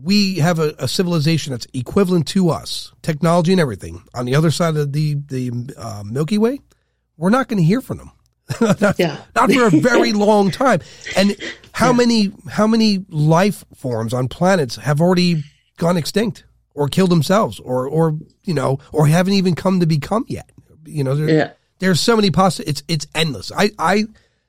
we 0.00 0.36
have 0.36 0.58
a, 0.58 0.74
a 0.78 0.88
civilization 0.88 1.52
that's 1.52 1.66
equivalent 1.74 2.26
to 2.28 2.50
us, 2.50 2.92
technology 3.02 3.52
and 3.52 3.60
everything, 3.60 4.02
on 4.14 4.24
the 4.26 4.34
other 4.34 4.50
side 4.50 4.76
of 4.76 4.92
the 4.92 5.14
the 5.28 5.50
uh, 5.76 6.02
Milky 6.04 6.38
Way. 6.38 6.60
We're 7.16 7.30
not 7.30 7.48
going 7.48 7.58
to 7.58 7.64
hear 7.64 7.80
from 7.80 7.98
them. 7.98 8.10
not, 8.80 8.98
Yeah. 8.98 9.18
not 9.34 9.50
for 9.50 9.66
a 9.66 9.70
very 9.70 10.12
long 10.26 10.50
time. 10.50 10.80
And 11.16 11.36
how 11.72 11.92
many 11.92 12.32
how 12.50 12.66
many 12.66 13.04
life 13.08 13.64
forms 13.74 14.14
on 14.14 14.28
planets 14.28 14.76
have 14.76 15.00
already 15.00 15.42
gone 15.78 15.96
extinct 15.96 16.44
or 16.74 16.88
killed 16.88 17.10
themselves 17.10 17.58
or 17.60 17.86
or 17.88 18.16
you 18.44 18.54
know 18.54 18.78
or 18.92 19.06
haven't 19.06 19.34
even 19.34 19.54
come 19.54 19.80
to 19.80 19.86
become 19.86 20.24
yet? 20.28 20.50
You 20.84 21.02
know, 21.04 21.14
there, 21.16 21.28
Yeah. 21.28 21.50
there's 21.80 22.00
so 22.00 22.14
many 22.16 22.30
possi 22.30 22.62
It's 22.66 22.82
it's 22.88 23.06
endless. 23.14 23.50
I 23.50 23.70
I 23.78 24.04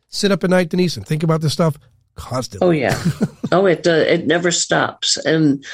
sit 0.09 0.31
up 0.31 0.43
at 0.43 0.49
night, 0.49 0.69
Denise, 0.69 0.95
and 0.95 1.05
think 1.05 1.23
about 1.23 1.41
this 1.41 1.53
stuff 1.53 1.77
constantly. 2.15 2.67
Oh 2.67 2.71
yeah. 2.71 3.01
oh, 3.51 3.65
it 3.65 3.87
uh, 3.87 3.91
it 3.91 4.27
never 4.27 4.51
stops. 4.51 5.17
And 5.17 5.65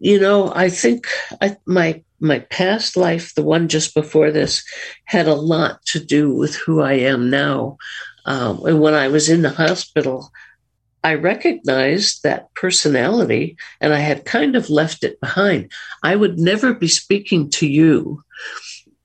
you 0.00 0.18
know, 0.18 0.52
I 0.54 0.68
think 0.70 1.06
I, 1.40 1.56
my 1.66 2.02
my 2.22 2.38
past 2.38 2.96
life, 2.96 3.34
the 3.34 3.42
one 3.42 3.68
just 3.68 3.94
before 3.94 4.30
this, 4.30 4.64
had 5.04 5.26
a 5.26 5.34
lot 5.34 5.84
to 5.86 5.98
do 5.98 6.32
with 6.32 6.54
who 6.54 6.80
I 6.80 6.94
am 6.94 7.30
now. 7.30 7.76
Um, 8.24 8.64
and 8.64 8.80
when 8.80 8.94
I 8.94 9.08
was 9.08 9.28
in 9.28 9.42
the 9.42 9.50
hospital, 9.50 10.30
I 11.04 11.14
recognized 11.14 12.22
that 12.22 12.54
personality, 12.54 13.56
and 13.80 13.92
I 13.92 13.98
had 13.98 14.24
kind 14.24 14.54
of 14.54 14.70
left 14.70 15.02
it 15.02 15.20
behind. 15.20 15.72
I 16.02 16.14
would 16.14 16.38
never 16.38 16.74
be 16.74 16.88
speaking 16.88 17.50
to 17.50 17.66
you 17.66 18.22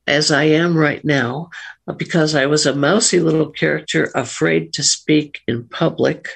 as 0.05 0.31
I 0.31 0.43
am 0.43 0.77
right 0.77 1.03
now 1.03 1.49
uh, 1.87 1.93
because 1.93 2.35
I 2.35 2.45
was 2.45 2.65
a 2.65 2.75
mousy 2.75 3.19
little 3.19 3.49
character 3.49 4.11
afraid 4.15 4.73
to 4.73 4.83
speak 4.83 5.41
in 5.47 5.67
public 5.67 6.29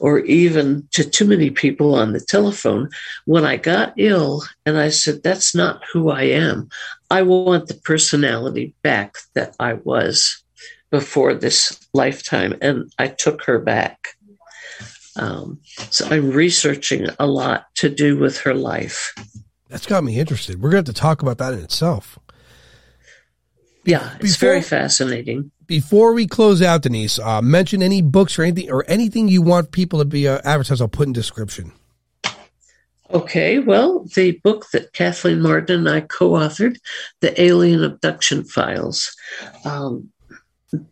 or 0.00 0.20
even 0.20 0.86
to 0.92 1.08
too 1.08 1.24
many 1.24 1.50
people 1.50 1.94
on 1.94 2.12
the 2.12 2.20
telephone. 2.20 2.90
When 3.24 3.44
I 3.44 3.56
got 3.56 3.94
ill 3.96 4.42
and 4.66 4.78
I 4.78 4.90
said, 4.90 5.22
That's 5.22 5.54
not 5.54 5.82
who 5.92 6.10
I 6.10 6.22
am, 6.22 6.68
I 7.10 7.22
want 7.22 7.68
the 7.68 7.74
personality 7.74 8.74
back 8.82 9.16
that 9.34 9.54
I 9.60 9.74
was 9.74 10.42
before 10.90 11.34
this 11.34 11.78
lifetime. 11.92 12.56
And 12.60 12.92
I 12.98 13.08
took 13.08 13.42
her 13.44 13.58
back. 13.58 14.08
Um, 15.16 15.60
so 15.90 16.06
I'm 16.06 16.30
researching 16.30 17.06
a 17.18 17.26
lot 17.26 17.66
to 17.76 17.88
do 17.88 18.16
with 18.18 18.38
her 18.38 18.54
life. 18.54 19.14
That's 19.68 19.86
got 19.86 20.04
me 20.04 20.18
interested. 20.18 20.60
We're 20.60 20.70
going 20.70 20.84
to 20.84 20.88
have 20.90 20.94
to 20.96 21.00
talk 21.00 21.22
about 21.22 21.38
that 21.38 21.52
in 21.54 21.60
itself. 21.60 22.18
Yeah, 23.84 24.14
it's 24.20 24.32
Before- 24.34 24.48
very 24.50 24.62
fascinating. 24.62 25.50
Before 25.66 26.12
we 26.12 26.26
close 26.26 26.60
out, 26.62 26.82
Denise, 26.82 27.18
uh, 27.18 27.40
mention 27.40 27.82
any 27.82 28.02
books 28.02 28.38
or 28.38 28.42
anything 28.42 28.70
or 28.70 28.84
anything 28.88 29.28
you 29.28 29.42
want 29.42 29.72
people 29.72 29.98
to 29.98 30.04
be 30.04 30.28
uh, 30.28 30.40
advertised. 30.44 30.82
I'll 30.82 30.88
put 30.88 31.06
in 31.06 31.12
description. 31.12 31.72
Okay, 33.10 33.58
well, 33.58 34.04
the 34.14 34.32
book 34.42 34.66
that 34.72 34.92
Kathleen 34.92 35.40
Marden 35.40 35.80
and 35.80 35.88
I 35.88 36.00
co 36.00 36.30
authored, 36.30 36.78
The 37.20 37.40
Alien 37.40 37.84
Abduction 37.84 38.44
Files, 38.44 39.14
um, 39.64 40.10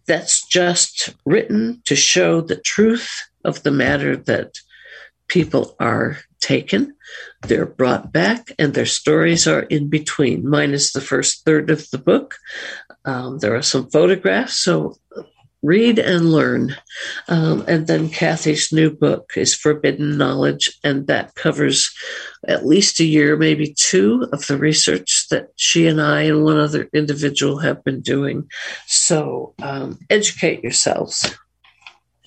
that's 0.07 0.47
just 0.47 1.15
written 1.24 1.82
to 1.85 1.97
show 1.97 2.40
the 2.40 2.57
truth 2.57 3.11
of 3.44 3.62
the 3.62 3.70
matter 3.70 4.16
that 4.16 4.55
people 5.28 5.74
are 5.81 6.19
taken, 6.40 6.94
they're 7.43 7.66
brought 7.66 8.12
back, 8.12 8.53
and 8.59 8.74
their 8.74 8.86
stories 8.86 9.47
are 9.47 9.62
in 9.62 9.89
between. 9.89 10.49
Mine 10.49 10.73
is 10.73 10.93
the 10.93 11.01
first 11.01 11.44
third 11.44 11.70
of 11.70 11.89
the 11.90 11.99
book. 11.99 12.36
Um, 13.04 13.38
there 13.38 13.54
are 13.56 13.62
some 13.62 13.90
photographs, 13.90 14.58
so 14.58 14.96
read 15.62 15.98
and 15.98 16.32
learn. 16.32 16.76
Um, 17.28 17.64
and 17.68 17.86
then 17.86 18.08
Kathy's 18.08 18.72
new 18.72 18.90
book 18.90 19.32
is 19.36 19.54
Forbidden 19.54 20.18
Knowledge, 20.18 20.78
and 20.82 21.06
that 21.06 21.34
covers 21.34 21.90
at 22.48 22.66
least 22.66 23.00
a 23.00 23.04
year, 23.04 23.36
maybe 23.36 23.74
two, 23.76 24.28
of 24.32 24.46
the 24.46 24.58
research 24.58 25.28
that 25.30 25.48
she 25.56 25.86
and 25.86 26.00
I 26.00 26.22
and 26.22 26.44
one 26.44 26.58
other 26.58 26.88
individual 26.92 27.58
have 27.58 27.84
been 27.84 28.00
doing. 28.00 28.48
So 28.86 29.54
um, 29.62 29.98
educate 30.10 30.62
yourselves. 30.62 31.34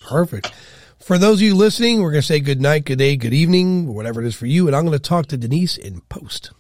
Perfect. 0.02 0.54
For 1.00 1.18
those 1.18 1.38
of 1.38 1.42
you 1.44 1.56
listening, 1.56 2.02
we're 2.02 2.12
going 2.12 2.22
to 2.22 2.28
say 2.28 2.40
good 2.40 2.62
night, 2.62 2.86
good 2.86 2.98
day, 2.98 3.16
good 3.16 3.34
evening, 3.34 3.94
whatever 3.94 4.24
it 4.24 4.28
is 4.28 4.36
for 4.36 4.48
you. 4.48 4.68
And 4.68 4.76
I'm 4.76 4.86
going 4.86 4.98
to 4.98 5.00
talk 5.00 5.28
to 5.28 5.38
Denise 5.38 5.78
in 5.78 6.02
post. 6.10 6.52